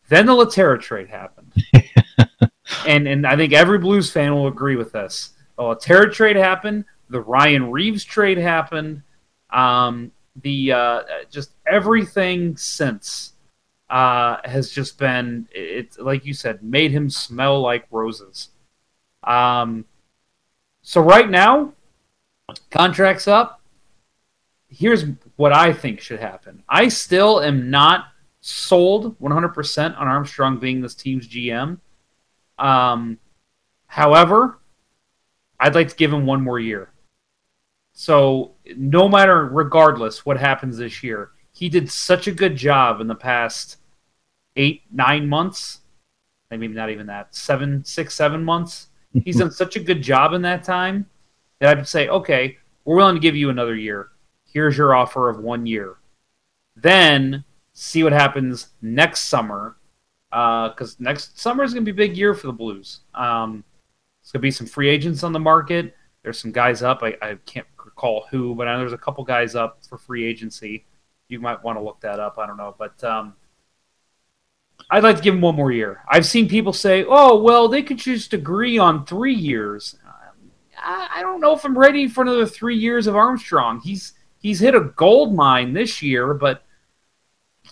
[0.09, 1.53] Then the Lehtera trade happened.
[2.87, 5.31] and and I think every Blues fan will agree with this.
[5.57, 6.85] The Lehtera trade happened.
[7.09, 9.03] The Ryan Reaves trade happened.
[9.49, 10.11] Um,
[10.41, 13.33] the uh, just everything since
[13.89, 18.49] uh, has just been it's like you said, made him smell like roses.
[19.23, 19.85] Um,
[20.81, 21.73] so right now,
[22.69, 23.61] contracts up.
[24.69, 25.05] Here's
[25.37, 26.63] what I think should happen.
[26.67, 28.07] I still am not
[28.41, 31.79] sold 100% on Armstrong being this team's GM.
[32.57, 33.19] Um,
[33.87, 34.59] however,
[35.59, 36.91] I'd like to give him one more year.
[37.93, 43.07] So no matter, regardless what happens this year, he did such a good job in
[43.07, 43.77] the past
[44.55, 45.81] eight, nine months.
[46.51, 47.33] Maybe not even that.
[47.35, 48.87] Seven, six, seven months
[49.25, 51.05] he's done such a good job in that time
[51.59, 54.09] that I would say, okay, we're willing to give you another year.
[54.45, 55.97] Here's your offer of one year.
[56.75, 57.43] Then
[57.77, 59.77] see what happens next summer,
[60.31, 63.01] because uh, next summer is going to be a big year for the Blues.
[63.13, 63.63] Um,
[64.21, 65.95] there's going to be some free agents on the market.
[66.23, 67.03] There's some guys up.
[67.03, 70.25] I, I can't recall who, but I know there's a couple guys up for free
[70.25, 70.85] agency.
[71.29, 72.39] You might want to look that up.
[72.39, 73.35] I don't know, but um,
[74.89, 76.01] I'd like to give him one more year.
[76.09, 79.97] I've seen people say, "Oh, well, they could just agree on three years."
[80.79, 83.81] I, I don't know if I'm ready for another three years of Armstrong.
[83.81, 86.63] He's he's hit a gold mine this year, but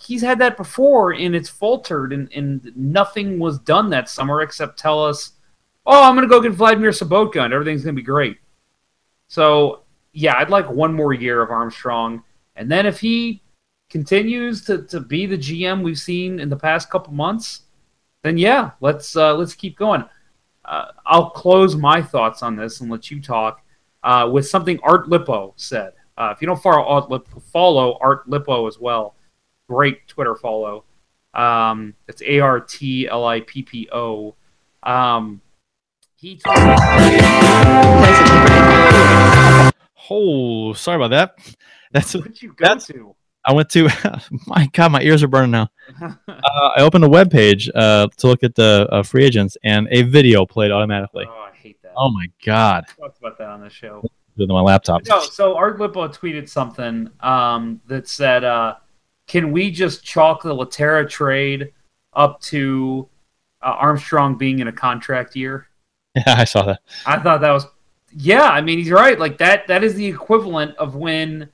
[0.06, 4.78] he's had that before, and it's faltered, and, and nothing was done that summer except
[4.78, 5.32] tell us,
[5.84, 8.38] "Oh, I'm going to go get Vladimir Sobotka, and everything's going to be great."
[9.28, 12.22] So, yeah, I'd like one more year of Armstrong,
[12.54, 13.42] and then if he
[13.90, 17.62] continues to, to be the GM we've seen in the past couple months,
[18.22, 20.04] then yeah, let's uh, let's keep going.
[20.64, 23.62] Uh, I'll close my thoughts on this and let you talk
[24.02, 25.92] uh, with something Art Lippo said.
[26.18, 29.15] Uh, if you don't follow Art, Lippo, follow Art Lippo as well,
[29.68, 30.84] great Twitter follow.
[31.34, 34.34] Um, it's A R T L I P P O.
[34.82, 35.40] Um,
[36.16, 36.40] he
[40.08, 41.56] Oh, sorry about that.
[41.92, 43.14] That's what you go That's- to.
[43.48, 43.88] I went to
[44.48, 45.68] my God, my ears are burning now.
[46.28, 49.86] Uh, I opened a web page uh, to look at the uh, free agents, and
[49.90, 51.24] a video played automatically.
[51.28, 51.92] oh, I hate that.
[51.96, 52.84] Oh my God!
[52.98, 54.02] We talked about that on the show.
[54.36, 55.02] With my laptop.
[55.08, 58.76] No, so Art Lippo tweeted something um, that said, uh,
[59.26, 61.72] "Can we just chalk the Lehtera trade
[62.12, 63.08] up to
[63.62, 65.68] uh, Armstrong being in a contract year?"
[66.14, 66.80] Yeah, I saw that.
[67.04, 67.66] I thought that was,
[68.10, 68.44] yeah.
[68.44, 69.18] I mean, he's right.
[69.18, 69.66] Like that.
[69.66, 71.50] That is the equivalent of when,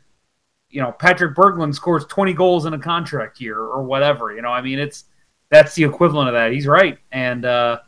[0.70, 4.32] you know, Patrick Berglund scores twenty goals in a contract year or whatever.
[4.34, 5.04] You know, I mean, it's
[5.50, 6.52] that's the equivalent of that.
[6.52, 7.80] He's right, and uh,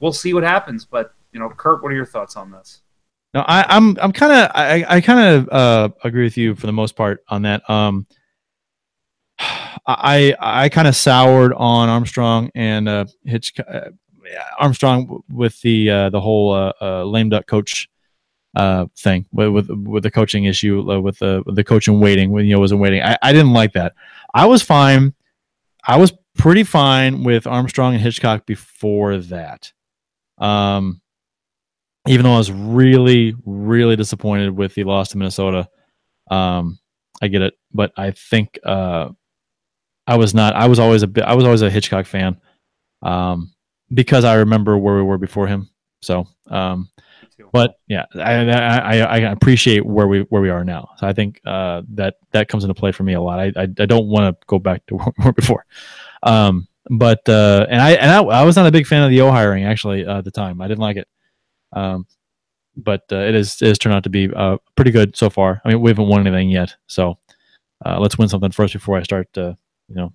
[0.00, 0.84] we'll see what happens.
[0.84, 2.80] But you know, Curt, what are your thoughts on this?
[3.34, 6.66] No, I, I'm I'm kind of I, I kind of uh, agree with you for
[6.66, 7.68] the most part on that.
[7.68, 8.06] Um,
[9.86, 13.80] I I kind of soured on Armstrong and uh, uh,
[14.58, 17.88] Armstrong with the uh, the whole uh, uh, lame duck coach
[18.56, 22.46] uh, thing with, with with the coaching issue uh, with the the coaching waiting when
[22.46, 23.02] you know wasn't waiting.
[23.02, 23.94] I, I didn't like that.
[24.34, 25.14] I was fine.
[25.86, 29.72] I was pretty fine with Armstrong and Hitchcock before that.
[30.38, 31.00] Um,
[32.06, 35.68] even though I was really, really disappointed with the loss to Minnesota.
[36.30, 36.78] Um,
[37.20, 39.10] I get it, but I think uh,
[40.06, 40.54] I was not.
[40.54, 41.24] I was always a bit.
[41.24, 42.40] I was always a Hitchcock fan,
[43.02, 43.52] um,
[43.92, 45.68] because I remember where we were before him.
[46.02, 46.88] So, um,
[47.52, 50.90] but yeah, I, I I appreciate where we where we are now.
[50.98, 53.40] So I think uh, that that comes into play for me a lot.
[53.40, 55.64] I I, I don't want to go back to where we were before.
[56.22, 59.16] Um, but uh, and I and I, I was not a big fan of the
[59.16, 60.60] Yeo hiring actually uh, at the time.
[60.60, 61.08] I didn't like it.
[61.72, 62.06] Um,
[62.76, 65.60] but uh, it is it has turned out to be uh, pretty good so far.
[65.64, 67.18] I mean, we haven't won anything yet, so
[67.84, 69.36] uh, let's win something first before I start.
[69.36, 69.54] Uh,
[69.88, 70.12] you know,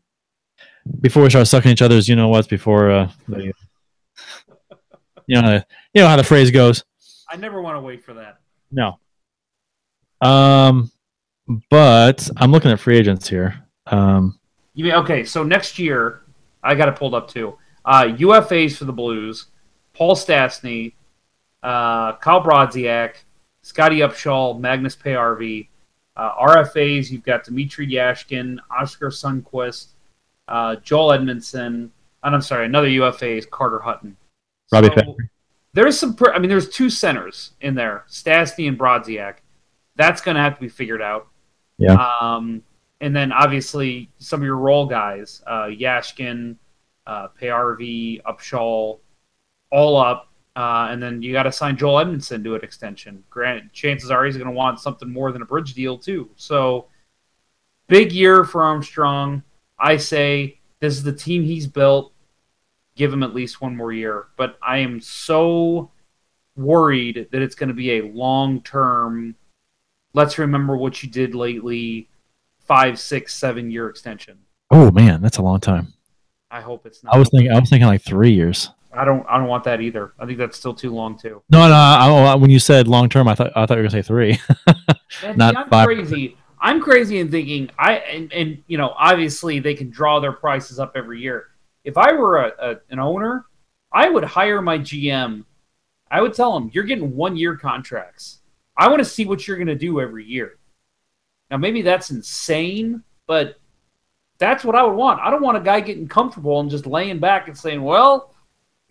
[0.99, 3.53] before we start sucking each other's, you know what's Before uh, the,
[5.27, 5.61] you know,
[5.93, 6.83] you know how the phrase goes.
[7.29, 8.39] I never want to wait for that.
[8.71, 8.99] No.
[10.21, 10.91] Um,
[11.69, 13.65] but I'm looking at free agents here.
[13.87, 14.39] Um,
[14.73, 15.23] You mean okay?
[15.23, 16.23] So next year,
[16.63, 17.57] I got it pulled up too.
[17.85, 19.47] Uh, UFAs for the Blues:
[19.93, 20.93] Paul Stastny,
[21.63, 23.15] uh, Kyle Brodziak,
[23.63, 25.69] Scottie Upshall, Magnus Paajarvi.
[26.15, 29.87] Uh, RFAs: you've got Dmitrij Jaskin, Oskar Sundqvist,
[30.47, 31.89] uh, Joel Edmundson,
[32.23, 34.15] and I'm sorry, another UFA is Carter Hutton.
[34.71, 35.15] Robbie So,
[35.73, 36.17] There's some.
[36.33, 39.35] I mean, there's two centers in there, Stastny and Brodziak.
[39.95, 41.27] That's going to have to be figured out.
[41.77, 41.93] Yeah.
[42.21, 42.63] Um,
[43.01, 46.55] and then obviously some of your role guys, uh, Yashkin,
[47.07, 48.99] uh, Paajarvi, Upshall,
[49.71, 50.30] all up.
[50.55, 53.23] Uh, and then you got to sign Joel Edmundson to an extension.
[53.29, 56.29] Grant, chances are he's going to want something more than a bridge deal too.
[56.35, 56.87] So
[57.87, 59.43] big year for Armstrong.
[59.79, 62.11] I say this is the team he's built.
[62.95, 64.27] Give him at least one more year.
[64.35, 65.91] But I am so
[66.57, 69.35] worried that it's going to be a long term.
[70.13, 72.09] Let's remember what you did lately.
[72.59, 74.37] Five, six, seven year extension.
[74.69, 75.93] Oh man, that's a long time.
[76.49, 77.15] I hope it's not.
[77.15, 77.51] I was thinking.
[77.51, 78.69] I was thinking like three years.
[78.93, 79.25] I don't.
[79.29, 80.13] I don't want that either.
[80.19, 81.41] I think that's still too long too.
[81.49, 81.73] No, no.
[81.73, 84.07] I, oh, when you said long term, I thought I thought you were gonna say
[84.07, 84.39] three.
[85.35, 85.85] Not I'm five.
[85.85, 86.37] crazy.
[86.59, 90.79] I'm crazy in thinking I and, and you know obviously they can draw their prices
[90.79, 91.47] up every year.
[91.83, 93.45] If I were a, a an owner,
[93.91, 95.45] I would hire my GM.
[96.09, 98.41] I would tell him you're getting one year contracts.
[98.77, 100.59] I want to see what you're going to do every year.
[101.49, 103.59] Now maybe that's insane, but
[104.37, 105.19] that's what I would want.
[105.19, 108.30] I don't want a guy getting comfortable and just laying back and saying, "Well,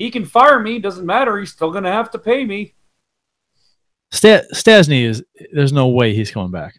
[0.00, 0.78] he can fire me.
[0.80, 1.38] Doesn't matter.
[1.38, 2.74] He's still going to have to pay me."
[4.10, 5.22] Sta- Stastny is.
[5.52, 6.74] There's no way he's coming back.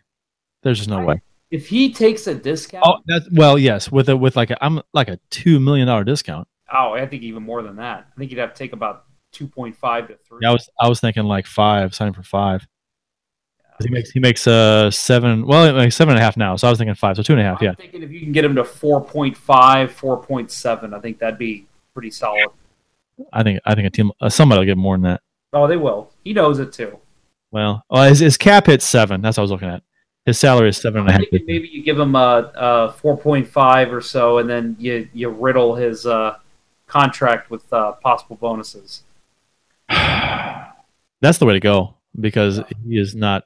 [0.63, 1.21] There's just no way.
[1.49, 4.81] If he takes a discount, Oh, that's well, yes, with a with like a I'm
[4.93, 6.47] like a two million dollar discount.
[6.73, 8.07] Oh, I think even more than that.
[8.15, 10.39] I think you'd have to take about two point five to three.
[10.41, 12.65] Yeah, I was I was thinking like five, signing for five.
[13.77, 16.67] 'Cause He makes he makes uh seven well like seven and a half now, so
[16.67, 17.73] I was thinking five, so two and a half, I'm yeah.
[17.75, 22.47] thinking if you can get him to 4.5, 4.7, I think that'd be pretty solid.
[23.33, 25.21] I think I think a team uh, somebody will get more than that.
[25.53, 26.11] Oh, they will.
[26.23, 26.97] He knows it too.
[27.51, 29.21] Well, well his, his cap hit seven.
[29.21, 29.83] That's what I was looking at.
[30.25, 31.21] His salary is seven and a half.
[31.31, 36.05] maybe you give him a, a 4.5 or so, and then you you riddle his
[36.05, 36.37] uh,
[36.87, 39.03] contract with uh, possible bonuses.
[39.89, 43.43] That's the way to go because he is not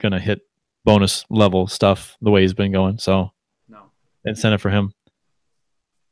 [0.00, 0.40] gonna hit
[0.84, 2.98] bonus level stuff the way he's been going.
[2.98, 3.32] So
[3.68, 3.90] No.
[4.24, 4.92] incentive for him.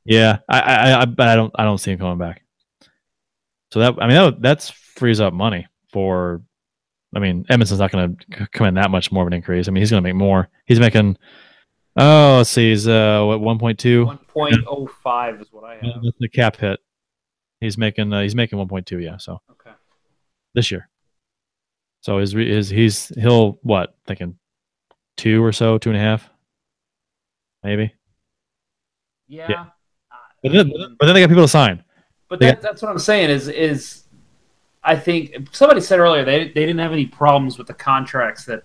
[0.05, 2.42] Yeah, I, I, I, but I don't, I don't see him coming back.
[3.73, 6.43] So that, I mean, that that's frees up money for.
[7.15, 9.67] I mean, Edmundson's not going to come in that much more of an increase.
[9.67, 10.49] I mean, he's going to make more.
[10.67, 11.17] He's making.
[11.97, 14.07] Oh, let's see, he's uh, what one point two.
[14.35, 16.03] 1.05 is what I have.
[16.03, 16.81] That's the cap hit.
[17.61, 18.99] He's making, uh, he's making one point two.
[18.99, 19.71] Yeah, so Okay.
[20.55, 20.89] this year.
[22.01, 24.39] So his, re- his, he's he'll what thinking
[25.19, 26.29] two or so, two and a half
[27.63, 27.95] maybe.
[29.29, 29.47] Yeah.
[29.51, 29.61] Yeah.
[29.61, 31.85] Uh, But then, but then they got people to sign.
[32.33, 34.05] But that, that's what I'm saying is is
[34.83, 38.63] I think somebody said earlier they they didn't have any problems with the contracts that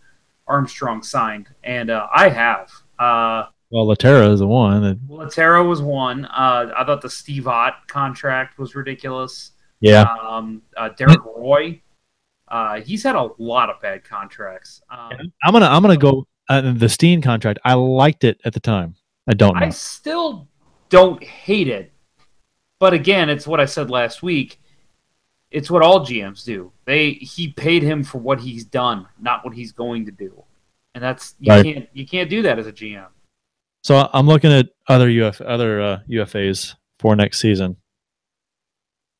[0.47, 2.71] Armstrong signed, and uh, I have.
[2.97, 4.81] Uh, Well, Lehtera is the one.
[4.81, 6.23] That, Lehtera was one.
[6.23, 9.51] Uh, I thought the Steve Ott contract was ridiculous.
[9.81, 11.81] yeah, Um, uh, Derek Roy,
[12.47, 14.81] uh, he's had a lot of bad contracts.
[14.89, 15.11] Um,
[15.43, 17.59] I'm gonna I'm gonna go uh, the Steen contract.
[17.65, 18.95] I liked it at the time.
[19.27, 19.65] I don't know.
[19.65, 20.47] I still
[20.87, 21.91] don't hate it,
[22.79, 24.59] but again, it's what I said last week.
[25.51, 26.71] It's what all GMs do.
[26.85, 30.43] They he paid him for what he's done, not what he's going to do,
[30.93, 31.63] and that's you Right.
[31.63, 33.07] can't you can't do that as a GM.
[33.83, 37.77] So I'm looking at other UF other uh, UFAs for next season.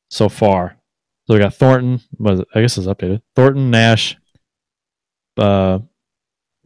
[0.09, 0.77] So far,
[1.25, 2.01] so we got Thornton.
[2.19, 2.41] Was?
[2.53, 3.21] I guess it's updated.
[3.35, 4.17] Thornton, Nash,
[5.37, 5.79] uh,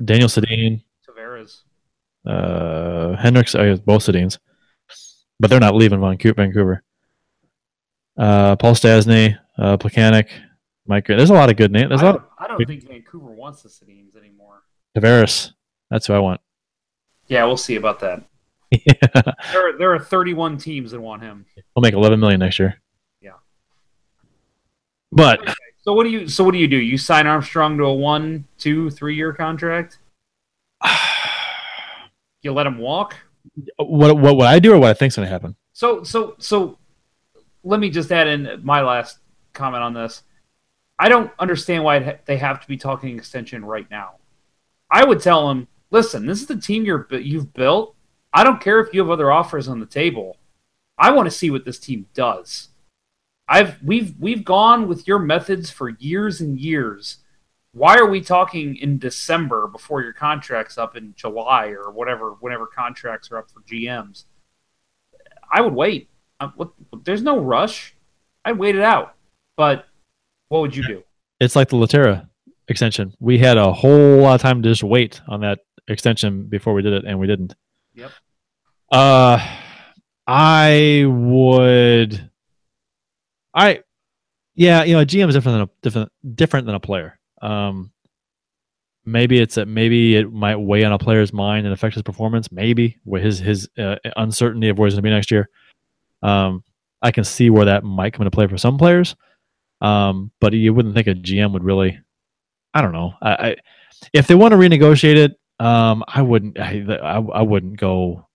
[0.03, 1.61] Daniel Sedin, Tavares.
[2.25, 3.53] uh, Hendricks.
[3.55, 4.37] I guess both Sedins,
[5.41, 6.35] but they're not leaving Vancouver.
[6.35, 6.83] Vancouver.
[8.15, 10.29] Uh, Paul Stastny, uh, Plekanec,
[10.85, 11.07] Mike.
[11.07, 11.89] There's a lot of good names.
[11.89, 12.17] There's I a lot.
[12.17, 14.61] don't, I don't think Vancouver wants the Sedins anymore.
[14.95, 15.53] Tavares.
[15.89, 16.39] That's who I want.
[17.27, 18.23] Yeah, we'll see about that.
[18.71, 19.21] yeah.
[19.51, 21.45] There, there are 31 teams that want him.
[21.75, 22.79] We'll make 11 million next year.
[23.19, 23.31] Yeah.
[25.11, 26.27] But So what do you?
[26.27, 26.77] So what do you do?
[26.77, 29.97] You sign Armstrong to a one, two, three year contract?
[32.43, 33.15] You let him walk?
[33.77, 35.55] What what what I do or what I think's going to happen?
[35.73, 36.77] So so so
[37.63, 39.19] let me just add in my last
[39.53, 40.23] comment on this.
[40.99, 44.15] I don't understand why they have to be talking extension right now.
[44.89, 47.95] I would tell them, listen, this is the team you're you've built.
[48.33, 50.37] I don't care if you have other offers on the table.
[50.97, 52.69] I want to see what this team does.
[53.47, 57.17] I've we've we've gone with your methods for years and years.
[57.73, 62.67] Why are we talking in December before your contract's up in July or whatever whenever
[62.67, 64.25] contracts are up for GMs?
[65.51, 66.09] I would wait.
[66.39, 66.71] Uh, what,
[67.03, 67.95] there's no rush.
[68.43, 69.15] I'd wait it out.
[69.55, 69.85] But
[70.49, 71.03] what would you do?
[71.39, 72.27] It's like the Lehtera
[72.67, 73.13] extension.
[73.19, 76.81] We had a whole lot of time to just wait on that extension before we
[76.81, 77.55] did it, and we didn't.
[77.93, 78.11] Yep.
[78.91, 79.45] Uh,
[80.27, 82.29] I would.
[83.53, 83.81] I,
[84.55, 87.19] yeah, you know, a GM is different than a different different than a player.
[87.41, 87.91] Um,
[89.05, 92.51] maybe it's a, maybe it might weigh on a player's mind and affect his performance.
[92.51, 95.49] Maybe with his his uh, uncertainty of where he's going to be next year.
[96.23, 96.63] Um,
[97.01, 99.15] I can see where that might come into play for some players.
[99.81, 101.99] Um, but you wouldn't think a GM would really.
[102.73, 103.13] I don't know.
[103.21, 103.55] I, I
[104.13, 106.59] if they want to renegotiate it, um, I wouldn't.
[106.59, 108.27] I, I, I wouldn't go.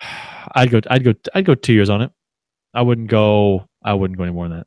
[0.54, 0.80] I'd go.
[0.88, 1.14] I'd go.
[1.34, 2.12] I'd go two years on it.
[2.72, 3.68] I wouldn't go.
[3.82, 4.66] I wouldn't go any more than that.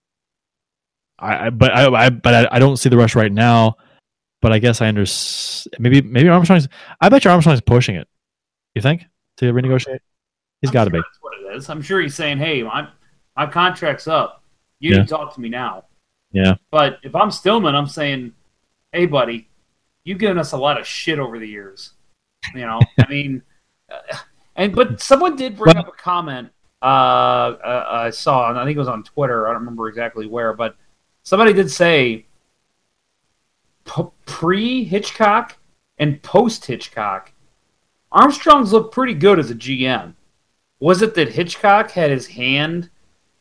[1.19, 3.77] I, I but I, I but I, I don't see the rush right now.
[4.41, 5.75] But I guess I understand.
[5.79, 6.67] Maybe maybe Armstrong's.
[6.99, 8.07] I bet you Armstrong's pushing it.
[8.75, 9.05] You think
[9.37, 9.99] to renegotiate?
[10.61, 11.05] He's got to sure be.
[11.05, 11.69] That's what it is.
[11.69, 12.87] I'm sure he's saying, "Hey, my
[13.37, 14.43] my contract's up.
[14.79, 14.97] You Yeah.
[14.97, 15.85] need to talk to me now."
[16.33, 16.55] Yeah.
[16.71, 18.33] But if I'm Stillman, I'm saying,
[18.91, 19.47] "Hey, buddy,
[20.03, 21.93] you've given us a lot of shit over the years.
[22.53, 23.41] You know, I mean,
[23.89, 24.17] uh,
[24.57, 26.49] and but someone did bring up a comment
[26.81, 29.47] uh, uh, I saw, and I think it was on Twitter.
[29.47, 30.75] I don't remember exactly where, but
[31.23, 32.25] somebody did say
[34.25, 35.57] pre Hitchcock
[35.97, 37.31] and post Hitchcock,
[38.11, 40.13] Armstrong's looked pretty good as a GM.
[40.79, 42.89] Was it that Hitchcock had his hand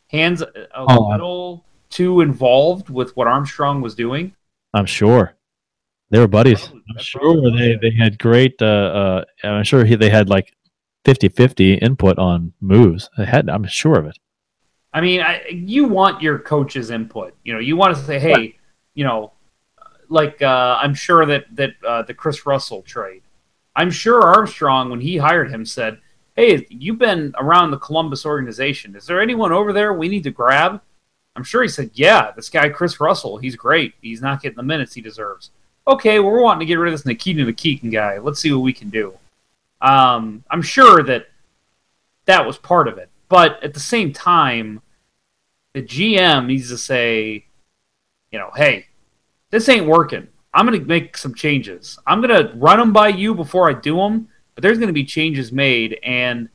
[0.08, 4.34] hands a, a Oh, little too involved with what Armstrong was doing?
[4.74, 5.34] I'm sure
[6.10, 6.60] they were buddies.
[6.66, 8.60] Probably- I'm sure they, they had great.
[8.60, 10.54] Uh, uh, I'm sure he, they had like
[11.04, 13.08] 50-50 input on moves.
[13.18, 13.48] They had.
[13.48, 14.18] I'm sure of it.
[14.92, 17.34] I mean, I, you want your coach's input.
[17.44, 18.56] You know, you want to say, hey,
[18.94, 19.32] you know,
[20.08, 23.22] like uh, I'm sure that that uh, the Kris Russell trade.
[23.74, 25.98] I'm sure Armstrong, when he hired him, said,
[26.36, 28.94] "Hey, you've been around the Columbus organization.
[28.94, 30.80] Is there anyone over there we need to grab?"
[31.34, 33.38] I'm sure he said, "Yeah, this guy Kris Russell.
[33.38, 33.94] He's great.
[34.02, 35.50] He's not getting the minutes he deserves."
[35.88, 38.18] Okay, well, we're wanting to get rid of this Nikita Nikitin guy.
[38.18, 39.14] Let's see what we can do.
[39.80, 41.26] Um, I'm sure that
[42.26, 44.82] that was part of it, but at the same time,
[45.72, 47.46] the GM needs to say,
[48.30, 48.88] you know, hey,
[49.48, 50.28] this ain't working.
[50.52, 51.98] I'm going to make some changes.
[52.06, 54.92] I'm going to run them by you before I do them, but there's going to
[54.92, 56.50] be changes made, and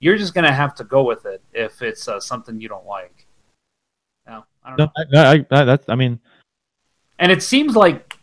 [0.00, 2.84] you're just going to have to go with it if it's uh, something you don't
[2.84, 3.28] like.
[4.26, 5.06] No, I don't know.
[5.12, 6.18] No, I, I, I, that, I mean,
[7.20, 8.18] And it seems like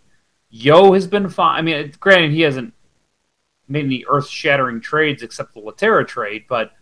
[0.50, 1.60] Yeo has been fine.
[1.60, 2.74] I mean, granted, he hasn't
[3.70, 6.74] made any earth-shattering trades except the Lehtera trade, but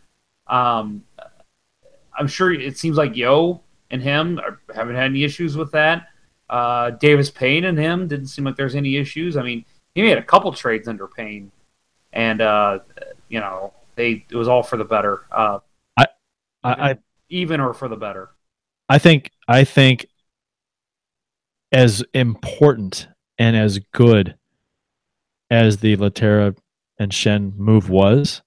[0.50, 1.04] um,
[2.18, 3.62] I'm sure it seems like Yeo
[3.92, 6.08] and him are, haven't had any issues with that.
[6.50, 9.38] Uh, Davis Payne and him didn't seem like there's any issues.
[9.38, 11.52] I mean, he made a couple trades under Payne,
[12.14, 12.80] and uh,
[13.30, 15.26] you know they it was all for the better.
[15.32, 15.60] Uh,
[15.98, 16.08] I,
[16.64, 16.98] I
[17.30, 18.30] even or for the better.
[18.90, 20.08] I think I think
[21.72, 23.08] as important
[23.38, 24.36] and as good
[25.50, 26.58] as the Lehtera
[26.98, 28.42] and Schenn move was,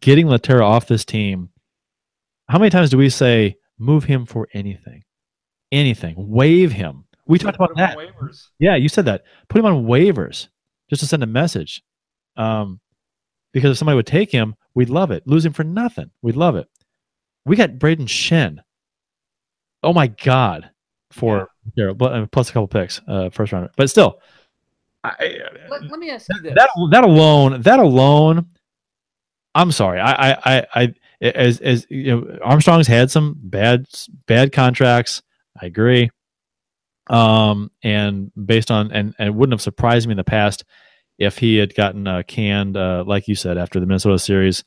[0.00, 1.50] getting Lehtera off this team.
[2.48, 5.04] How many times do we say move him for anything,
[5.70, 7.04] anything, waive him?
[7.26, 7.96] We talked about that.
[7.96, 8.48] Waivers.
[8.58, 9.24] Yeah, you said that.
[9.48, 10.48] Put him on waivers
[10.90, 11.82] just to send a message.
[12.36, 12.80] Um,
[13.52, 15.26] because if somebody would take him, we'd love it.
[15.26, 16.68] Lose him for nothing, we'd love it.
[17.44, 18.58] We got Brayden Schenn.
[19.82, 20.70] Oh my God,
[21.10, 21.90] for yeah.
[21.90, 23.70] uh, plus a couple picks, uh, first rounder.
[23.76, 24.20] But still,
[25.04, 25.38] I,
[25.68, 28.46] let, let me ask you this: that that alone, that alone,
[29.54, 30.00] I'm sorry.
[30.00, 33.86] I I I, as as you know, Armstrong's had some bad
[34.26, 35.22] bad contracts.
[35.60, 36.10] I agree.
[37.08, 40.64] Um, and based on and and it wouldn't have surprised me in the past
[41.18, 44.64] if he had gotten uh, canned, uh, like you said, after the Minnesota series.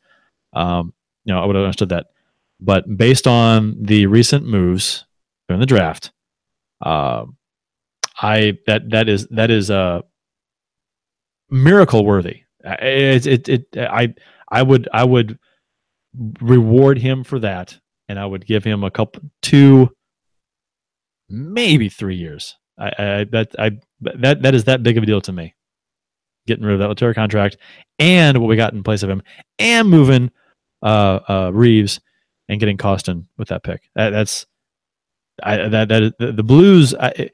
[0.53, 0.93] Um,
[1.25, 2.07] you know, I would have understood that.
[2.59, 5.05] But based on the recent moves
[5.47, 6.11] during the draft,
[6.81, 7.25] uh,
[8.21, 10.01] I that that is that is uh
[11.49, 12.43] miracle worthy.
[12.63, 14.13] It, it it I
[14.49, 15.39] I would I would
[16.41, 17.77] reward him for that,
[18.07, 19.91] and I would give him a couple two,
[21.29, 22.55] maybe three years.
[22.77, 25.55] I, I that I that that is that big of a deal to me.
[26.47, 27.57] Getting rid of that Lehtera contract
[27.97, 29.23] and what we got in place of him,
[29.57, 30.31] and moving
[30.83, 31.99] uh, uh, Reaves
[32.47, 33.89] and getting Kostin with that pick.
[33.95, 34.45] That, that's
[35.41, 37.29] I, that that the Blues I,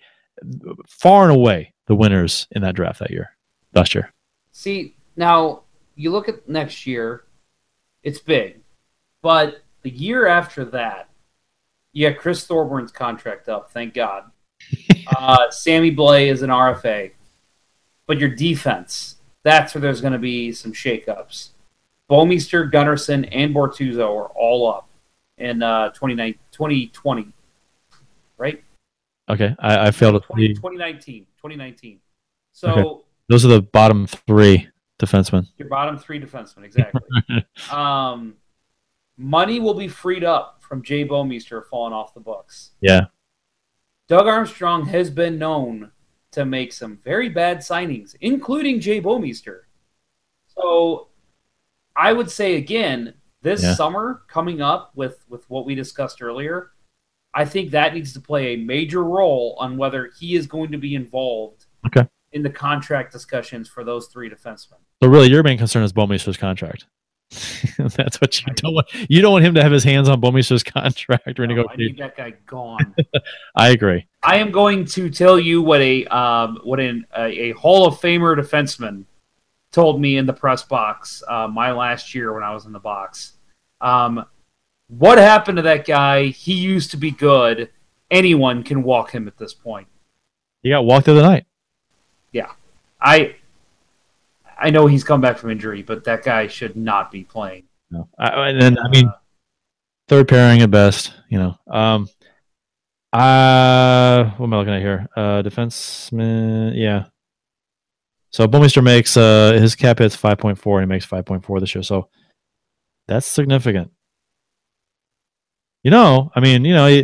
[0.87, 3.35] far and away the winners in that draft that year,
[3.73, 4.13] last year.
[4.53, 5.63] See now,
[6.01, 7.23] you look at next year,
[8.03, 8.61] it's big,
[9.21, 11.09] but the year after that,
[11.93, 13.71] you got Chris Thorburn's contract up.
[13.71, 14.31] Thank God.
[15.15, 17.11] uh, Sammy Blais is an RFA,
[18.07, 19.17] but your defense.
[19.43, 21.49] That's where there's going to be some shakeups.
[22.09, 24.89] Bouwmeester, Gunnarsson, and Bortuzzo are all up
[25.37, 27.33] in uh, 2020,
[28.37, 28.63] right?
[29.29, 31.25] Okay, I, I failed 20, 2019.
[31.37, 31.99] 2019.
[32.53, 33.03] So okay.
[33.29, 34.67] those are the bottom three
[35.01, 35.47] defensemen.
[35.57, 37.01] Your bottom three defensemen, exactly.
[37.71, 38.35] um,
[39.17, 42.71] money will be freed up from Jay Bouwmeester falling off the books.
[42.81, 43.07] Yeah.
[44.07, 45.91] Doug Armstrong has been known
[46.31, 49.61] to make some very bad signings, including Jay Bouwmeester.
[50.47, 51.09] So
[51.95, 53.73] I would say again, this yeah.
[53.73, 56.71] summer coming up with with what we discussed earlier,
[57.33, 60.77] I think that needs to play a major role on whether he is going to
[60.77, 62.07] be involved okay.
[62.33, 64.79] in the contract discussions for those three defensemen.
[65.01, 66.85] So really, your main concern is Bouwmeester's contract.
[67.77, 68.87] That's what you don't want.
[69.09, 71.97] You don't want him to have his hands on Bouwmeester's contract or no, I need
[71.97, 72.95] that guy gone.
[73.55, 74.05] I agree.
[74.21, 77.95] I am going to tell you what a um, what an, a, a Hall of
[77.95, 79.05] Famer defenseman
[79.71, 82.79] told me in the press box uh, my last year when I was in the
[82.79, 83.33] box.
[83.79, 84.25] Um,
[84.89, 86.25] what happened to that guy?
[86.25, 87.69] He used to be good.
[88.11, 89.87] Anyone can walk him at this point.
[90.61, 91.45] He got walked through the other night.
[92.33, 92.51] Yeah,
[93.01, 93.35] I
[94.61, 97.63] I know he's come back from injury, but that guy should not be playing.
[97.89, 99.13] No, I, and then I mean, uh,
[100.07, 101.13] third pairing at best.
[101.29, 102.07] You know, um,
[103.11, 105.07] uh, what am I looking at here?
[105.15, 107.05] Uh, defenseman, yeah,
[108.31, 111.83] so Bouwmeester makes uh, his cap hits 5.4 and he makes 5.4 this year.
[111.83, 112.07] So
[113.07, 113.91] that's significant.
[115.83, 117.03] You know, I mean, you know,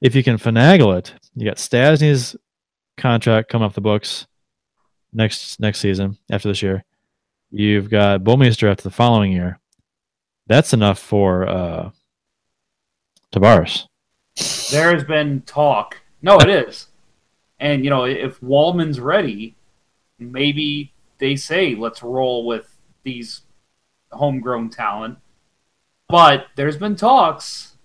[0.00, 2.36] if you can finagle it, you got Stastny's
[2.96, 4.26] contract coming off the books
[5.12, 6.84] next next season after this year.
[7.56, 9.60] You've got Bouwmeester after the following year.
[10.48, 11.90] That's enough for uh,
[13.32, 13.86] Tavares.
[14.72, 16.00] There has been talk.
[16.20, 16.88] No, it is.
[17.60, 19.54] And you know, if Walman's ready,
[20.18, 23.42] maybe they say let's roll with these
[24.10, 25.18] homegrown talent.
[26.08, 27.76] But there's been talks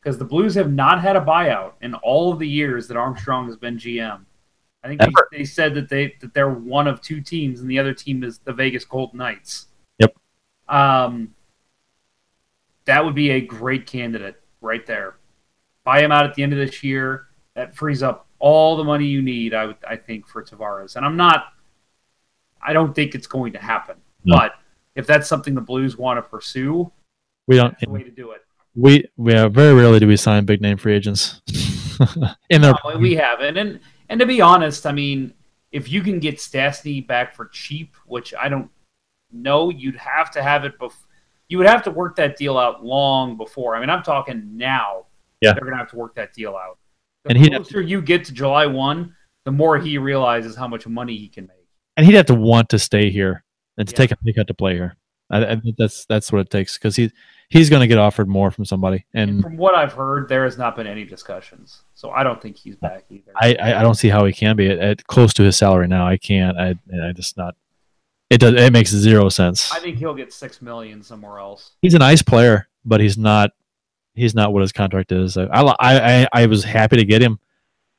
[0.00, 3.46] because the Blues have not had a buyout in all of the years that Armstrong
[3.46, 4.22] has been GM.
[4.84, 7.78] I think they, they, said that they that they're one of two teams, and the
[7.78, 9.66] other team is the Vegas Golden Knights.
[9.98, 10.16] Yep.
[10.68, 11.34] Um,
[12.84, 15.16] that would be a great candidate right there.
[15.84, 17.26] Buy him out at the end of this year.
[17.54, 19.54] That frees up all the money you need.
[19.54, 20.96] I would, I think, for Tavares.
[20.96, 21.52] And I'm not
[22.62, 23.96] I don't think it's going to happen.
[24.24, 24.36] No.
[24.36, 24.54] But
[24.94, 26.90] if that's something the Blues want to pursue,
[27.46, 27.76] we don't.
[27.78, 28.42] the way to do it.
[28.74, 31.42] We we have very rarely do we sign big name free agents.
[32.50, 35.34] In their no, we haven't, and and to be honest, I mean,
[35.70, 38.70] if you can get Stastny back for cheap, which I don't
[39.30, 41.08] know, you'd have to have it before.
[41.48, 43.76] You would have to work that deal out long before.
[43.76, 45.06] I mean, I'm talking now.
[45.40, 46.78] Yeah, they're going to have to work that deal out.
[47.28, 49.14] And the and closer you get to July one,
[49.44, 51.62] the more he realizes how much money he can make
[51.96, 53.44] and he'd have to want to stay here
[53.76, 53.96] and to yeah.
[53.96, 54.96] take a pay cut to play here.
[55.30, 57.10] I, I that's that's what it takes because he
[57.52, 60.56] he's going to get offered more from somebody, and From what I've heard, there has
[60.56, 63.30] not been any discussions, so I don't think he's back either.
[63.36, 65.86] I, I I don't see how he can be at, at close to his salary
[65.86, 66.06] now.
[66.06, 66.58] I can't.
[66.58, 66.74] I
[67.06, 67.54] I just not.
[68.30, 68.54] It does.
[68.54, 69.70] It makes zero sense.
[69.70, 71.72] I think he'll get six million somewhere else.
[71.82, 73.50] He's a nice player, but he's not.
[74.14, 75.36] He's not what his contract is.
[75.36, 77.38] I I I, I was happy to get him,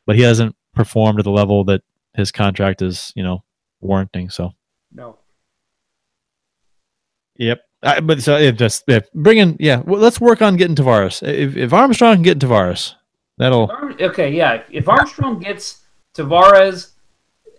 [0.07, 1.83] but he hasn't performed at the level that
[2.15, 3.43] his contract is, you know,
[3.81, 4.29] warranting.
[4.31, 4.53] So.
[4.91, 5.19] No.
[7.37, 7.61] Yep.
[7.83, 9.81] I, but so it just yeah, bring in yeah.
[9.85, 11.21] Well, let's work on getting Tavares.
[11.27, 12.93] If, if Armstrong can get Tavares,
[13.37, 13.69] that'll
[13.99, 14.63] Okay, yeah.
[14.71, 15.81] if- Armstrong gets
[16.15, 16.91] Tavares,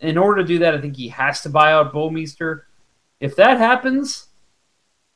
[0.01, 2.63] in order to do that, I think he has to buy out Bouwmeester.
[3.21, 4.29] If that happens,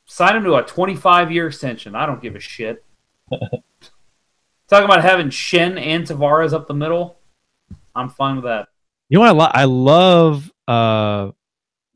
[0.07, 1.95] sign him to a 25 year extension.
[1.95, 2.85] I don't give a shit.
[4.69, 7.19] Talking about having Schenn and Tavares up the middle,
[7.95, 8.69] I'm fine with that.
[9.09, 11.31] You know what I, lo- I love uh,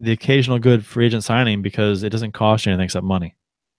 [0.03, 3.37] the occasional good free agent signing because it doesn't cost you anything except money.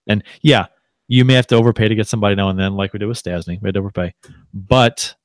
[0.08, 0.68] And yeah,
[1.10, 3.22] you may have to overpay to get somebody now and then, like we did with
[3.22, 3.62] Stastny.
[3.62, 4.16] We had to overpay,
[4.54, 5.16] but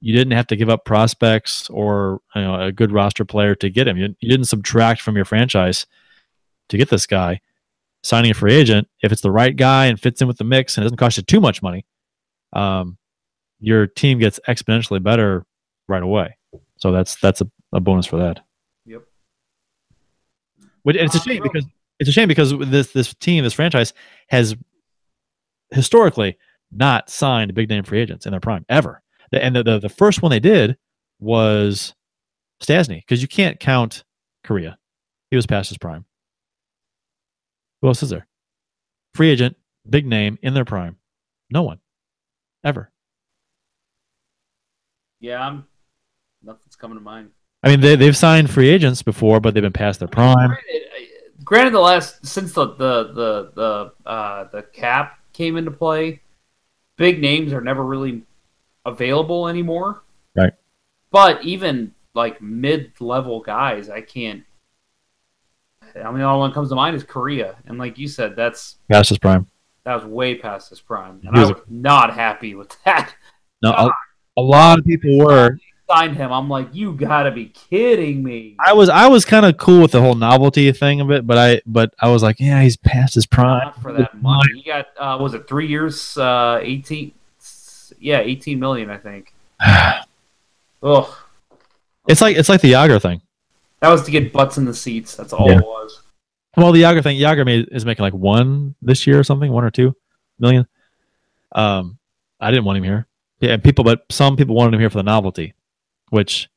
[0.00, 3.68] you didn't have to give up prospects or you know, a good roster player to
[3.68, 3.96] get him.
[3.96, 5.86] You, you didn't subtract from your franchise
[6.68, 7.40] to get this guy.
[8.04, 10.76] Signing a free agent, if it's the right guy and fits in with the mix
[10.76, 11.86] and doesn't cost you too much money,
[12.52, 12.98] um,
[13.60, 15.46] your team gets exponentially better
[15.88, 16.36] right away.
[16.76, 18.43] So that's that's a, a bonus for that.
[20.84, 21.66] Which, and it's a Uh, shame because
[21.98, 23.92] it's a shame because this this team, this franchise,
[24.28, 24.54] has
[25.70, 26.38] historically
[26.70, 29.02] not signed big name free agents in their prime ever.
[29.32, 30.76] And the the, the first one they did
[31.18, 31.94] was
[32.62, 34.04] Stastny because you can't count
[34.46, 34.76] Kariya.
[35.30, 36.04] He was past his prime.
[37.80, 38.26] Who else is there?
[39.14, 39.56] Free agent,
[39.88, 40.96] big name in their prime.
[41.50, 41.80] No one,
[42.62, 42.90] ever.
[45.20, 45.66] Yeah, I'm.
[46.42, 47.30] Nothing's coming to mind.
[47.64, 50.50] I mean, they they've signed free agents before, but they've been past their prime.
[50.50, 50.82] Granted,
[51.42, 56.20] granted, the last since the the the the uh, the cap came into play,
[56.96, 58.22] big names are never really
[58.84, 60.02] available anymore.
[60.36, 60.52] Right.
[61.10, 64.44] But even like mid-level guys, I can't.
[65.96, 69.08] I mean, all one comes to mind is Kariya, and like you said, that's Past
[69.08, 69.46] his prime.
[69.84, 73.14] that was way past his prime, and I was was not happy with that.
[73.62, 73.90] No, a,
[74.36, 75.56] a lot of people were.
[75.90, 78.56] Signed him, I'm like, you gotta be kidding me.
[78.64, 81.36] I was I was kind of cool with the whole novelty thing of it, but
[81.36, 83.58] I but I was like, yeah, he's past his prime.
[83.66, 84.54] Not for that money.
[84.54, 86.16] He got uh, was it three years?
[86.16, 87.12] Uh, eighteen.
[87.98, 89.34] Yeah, eighteen million, I think.
[90.82, 91.06] Ugh,
[92.08, 93.20] It's like it's like the Jagr thing.
[93.80, 95.14] that was to get butts in the seats.
[95.16, 95.58] That's all Yeah.
[95.58, 96.00] it was.
[96.56, 99.64] Well, the Jagr thing, Jagr made, is making like one this year or something, one
[99.64, 99.94] or two
[100.38, 100.66] million.
[101.52, 101.98] Um,
[102.40, 103.06] I didn't want him here.
[103.40, 105.54] Yeah, and people, but some people wanted him here for the novelty,
[106.14, 106.48] which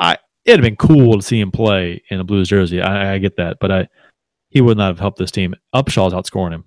[0.00, 0.16] I
[0.46, 2.80] it'd have been cool to see him play in a Blues jersey.
[2.80, 3.88] I, I get that, but I
[4.48, 5.54] he would not have helped this team.
[5.74, 6.64] Upshall's outscoring him,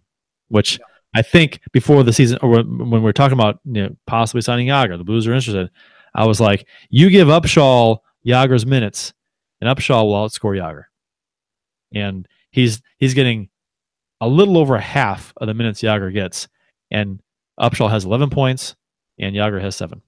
[0.49, 0.79] which
[1.15, 4.41] I think before the season or when when we were talking about you know, possibly
[4.41, 5.71] signing Jagr, the Blues are interested.
[6.13, 9.11] I was like, you give Upshall Jagr's minutes,
[9.59, 10.83] and Upshall will outscore Jagr.
[11.95, 13.49] And he's he's getting
[14.21, 16.47] a little over half of the minutes Jagr gets,
[16.91, 17.21] and
[17.59, 18.75] Upshall has 11 points,
[19.17, 20.03] and Jagr has seven.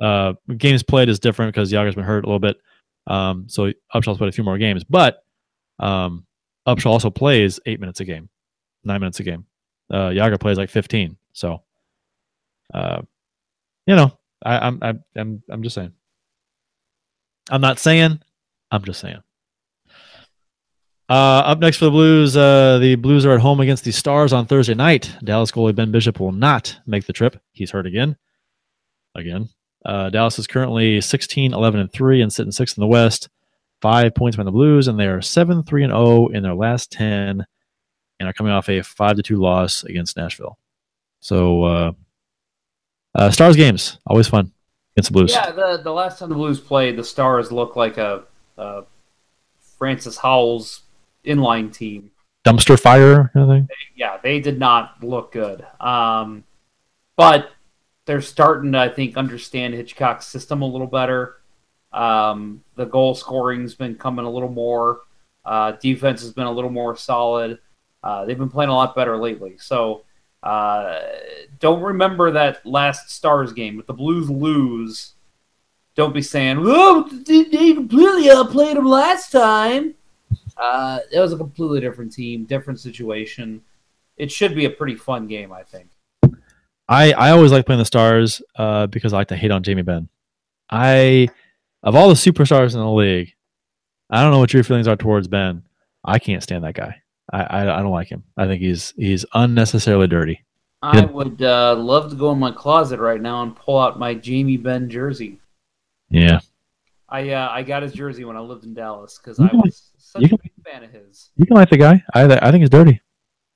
[0.00, 2.58] Uh, games played is different because Jagr's been hurt a little bit,
[3.06, 4.84] um, so Upshall's played a few more games.
[4.84, 5.24] But
[5.78, 6.26] um,
[6.66, 8.28] Upshall also plays eight minutes a game,
[8.84, 9.46] nine minutes a game.
[9.90, 11.16] Uh, Jagr plays like 15.
[11.32, 11.62] So,
[12.74, 13.02] uh,
[13.86, 15.92] you know, I, I'm I'm I'm I'm just saying.
[17.50, 18.20] I'm not saying.
[18.70, 19.22] I'm just saying.
[21.08, 24.32] Uh, up next for the Blues, uh, the Blues are at home against the Stars
[24.32, 25.14] on Thursday night.
[25.22, 27.40] Dallas goalie Ben Bishop will not make the trip.
[27.52, 28.16] He's hurt again.
[29.14, 29.48] Again.
[29.86, 33.28] Uh, Dallas is currently 16, 11, and 3 and sitting sixth in the West.
[33.80, 36.90] Five points behind the Blues, and they are 7, 3, and 0 in their last
[36.90, 37.46] 10
[38.18, 40.58] and are coming off a 5 to 2 loss against Nashville.
[41.20, 41.92] So, uh,
[43.14, 44.52] uh, Stars games, always fun
[44.94, 45.32] against the Blues.
[45.32, 48.24] Yeah, the the last time the Blues played, the Stars looked like a,
[48.58, 48.84] a
[49.78, 50.82] Francis Howell's
[51.24, 52.10] inline team.
[52.44, 53.68] Dumpster fire, kind of thing.
[53.96, 55.66] yeah, they did not look good.
[55.80, 56.44] Um,
[57.16, 57.50] but
[58.06, 61.36] they're starting to, I think, understand Hitchcock's system a little better.
[61.92, 65.00] Um, the goal scoring's been coming a little more.
[65.44, 67.58] Uh, defense has been a little more solid.
[68.02, 69.56] Uh, they've been playing a lot better lately.
[69.58, 70.04] So
[70.42, 71.00] uh,
[71.58, 73.80] don't remember that last Stars game.
[73.80, 75.14] If the Blues lose,
[75.96, 79.94] don't be saying, "Oh, they completely outplayed them last time."
[80.56, 83.62] Uh, it was a completely different team, different situation.
[84.16, 85.88] It should be a pretty fun game, I think.
[86.88, 89.82] I, I always like playing the stars uh, because I like to hate on Jamie
[89.82, 90.08] Benn.
[90.70, 91.28] I
[91.82, 93.32] of all the superstars in the league,
[94.10, 95.62] I don't know what your feelings are towards Benn.
[96.04, 97.02] I can't stand that guy.
[97.32, 98.24] I, I I don't like him.
[98.36, 100.44] I think he's he's unnecessarily dirty.
[100.82, 104.14] I would uh, love to go in my closet right now and pull out my
[104.14, 105.40] Jamie Benn jersey.
[106.10, 106.40] Yeah,
[107.08, 110.22] I uh, I got his jersey when I lived in Dallas because I was such
[110.22, 111.30] you a big fan of his.
[111.34, 112.02] you can like the guy.
[112.14, 113.00] I I think he's dirty.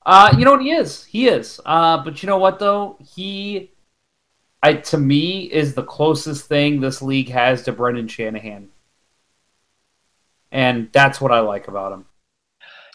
[0.05, 1.05] Uh, you know what he is?
[1.05, 1.61] He is.
[1.65, 2.97] Uh, but you know what though?
[3.15, 3.71] He,
[4.63, 8.69] I to me is the closest thing this league has to Brendan Shanahan,
[10.51, 12.07] and that's what I like about him.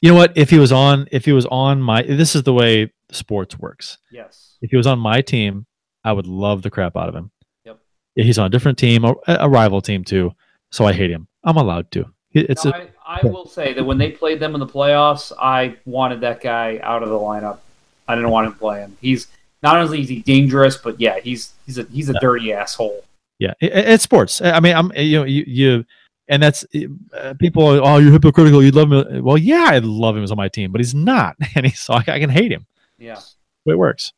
[0.02, 0.34] You know what?
[0.36, 3.98] If he was on, if he was on my, this is the way sports works.
[4.12, 4.58] Yes.
[4.62, 5.66] If he was on my team,
[6.04, 7.32] I would love the crap out of him.
[7.66, 7.80] Yep.
[8.16, 10.32] He's on a different team, a, a rival team too.
[10.72, 11.28] So I hate him.
[11.44, 12.06] I'm allowed to.
[12.32, 15.32] It's No, a, I, I will say that when they played them in the playoffs,
[15.40, 17.60] I wanted that guy out of the lineup.
[18.08, 18.98] I didn't want him playing.
[19.00, 19.28] He's
[19.62, 23.04] not only is he dangerous, but yeah, he's he's a he's a dirty asshole.
[23.40, 24.42] yeah, it, it's sports.
[24.42, 25.86] I mean, I'm you know you, you
[26.28, 26.66] and that's
[27.14, 27.66] uh, people.
[27.68, 28.64] Are, oh, you're hypocritical.
[28.64, 29.24] You love him.
[29.24, 31.94] Well, yeah, I love him as on my team, but he's not, and he's so
[31.94, 32.66] I, I can hate him.
[32.98, 33.20] Yeah.
[33.66, 34.14] It works.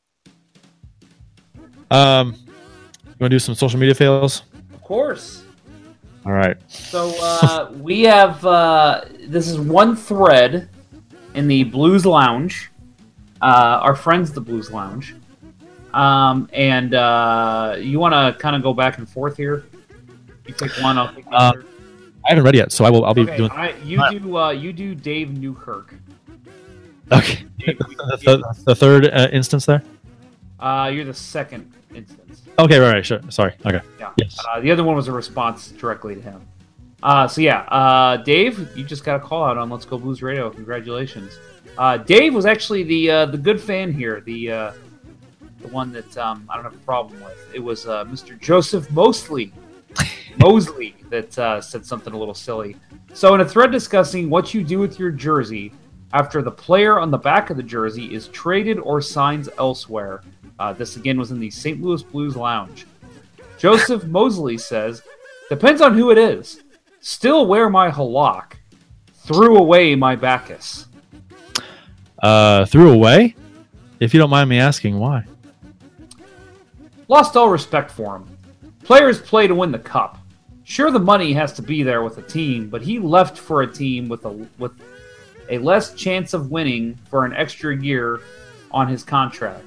[1.90, 4.44] Um, you want to do some social media fails?
[4.74, 5.44] Of course.
[6.28, 6.58] All right.
[6.70, 10.68] So uh, we have uh, this is one thread
[11.36, 12.70] in the Blues Lounge.
[13.42, 15.16] Uh, our friends, the Blues Lounge,
[15.94, 19.64] um, and uh, you want to kind of go back and forth here.
[20.46, 21.66] You take one, I'll the Uh, other.
[22.26, 23.06] I haven't read yet, so I will.
[23.06, 23.52] I'll be Okay, doing.
[23.52, 25.94] I, you do uh, you do Dave Newkirk.
[27.10, 27.46] Okay.
[27.60, 29.82] Dave, the, the, third instance there.
[30.60, 32.44] Uh, you're the second instance.
[32.60, 32.80] Okay.
[32.80, 32.94] Right.
[32.94, 33.06] Right.
[33.06, 33.20] Sure.
[33.30, 33.54] Sorry.
[33.66, 33.82] Okay.
[34.00, 34.12] Yeah.
[34.18, 34.38] Yes.
[34.50, 36.48] Uh, the other one was a response directly to him.
[37.04, 40.24] Uh, so yeah, uh, Dave, you just got a call out on Let's Go Blues
[40.24, 40.50] Radio.
[40.50, 41.38] Congratulations.
[41.78, 44.72] Uh, Dave was actually the uh, the good fan here, the uh,
[45.60, 47.38] the one that um, I don't have a problem with.
[47.54, 48.40] It was uh, Mr.
[48.40, 49.54] Joseph Mosley,
[50.38, 52.76] Mosley that uh, said something a little silly.
[53.14, 55.72] So in a thread discussing what you do with your jersey
[56.14, 60.22] after the player on the back of the jersey is traded or signs elsewhere.
[60.60, 61.82] Uh, this again was in the St.
[61.82, 62.86] Louis Blues Lounge.
[63.58, 65.02] Joseph Mosley says,
[65.50, 66.64] Depends on who it is.
[67.00, 68.54] Still wear my Halak.
[69.14, 70.88] Threw away my Backes.
[72.22, 73.36] Uh, threw away.
[74.00, 75.26] If you don't mind me asking, why?
[77.08, 78.38] Lost all respect for him.
[78.84, 80.18] Players play to win the cup.
[80.64, 83.68] Sure, the money has to be there with a team, but he left for a
[83.68, 84.74] team with a with
[85.50, 88.20] a less chance of winning for an extra year
[88.72, 89.67] on his contract.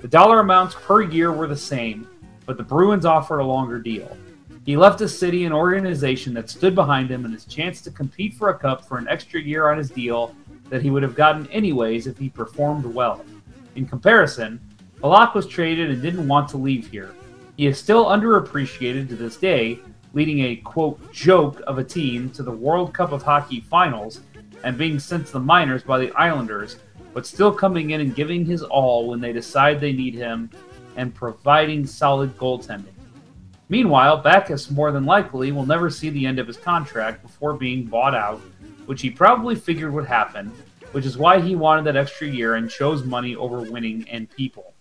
[0.00, 2.08] The dollar amounts per year were the same,
[2.46, 4.16] but the Bruins offered a longer deal.
[4.64, 8.32] He left a city and organization that stood behind him and his chance to compete
[8.32, 10.34] for a cup for an extra year on his deal
[10.70, 13.22] that he would have gotten anyways if he performed well.
[13.76, 14.58] In comparison,
[15.02, 17.14] Halak was traded and didn't want to leave here.
[17.58, 19.80] He is still underappreciated to this day,
[20.14, 24.20] leading a quote joke of a team to the World Cup of Hockey finals
[24.64, 26.76] and being sent to the minors by the Islanders,
[27.12, 30.50] but still coming in and giving his all when they decide they need him
[30.96, 32.94] and providing solid goaltending.
[33.68, 37.84] Meanwhile, Backes more than likely will never see the end of his contract before being
[37.84, 38.40] bought out,
[38.86, 40.52] which he probably figured would happen,
[40.92, 44.74] which is why he wanted that extra year and chose money over winning and people.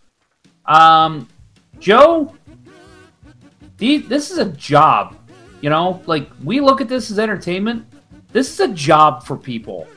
[0.65, 1.27] Um,
[1.79, 2.35] Joe,
[3.77, 5.15] this is a job.
[5.61, 7.85] You know, like we look at this as entertainment.
[8.31, 9.87] This is a job for people.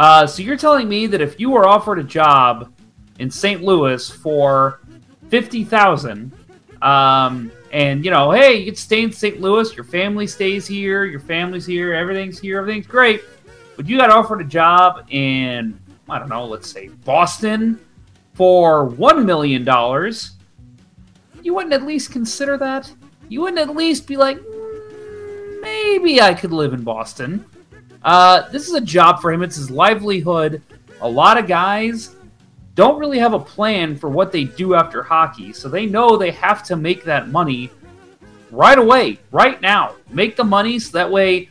[0.00, 2.72] Uh, so you're telling me that if you were offered a job
[3.18, 3.62] in St.
[3.62, 4.80] Louis for
[5.28, 6.32] fifty thousand,
[6.80, 9.42] um, and you know, hey, you get stay in St.
[9.42, 13.20] Louis, your family stays here, your family's here, everything's here, everything's great,
[13.76, 15.78] but you got offered a job in
[16.08, 17.78] I don't know, let's say Boston
[18.32, 20.30] for one million dollars,
[21.42, 22.90] you wouldn't at least consider that.
[23.28, 27.44] You wouldn't at least be like, "Mm, maybe I could live in Boston.
[28.02, 29.42] Uh, this is a job for him.
[29.42, 30.62] It's his livelihood.
[31.00, 32.16] A lot of guys
[32.74, 36.30] don't really have a plan for what they do after hockey, so they know they
[36.30, 37.70] have to make that money
[38.50, 39.96] right away, right now.
[40.08, 41.50] Make the money so that way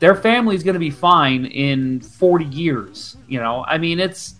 [0.00, 3.16] their family's going to be fine in 40 years.
[3.28, 4.36] You know, I mean, it's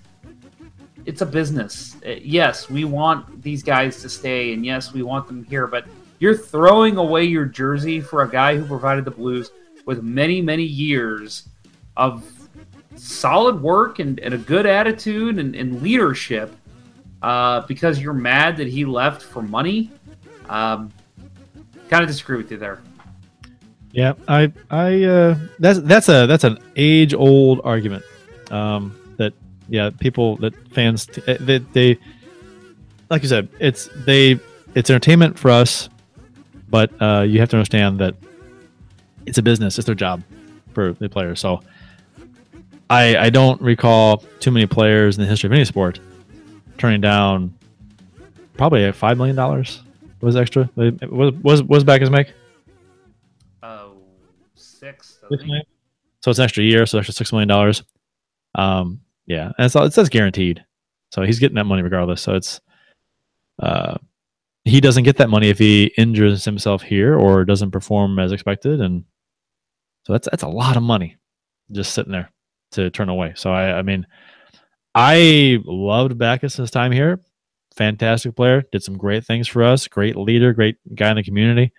[1.07, 1.97] it's a business.
[2.07, 5.87] Uh, Yes, we want these guys to stay, and yes, we want them here, but
[6.19, 9.51] you're throwing away your jersey for a guy who provided the Blues
[9.91, 11.49] with many, many years
[11.97, 12.25] of
[12.95, 16.55] solid work and, and a good attitude and, and leadership
[17.23, 19.91] uh, because you're mad that he left for money.
[20.49, 20.93] Um,
[21.89, 22.81] kind of disagree with you there.
[23.91, 28.05] Yeah, I, I, uh, that's that's a that's an age old argument.
[28.53, 29.33] Um, that
[29.69, 31.99] yeah, people that fans eh, they, they
[33.11, 34.39] like you said, it's they
[34.77, 35.89] it's entertainment for us,
[36.69, 38.15] but uh, you have to understand that
[39.27, 39.79] it's a business.
[39.79, 40.23] It's their job
[40.73, 41.41] for the players.
[41.41, 41.61] So
[42.89, 46.01] I I don't recall too many players in the history of any sport
[46.79, 47.55] turning down
[48.57, 49.83] probably five million dollars
[50.21, 50.69] was extra.
[50.77, 52.33] Was was was Backes make?
[53.63, 53.95] Oh,
[54.55, 55.19] six.
[55.29, 55.45] Six.
[56.23, 57.83] So it's an extra year, so extra six million dollars.
[58.55, 60.65] Um, yeah, and it's it says guaranteed,
[61.13, 62.21] so he's getting that money regardless.
[62.21, 62.61] So it's
[63.63, 63.97] uh,
[64.65, 68.81] he doesn't get that money if he injures himself here or doesn't perform as expected,
[68.81, 69.05] and
[70.11, 71.17] so that's that's a lot of money
[71.71, 72.33] just sitting there
[72.73, 73.33] to turn away.
[73.37, 74.09] So I, I mean,
[74.93, 77.21] I loved Backes his time here.
[77.77, 79.87] Fantastic player, did some great things for us.
[79.87, 81.73] Great leader, great guy in the community.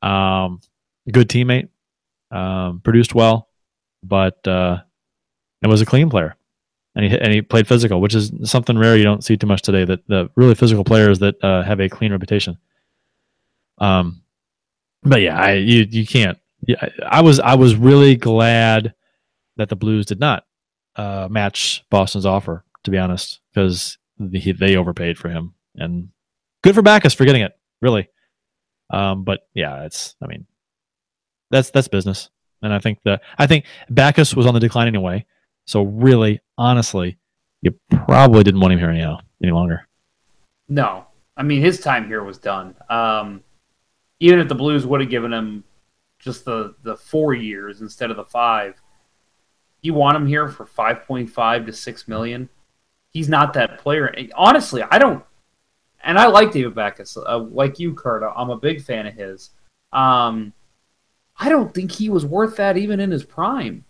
[0.00, 0.60] Um,
[1.10, 1.70] good teammate.
[2.30, 3.48] Um, produced well,
[4.04, 4.78] but uh,
[5.60, 6.36] it was a clean player,
[6.94, 9.62] and he and he played physical, which is something rare you don't see too much
[9.62, 9.84] today.
[9.84, 12.58] That the really physical players that uh, have a clean reputation.
[13.78, 14.22] Um,
[15.02, 16.38] but yeah, I you you can't.
[16.66, 18.94] Yeah, I was I was really glad
[19.56, 20.44] that the Blues did not
[20.96, 26.08] uh, match Boston's offer, to be honest, because the, they overpaid for him, and
[26.62, 28.08] good for Backes for getting it, really.
[28.90, 30.46] Um, but yeah, it's I mean,
[31.50, 32.30] that's that's business,
[32.62, 35.24] and I think that I think Backes was on the decline anyway.
[35.66, 37.18] So really, honestly,
[37.62, 39.86] you probably didn't want him here anyhow any longer.
[40.68, 41.06] No,
[41.36, 42.74] I mean his time here was done.
[42.88, 43.42] Um,
[44.18, 45.64] even if the Blues would have given him
[46.20, 48.80] just the the four years instead of the five,
[49.82, 52.48] you want him here for 5.5 to 6 million.
[53.10, 54.14] He's not that player.
[54.36, 55.24] Honestly, I don't
[56.02, 57.16] and I like David Backes.
[57.16, 59.50] Uh, like you, Curt, I'm a big fan of his.
[59.92, 60.52] Um,
[61.38, 63.84] I don't think he was worth that even in his prime.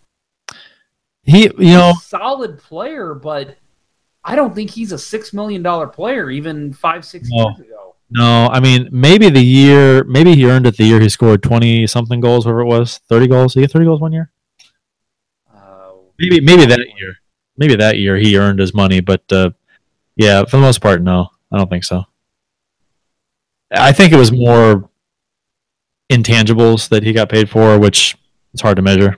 [1.23, 3.55] He, you know, solid player, but
[4.23, 7.49] I don't think he's a six million dollar player even five, six no.
[7.49, 7.80] years ago.
[8.11, 11.87] No, I mean maybe the year, maybe he earned it the year he scored twenty
[11.87, 13.53] something goals, whatever it was, thirty goals.
[13.53, 14.31] Did He get thirty goals one year.
[16.19, 17.15] Maybe maybe that year.
[17.57, 19.51] Maybe that year he earned his money, but uh,
[20.15, 22.03] yeah, for the most part, no, I don't think so.
[23.71, 24.89] I think it was more
[26.09, 28.17] intangibles that he got paid for, which
[28.53, 29.17] it's hard to measure.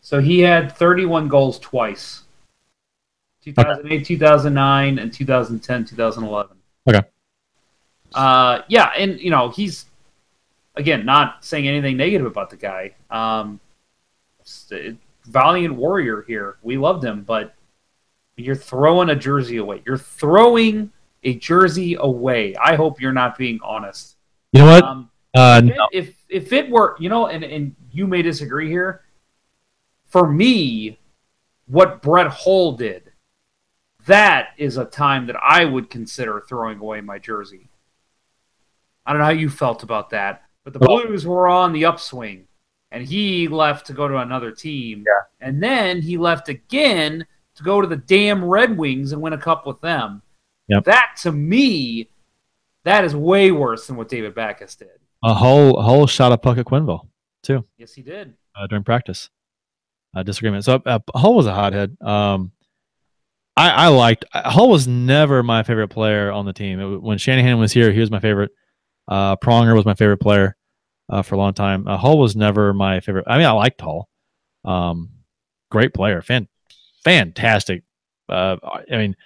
[0.00, 2.22] So he had 31 goals twice.
[3.44, 6.56] 2008, 2009, and 2010, 2011.
[6.88, 7.06] Okay.
[8.16, 9.84] Uh, yeah, and you know he's
[10.74, 12.94] again not saying anything negative about the guy.
[13.10, 13.60] Um,
[15.26, 16.56] valiant warrior here.
[16.62, 17.54] We loved him, but
[18.36, 19.82] you're throwing a jersey away.
[19.84, 20.90] You're throwing
[21.24, 22.56] a jersey away.
[22.56, 24.16] I hope you're not being honest.
[24.52, 24.84] You know what?
[24.84, 25.88] Um, uh, if, no.
[25.92, 29.02] if if it were, you know, and and you may disagree here.
[30.06, 30.98] For me,
[31.66, 33.12] what Brett Hull did,
[34.06, 37.68] that is a time that I would consider throwing away my jersey.
[39.06, 42.46] I don't know how you felt about that, but the Blues were on the upswing
[42.90, 45.04] and he left to go to another team.
[45.06, 45.46] Yeah.
[45.46, 47.26] And then he left again
[47.56, 50.22] to go to the damn Red Wings and win a cup with them.
[50.68, 50.84] Yep.
[50.84, 52.10] That to me,
[52.84, 54.88] that is way worse than what David Backes did.
[55.24, 57.08] A whole whole shot of puck at Quenneville
[57.42, 57.64] too.
[57.78, 59.30] Yes, he did uh, during practice.
[60.14, 60.64] Uh, disagreement.
[60.64, 61.96] So uh, Hull was a hothead.
[62.00, 62.52] Um,
[63.56, 66.80] I, I liked Hull was never my favorite player on the team.
[66.80, 68.50] It, when Shanahan was here, he was my favorite.
[69.08, 70.56] Uh, Pronger was my favorite player
[71.08, 71.86] uh, for a long time.
[71.86, 73.24] Uh, Hull was never my favorite.
[73.28, 74.08] I mean, I liked Hull.
[74.64, 75.10] Um,
[75.70, 76.48] great player, fan,
[77.04, 77.82] fantastic.
[78.28, 79.16] Uh, I mean,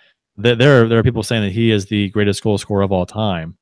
[0.42, 2.92] th- there are, there are people saying that he is the greatest goal scorer of
[2.92, 3.56] all time,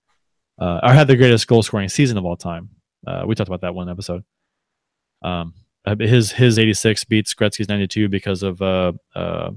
[0.58, 2.70] uh, had the greatest goal scoring season of all time.
[3.06, 4.24] Uh, we talked about that one episode.
[5.22, 9.50] Um, uh, his his 86 beats Gretzky's 92 because of uh, uh,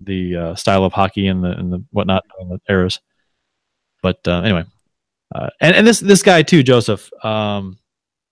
[0.00, 3.00] the uh, style of hockey and the and the whatnot and the eras.
[4.02, 4.64] But uh, anyway,
[5.34, 7.10] uh, and and this this guy too, Joseph.
[7.24, 7.78] Um,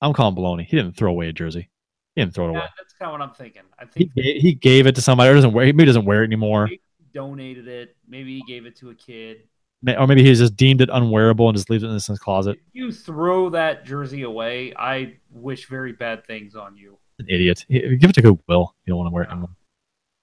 [0.01, 0.65] I'm calling baloney.
[0.65, 1.69] He didn't throw away a jersey.
[2.15, 2.69] He didn't throw it yeah, away.
[2.79, 3.63] That's kind of what I'm thinking.
[3.79, 5.31] I think he, he gave it to somebody.
[5.31, 5.67] Or doesn't wear.
[5.67, 6.67] Maybe doesn't wear it anymore.
[6.67, 6.81] He
[7.13, 7.97] donated it.
[8.09, 9.43] Maybe he gave it to a kid.
[9.87, 12.59] Or maybe he's just deemed it unwearable and just leaves it in his closet.
[12.69, 16.99] If you throw that jersey away, I wish very bad things on you.
[17.19, 17.65] An idiot.
[17.69, 18.75] Give it to Goodwill.
[18.85, 19.51] You don't want to wear it anymore.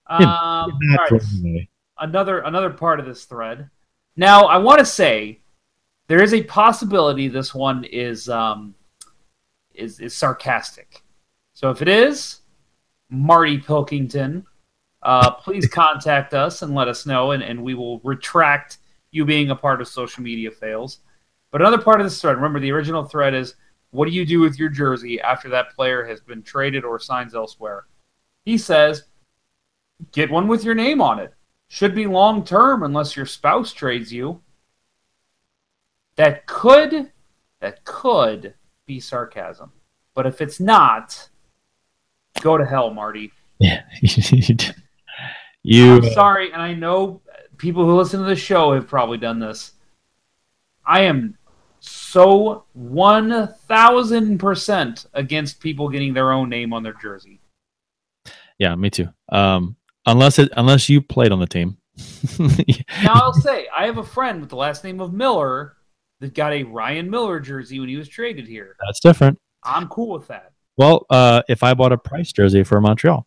[0.10, 1.68] Um, right.
[2.00, 3.70] Another another part of this thread.
[4.16, 5.42] Now I want to say
[6.08, 8.76] there is a possibility this one is um,
[9.74, 11.04] is is sarcastic.
[11.54, 12.42] So if it is,
[13.10, 14.46] Marty Pilkington,
[15.04, 18.78] uh, please contact us and let us know, and, and we will retract
[19.12, 21.00] you being a part of social media fails.
[21.52, 23.56] But another part of this thread, remember the original thread is
[23.92, 27.34] what do you do with your jersey after that player has been traded or signs
[27.34, 27.86] elsewhere?
[28.46, 29.04] He says,
[30.12, 31.34] get one with your name on it.
[31.70, 34.42] Should be long term unless your spouse trades you.
[36.18, 37.12] That could,
[37.62, 38.54] that could
[38.86, 39.72] be sarcasm.
[40.14, 41.30] But if it's not,
[42.42, 43.32] go to hell, Marty.
[43.60, 43.84] Yeah,
[45.64, 45.96] you.
[45.96, 47.22] I'm sorry, and I know
[47.58, 49.74] people who listen to the show have probably done this.
[50.86, 51.38] I am
[51.80, 57.40] so one thousand percent against people getting their own name on their jersey.
[58.58, 59.08] Yeah, me too.
[59.30, 61.78] Um, unless it unless you played on the team.
[62.40, 65.77] now I'll say I have a friend with the last name of Miller
[66.20, 68.76] that got a Ryan Miller jersey when he was traded here.
[68.86, 69.40] That's different.
[69.64, 70.52] I'm cool with that.
[70.78, 73.26] Well, uh, if I bought a Price jersey for Montreal,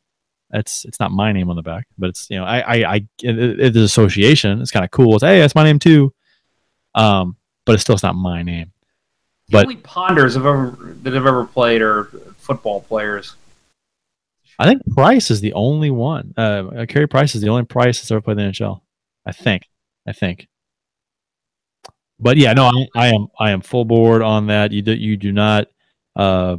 [0.53, 2.97] it's it's not my name on the back, but it's you know I I, I
[3.23, 4.61] it, it's association.
[4.61, 5.15] It's kind of cool.
[5.15, 6.13] It's hey, that's my name too.
[6.95, 8.73] Um, but it's still it's not my name.
[9.49, 12.05] The But only ponders have ever that have ever played are
[12.39, 13.37] football players.
[14.59, 16.35] I think Price is the only one.
[16.37, 18.83] Uh, Carey Price is the only Price that's ever played in the NHL.
[19.25, 19.69] I think.
[20.07, 20.49] I think.
[22.21, 24.73] But yeah, no, I, I am I am full board on that.
[24.73, 25.69] You do you do not.
[26.15, 26.59] Uh,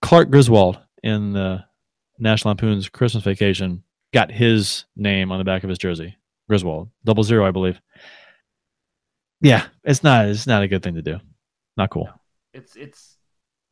[0.00, 1.64] Clark Griswold in the
[2.18, 6.16] National Lampoon's Christmas Vacation got his name on the back of his jersey.
[6.48, 7.80] Griswold, double zero, I believe.
[9.40, 11.18] Yeah, it's not it's not a good thing to do.
[11.76, 12.08] Not cool.
[12.54, 13.16] It's it's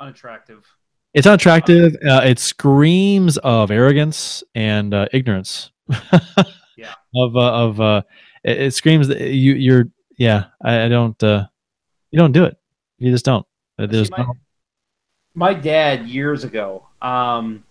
[0.00, 0.66] unattractive.
[1.14, 1.96] It's unattractive.
[2.06, 5.70] Uh, it screams of arrogance and uh, ignorance.
[6.76, 6.92] Yeah.
[7.14, 8.02] Of uh, of uh,
[8.44, 9.86] it, it screams that you you're
[10.16, 10.46] yeah.
[10.62, 11.46] I, I don't uh,
[12.10, 12.56] you don't do it.
[12.98, 13.46] You just don't.
[13.78, 14.34] Uh, There's See, my, no,
[15.34, 17.64] my dad years ago um,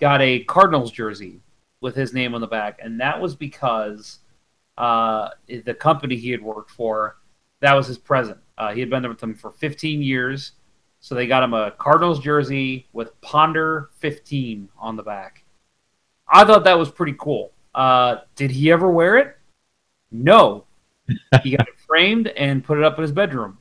[0.00, 1.40] got a Cardinals jersey
[1.80, 4.18] with his name on the back, and that was because
[4.76, 7.16] uh, the company he had worked for
[7.60, 8.38] that was his present.
[8.58, 10.52] Uh, he had been there with them for 15 years,
[11.00, 15.44] so they got him a Cardinals jersey with Ponder 15 on the back.
[16.28, 17.52] I thought that was pretty cool.
[17.74, 19.36] Uh, did he ever wear it?
[20.10, 20.64] No.
[21.42, 23.58] He got it framed and put it up in his bedroom.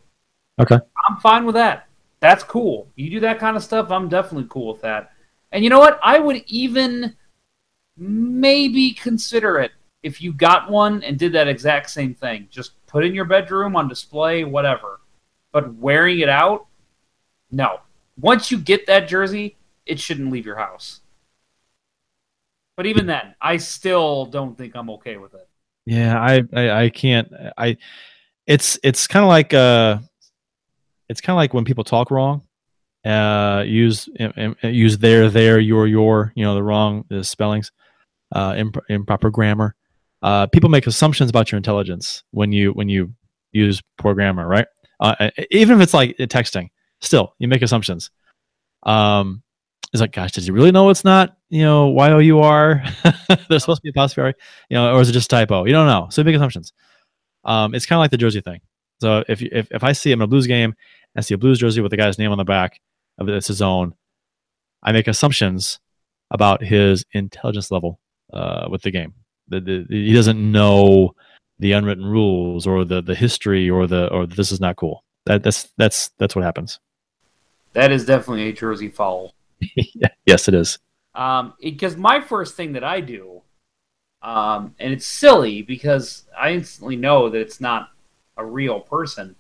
[0.60, 0.78] Okay.
[1.08, 1.88] I'm fine with that.
[2.20, 2.90] That's cool.
[2.96, 5.12] You do that kind of stuff, I'm definitely cool with that.
[5.52, 6.00] And you know what?
[6.04, 7.16] I would even
[7.98, 9.72] maybe consider it
[10.04, 12.48] if you got one and did that exact same thing.
[12.50, 15.02] Just put in your bedroom on display, whatever.
[15.52, 16.68] But wearing it out,
[17.52, 17.80] no.
[18.20, 21.02] Once you get that jersey, it shouldn't leave your house.
[22.76, 25.49] But even then, I still don't think I'm okay with it.
[25.86, 27.32] Yeah, I, I I can't.
[27.58, 27.78] I
[28.46, 30.00] it's it's kind of like uh,
[31.08, 32.44] it's kind of like when people talk wrong.
[33.06, 34.10] Uh, use
[34.64, 37.72] use their their your your you know the wrong the spellings,
[38.34, 39.76] uh, imp- improper grammar.
[40.22, 43.14] Uh, people make assumptions about your intelligence when you when you
[43.52, 44.68] use poor grammar, right?
[45.00, 48.12] Uh, even if it's like texting, still you make assumptions.
[48.84, 49.44] Um,
[49.92, 52.84] it's like, gosh, does he really know it's not, you know, Y O U R?
[53.50, 54.38] There's supposed to be a apostrophe,
[54.70, 55.66] you know, or is it just typo?
[55.66, 56.08] You don't know.
[56.12, 56.74] So big assumptions.
[57.44, 58.62] Um, it's kind of like the jersey thing.
[59.02, 60.76] So if if if I see him in a Blues game
[61.16, 62.80] and see a Blues jersey with the guy's name on the back
[63.18, 63.94] of it, it's his own,
[64.84, 65.80] I make assumptions
[66.30, 68.00] about his intelligence level
[68.32, 69.14] uh, with the game.
[69.48, 71.16] The, the, he doesn't know
[71.58, 75.04] the unwritten rules or the the history or the or this is not cool.
[75.26, 76.80] That that's that's that's what happens.
[77.74, 79.34] That is definitely a jersey foul.
[80.26, 80.80] yes, it is.
[81.16, 83.42] Um, because my first thing that I do,
[84.22, 87.92] um, and it's silly because I instantly know that it's not
[88.38, 89.36] a real person.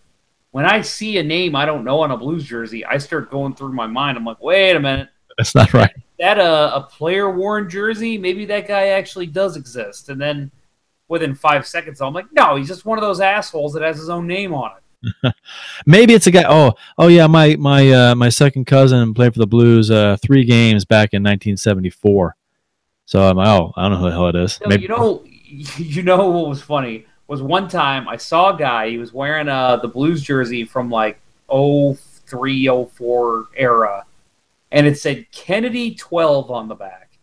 [0.51, 3.53] When I see a name I don't know on a Blues jersey, I start going
[3.55, 4.17] through my mind.
[4.17, 5.91] I'm like, wait a minute, That's not right.
[5.95, 8.17] is that a, a player worn jersey?
[8.17, 10.09] Maybe that guy actually does exist.
[10.09, 10.51] And then
[11.07, 14.09] within five seconds, I'm like, no, he's just one of those assholes that has his
[14.09, 14.83] own name on it.
[15.85, 16.45] Maybe it's a guy.
[16.47, 20.43] Oh, oh yeah, my my uh, my second cousin played for the Blues uh, three
[20.43, 22.35] games back in 1974.
[23.05, 24.59] So I'm like, oh, I don't know who the hell it is.
[24.61, 25.23] No, Maybe- you know,
[25.77, 28.89] you know what was funny was one time I saw a guy.
[28.89, 34.05] He was wearing uh, the Blues jersey from like 03, 04 era,
[34.71, 37.19] and it said Kennedy 12 on the back,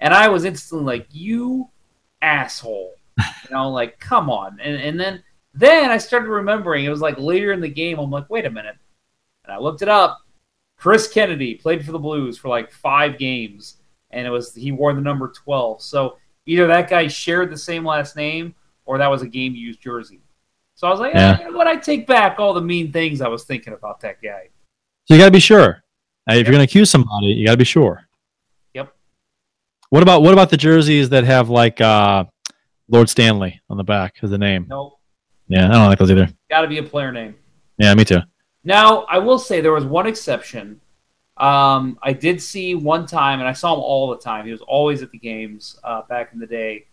[0.00, 1.70] and I was instantly like, "You
[2.22, 4.60] asshole!" You know, like, come on.
[4.60, 5.22] And and then
[5.58, 7.98] then I started remembering it was like later in the game.
[7.98, 8.76] I'm like, wait a minute,
[9.44, 10.20] and I looked it up.
[10.76, 13.78] Chris Kennedy played for the Blues for like five games,
[14.10, 15.82] and it was he wore the number 12.
[15.82, 18.54] So either that guy shared the same last name
[18.86, 20.20] or that was a game used jersey.
[20.76, 21.32] So I was like, Yeah.
[21.32, 21.66] eh, you know what?
[21.66, 24.48] I take back all the mean things I was thinking about that guy.
[25.06, 25.82] So you got to be sure.
[26.30, 28.06] Uh, if you're going to accuse somebody, you got to be sure.
[28.74, 28.94] Yep.
[29.90, 32.24] What about what about the jerseys that have like uh,
[32.88, 34.66] Lord Stanley on the back as the name?
[34.68, 34.97] No,
[35.48, 36.28] Yeah, I don't like those either.
[36.50, 37.34] got to be a player name.
[37.78, 38.20] Yeah, me too.
[38.64, 40.80] Now, I will say there was one exception.
[41.36, 44.44] Um, I did see one time, and I saw him all the time.
[44.44, 46.86] He was always at the games uh, back in the day.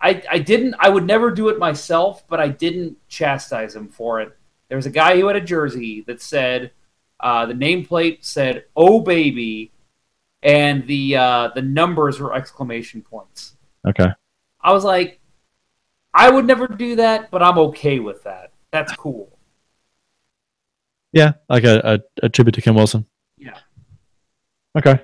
[0.00, 0.76] I, I didn't.
[0.78, 4.36] I would never do it myself, but I didn't chastise him for it.
[4.68, 6.70] There was a guy who had a jersey that said
[7.20, 9.72] uh, the nameplate said "Oh baby,"
[10.42, 13.56] and the uh, the numbers were exclamation points.
[13.86, 14.08] Okay.
[14.60, 15.17] I was like,
[16.14, 18.52] I would never do that, but I'm okay with that.
[18.70, 19.38] That's cool.
[21.12, 23.06] Yeah, like a, a, a tribute to Ken Wilson.
[23.36, 23.58] Yeah.
[24.76, 25.00] Okay.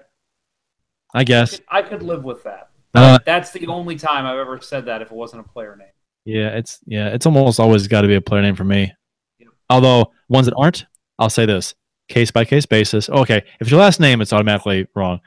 [1.15, 1.61] I guess.
[1.69, 2.71] I could live with that.
[2.95, 5.89] Uh, That's the only time I've ever said that if it wasn't a player name.
[6.25, 8.93] yeah, it's yeah, it's almost always got to be a player name for me.
[9.39, 9.49] Yep.
[9.71, 10.87] Although ones that aren't,
[11.19, 11.75] I'll say this:
[12.09, 13.09] case by case basis.
[13.09, 15.21] Okay, if it's your last name, it's automatically wrong.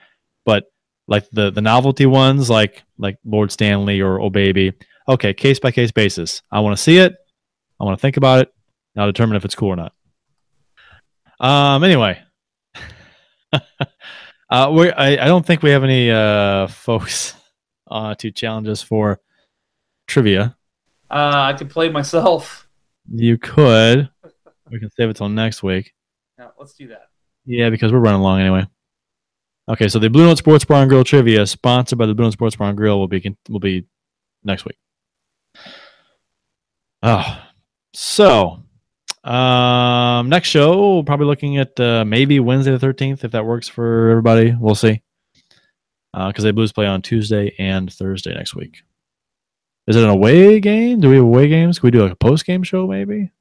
[0.46, 0.66] But
[1.08, 4.74] like the the novelty ones, like like Lord Stanley or Oh Baby,
[5.08, 6.42] okay, case by case basis.
[6.52, 7.16] I want to see it.
[7.80, 8.53] I want to think about it.
[8.95, 9.94] And I'll determine if it's cool or not.
[11.40, 11.84] Um.
[11.84, 12.19] Anyway,
[13.53, 17.36] uh, we I, I don't think we have any uh folks
[17.90, 19.19] uh to challenge us for
[20.08, 20.56] trivia.
[21.10, 22.68] Uh, I could play myself.
[23.10, 24.10] You could.
[24.69, 25.94] We can save it till next week.
[26.38, 27.10] Yeah, let's do that.
[27.45, 28.68] Yeah, because we're running long anyway.
[29.69, 32.34] Okay, so the Blue Note Sports Bar and Grill trivia, sponsored by the Blue Note
[32.34, 33.86] Sports Bar and Grill, will be will be
[34.44, 34.77] next week.
[37.03, 37.44] Oh,
[37.94, 38.64] so
[39.24, 44.10] um, next show, probably looking at uh, maybe Wednesday the thirteenth, if that works for
[44.10, 44.56] everybody.
[44.60, 45.02] We'll see.
[46.14, 48.82] Because they Blues play on Tuesday and Thursday next week.
[49.86, 51.00] Is it an away game?
[51.00, 51.77] Do we have away games?
[51.77, 53.32] Can we do like a post game show maybe?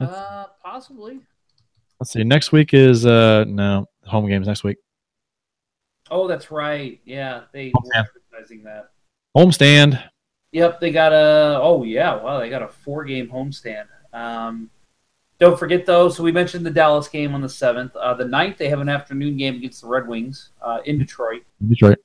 [0.00, 1.20] Uh, possibly.
[2.00, 2.24] Let's see.
[2.24, 4.78] Next week is uh no home games next week.
[6.10, 7.00] Oh, that's right.
[7.04, 8.04] Yeah, they were yeah.
[8.32, 8.90] advertising that.
[9.36, 10.02] Homestand.
[10.58, 11.60] Yep, they got a.
[11.62, 13.86] Oh yeah, wow, they got a four-game homestand.
[14.12, 14.70] Um,
[15.38, 16.08] don't forget though.
[16.08, 17.94] So we mentioned the Dallas game on the seventh.
[17.94, 21.44] Uh, the 9th, they have an afternoon game against the Red Wings uh, in Detroit,
[21.68, 21.98] Detroit.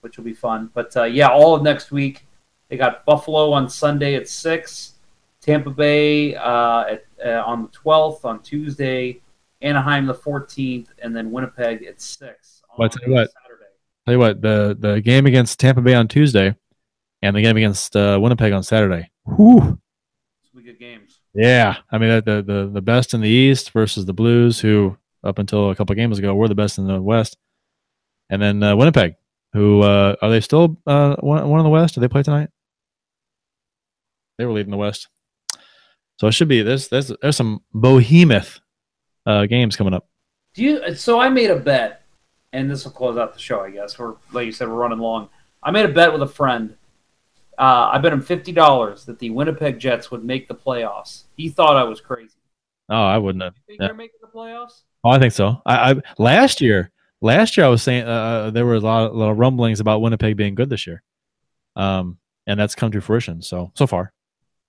[0.00, 0.70] which will be fun.
[0.72, 2.24] But uh, yeah, all of next week,
[2.70, 4.94] they got Buffalo on Sunday at six,
[5.42, 9.20] Tampa Bay uh, at, uh, on the twelfth on Tuesday,
[9.60, 12.62] Anaheim the fourteenth, and then Winnipeg at six.
[12.70, 13.30] on Well, tell you what.
[13.30, 13.64] Saturday.
[14.06, 16.56] Tell you what, the the game against Tampa Bay on Tuesday,
[17.22, 19.10] and the game against uh, Winnipeg on Saturday.
[19.24, 19.78] Whew.
[20.54, 21.20] Be good games.
[21.34, 25.38] Yeah, I mean the, the the best in the East versus the Blues, who up
[25.38, 27.36] until a couple games ago were the best in the West,
[28.28, 29.14] and then uh, Winnipeg,
[29.52, 31.94] who uh, are they still uh, one, one in the West?
[31.94, 32.50] Do they play tonight?
[34.36, 35.08] They were leading the West,
[36.18, 38.60] so it should be there's there's there's some behemoth
[39.26, 40.08] uh, games coming up.
[40.54, 40.94] Do you?
[40.96, 42.02] So I made a bet,
[42.52, 43.60] and this will close out the show.
[43.60, 45.28] I guess we're like you said, we're running long.
[45.62, 46.74] I made a bet with a friend.
[47.58, 51.24] Uh, I bet him fifty dollars that the Winnipeg Jets would make the playoffs.
[51.36, 52.36] He thought I was crazy.
[52.88, 53.54] Oh, I wouldn't have.
[53.56, 53.86] You think Yeah.
[53.88, 54.82] they're making the playoffs?
[55.04, 55.60] Oh, I think so.
[55.66, 59.14] I, I last year, last year I was saying uh, there were a lot, a
[59.14, 61.02] lot of rumblings about Winnipeg being good this year,
[61.76, 63.42] um, and that's come to fruition.
[63.42, 64.12] So so far,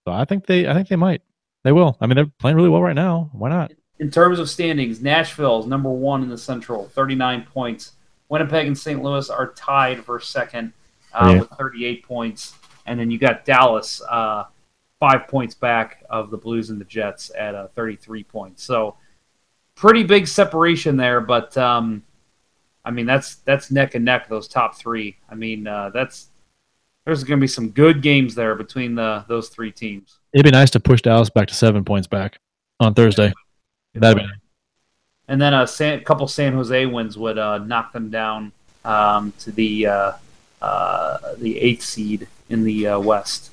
[0.06, 1.22] so I think they, I think they might,
[1.64, 1.98] they will.
[2.02, 3.30] I mean, they're playing really well right now.
[3.34, 3.72] Why not?
[4.00, 7.94] In terms of standings, Nashville is number one in the Central, thirty-nine points.
[8.30, 9.02] Winnipeg and St.
[9.02, 10.74] Louis are tied for second
[11.14, 11.40] uh, Yeah.
[11.42, 12.56] with thirty-eight points,
[12.90, 14.46] and then you got Dallas uh,
[15.00, 18.64] five points back of the Blues and the Jets at uh, thirty-three points.
[18.64, 18.98] So
[19.76, 22.04] pretty big separation there, but um,
[22.84, 25.18] I mean that's that's neck and neck those top three.
[25.30, 26.28] I mean uh, that's
[27.06, 30.18] there's going to be some good games there between the those three teams.
[30.34, 32.40] It'd be nice to push Dallas back to seven points back
[32.80, 33.32] on Thursday.
[33.94, 34.30] That'd be
[35.30, 38.52] and then a San, couple San Jose wins would uh, knock them down
[38.84, 40.12] um, to the uh,
[40.62, 43.52] uh, the eighth seed in the uh, West.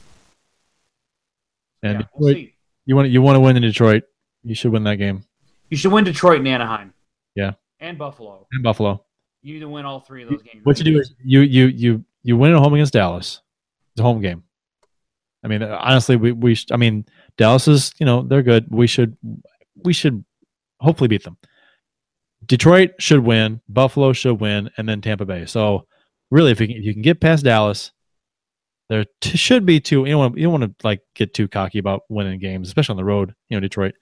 [1.83, 2.53] and Yeah, we'll Detroit,
[2.87, 4.05] you want you want to win in Detroit,
[4.43, 5.25] you should win that game.
[5.71, 6.93] You should win Detroit and Anaheim.
[7.35, 7.53] Yeah.
[7.81, 8.47] and Buffalo.
[8.53, 9.05] And Buffalo,
[9.43, 10.65] You need to win all three of those games.
[10.65, 13.41] what you do is you you you you win at home against Dallas.
[13.95, 14.43] It's a home game.
[15.45, 17.05] I mean, honestly, we we sh- I mean
[17.37, 18.67] Dallas is you know they're good.
[18.71, 19.17] We should
[19.85, 20.25] we should
[20.81, 21.37] hopefully beat them.
[22.47, 23.61] Detroit should win.
[23.69, 25.47] Buffalo should win, and then Tampa Bay.
[25.47, 25.87] So
[26.31, 27.91] really, if you can, if you can get past Dallas,
[28.89, 30.01] there t- should be two.
[30.05, 32.93] You don't want you don't want to like get too cocky about winning games, especially
[32.95, 33.35] on the road.
[33.49, 33.95] You know, Detroit.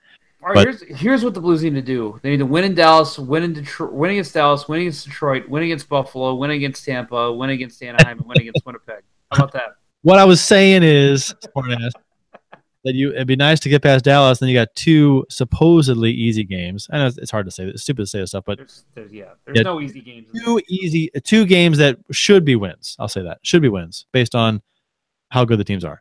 [0.42, 2.18] All right, but- here's here's what the Blues need to do.
[2.22, 5.48] They need to win in Dallas, win in Detroit, win against Dallas, win against Detroit,
[5.48, 9.02] win against Buffalo, win against Tampa, win against Anaheim, and win against Winnipeg.
[9.32, 9.76] How about that?
[10.02, 11.34] What I was saying is,
[12.84, 14.38] that you it'd be nice to get past Dallas.
[14.38, 16.86] Then you got two supposedly easy games.
[16.92, 17.64] I know it's, it's hard to say.
[17.64, 19.62] It's stupid to say this stuff, but There's, there's yeah, there's Yeah.
[19.62, 20.28] no easy games.
[20.44, 22.96] two easy, two games that should be wins.
[22.98, 24.60] I'll say that should be wins based on
[25.34, 26.00] how good the teams are.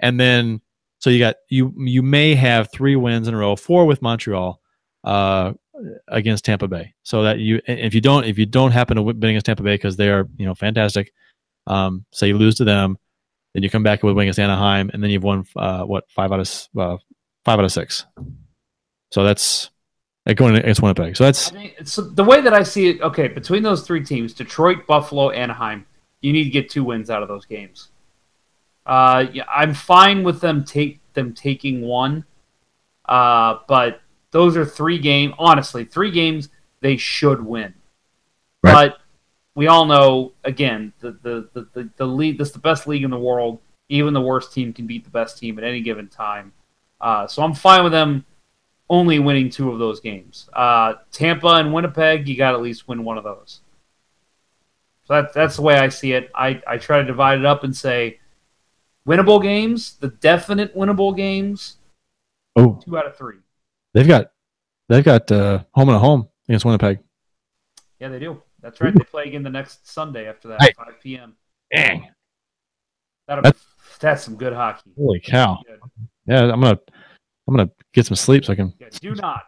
[0.00, 0.60] And then
[0.98, 4.60] so you got you you may have three wins in a row, four with Montreal
[5.04, 5.52] uh,
[6.08, 6.94] against Tampa Bay.
[7.04, 9.74] So that you if you don't if you don't happen to win against Tampa Bay
[9.74, 11.12] because they are you know fantastic,
[11.68, 12.98] um, say you lose to them,
[13.52, 16.32] then you come back with win against Anaheim, and then you've won uh, what five
[16.32, 16.96] out of uh,
[17.44, 18.04] five out of six.
[19.12, 19.70] So that's
[20.34, 21.16] going against Winnipeg.
[21.16, 24.02] So that's I mean, so the way that I see it, okay, between those three
[24.02, 25.86] teams, Detroit, Buffalo, Anaheim,
[26.22, 27.90] you need to get two wins out of those games.
[28.86, 32.24] Uh, yeah, I'm fine with them take them taking one,
[33.06, 35.34] uh, but those are three game.
[35.38, 36.48] Honestly, three games
[36.80, 37.74] they should win.
[38.62, 38.72] Right.
[38.90, 38.98] But
[39.54, 42.38] we all know, again, the the the the, the league.
[42.38, 43.60] This is the best league in the world.
[43.88, 46.52] Even the worst team can beat the best team at any given time.
[47.00, 48.24] Uh, so I'm fine with them
[48.88, 50.48] only winning two of those games.
[50.52, 53.60] Uh, Tampa and Winnipeg, you got to at least win one of those.
[55.06, 56.30] So that, that's the way I see it.
[56.34, 58.20] I, I try to divide it up and say
[59.08, 61.76] winnable games, the definite winnable games,
[62.56, 63.36] oh two out of three.
[63.92, 64.30] they've got
[64.88, 66.98] they've got uh, home and a home against Winnipeg.
[68.00, 68.42] Yeah, they do.
[68.60, 68.94] That's right.
[68.94, 70.74] They play again the next Sunday after that, Right.
[70.76, 71.34] 5 p.m.
[71.74, 72.08] Dang.
[73.28, 73.64] That'll be, That's-
[74.00, 74.90] that's some good hockey.
[74.98, 75.58] Holy cow.
[76.26, 76.78] Yeah, I'm gonna
[77.46, 79.42] I'm gonna get some sleep so I can Yeah, do not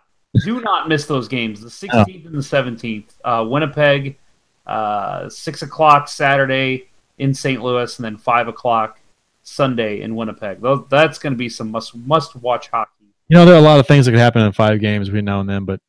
[0.45, 1.61] do not miss those games.
[1.61, 3.05] The 16th and the 17th.
[3.25, 4.19] Uh, Winnipeg,
[4.67, 7.63] uh, six o'clock Saturday in St.
[7.63, 9.01] Louis, and then five o'clock
[9.47, 10.59] Sunday in Winnipeg.
[10.89, 12.91] That's going to be some must must watch hockey.
[13.29, 15.25] You know, there are a lot of things that could happen in five games between
[15.25, 15.81] now and then, but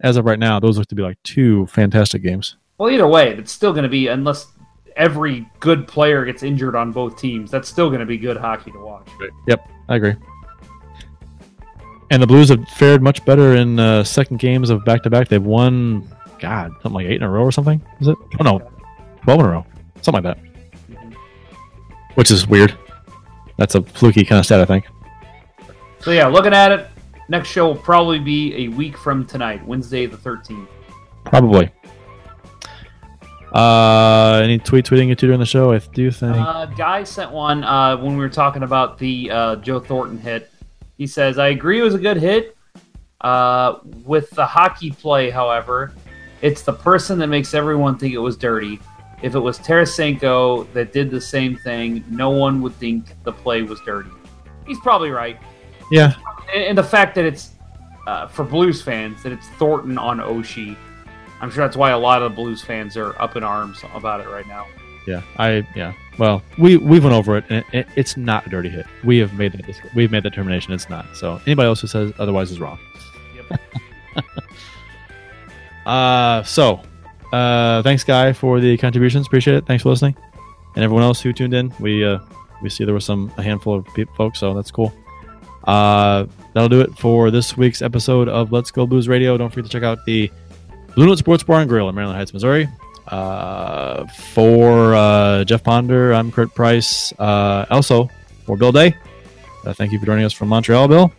[0.00, 2.56] as of right now, those look to be like two fantastic games.
[2.78, 4.46] Well, either way, it's still going to be unless
[4.96, 7.50] every good player gets injured on both teams.
[7.50, 9.08] That's still going to be good hockey to watch.
[9.46, 10.16] Yep, I agree.
[12.10, 15.28] And the Blues have fared much better in uh, second games of back to back.
[15.28, 16.06] They've won,
[16.38, 17.80] God, something like eight in a row or something.
[18.00, 18.16] Is it?
[18.40, 18.58] Oh no,
[19.22, 19.66] twelve in a row,
[20.00, 20.38] something like that.
[22.14, 22.76] Which is weird.
[23.56, 24.86] That's a fluky kind of stat, I think.
[26.00, 26.88] So yeah, looking at it,
[27.28, 30.68] next show will probably be a week from tonight, Wednesday the 13th.
[31.24, 31.70] Probably.
[33.52, 35.72] Uh, any tweet tweeting get to during the show?
[35.72, 36.36] I do think.
[36.36, 40.50] Uh, Guy sent one uh, when we were talking about the uh, Joe Thornton hit.
[40.96, 42.56] He says, I agree it was a good hit.
[43.20, 45.92] Uh, with the hockey play, however,
[46.40, 48.80] it's the person that makes everyone think it was dirty.
[49.22, 53.62] If it was Tarasenko that did the same thing, no one would think the play
[53.62, 54.10] was dirty.
[54.66, 55.38] He's probably right.
[55.90, 56.14] yeah,
[56.54, 57.50] And the fact that it's,
[58.06, 60.76] uh, for Blues fans, that it's Thornton on Oshie,
[61.40, 64.20] I'm sure that's why a lot of the Blues fans are up in arms about
[64.20, 64.66] it right now.
[65.06, 65.22] yeah.
[65.38, 65.92] I yeah.
[66.18, 68.86] Well, we we went over it, and it, it's not a dirty hit.
[69.02, 70.72] We have made that we've made that determination.
[70.72, 71.06] It's not.
[71.16, 72.78] So anybody else who says otherwise is wrong.
[73.50, 73.60] Yep.
[75.86, 76.80] Uh, so,
[77.32, 79.26] uh, thanks, Guy, for the contributions.
[79.26, 79.66] Appreciate it.
[79.66, 80.16] Thanks for listening,
[80.74, 81.72] and everyone else who tuned in.
[81.80, 82.18] We uh,
[82.62, 84.92] we see there was some a handful of peop folks, so that's cool.
[85.64, 89.36] Uh, that'll do it for this week's episode of Let's Go Blues Radio.
[89.36, 90.30] Don't forget to check out the
[90.94, 92.68] Blue Note Sports Bar and Grill in Maryland Heights, Missouri.
[93.06, 97.12] Uh, for uh, Jeff Ponder, I'm Curt Price.
[97.18, 98.08] Uh, also,
[98.44, 98.94] for Bill Day,
[99.64, 101.12] uh, thank you for joining us from Montreal, Bill.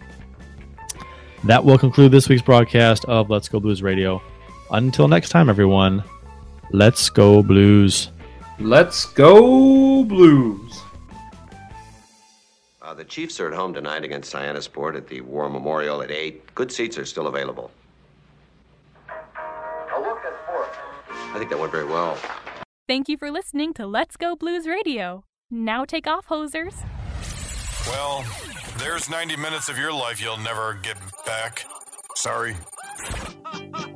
[1.46, 4.22] That will conclude this week's broadcast of Let's Go Blues Radio.
[4.72, 6.04] Until next time, everyone,
[6.72, 8.10] let's go Blues.
[8.60, 10.82] Let's go Blues.
[12.82, 16.54] Uh, the Chiefs are at home tonight against Sport at the War Memorial at 8.
[16.54, 17.72] Good seats are still available.
[19.08, 20.78] A look at sports.
[21.10, 22.18] I think that went very well.
[22.88, 25.24] Thank you for listening to Let's Go Blues Radio.
[25.50, 26.76] Now take off, hosers.
[27.88, 28.26] Well,
[28.78, 31.66] there's 90 minutes of your life you'll never get back.
[32.16, 32.56] Sorry.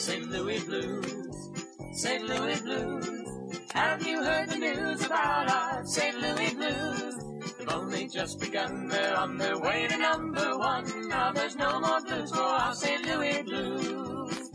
[0.00, 0.30] St.
[0.30, 1.50] Louis Blues,
[1.92, 2.24] St.
[2.24, 3.60] Louis Blues.
[3.74, 6.18] Have you heard the news about our St.
[6.18, 7.14] Louis Blues?
[7.58, 11.10] They've only just begun, they're on their way to number one.
[11.10, 13.04] Now there's no more blues for our St.
[13.04, 14.50] Louis Blues.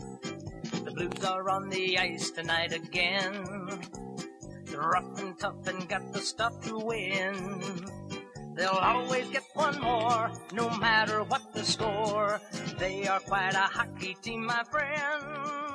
[0.84, 3.80] The Blues are on the ice tonight again.
[4.64, 7.86] They're rough and tough and got the stuff to win.
[8.56, 12.40] They'll always get one more, no matter what the score.
[12.78, 15.65] They are quite a hockey team, my friend.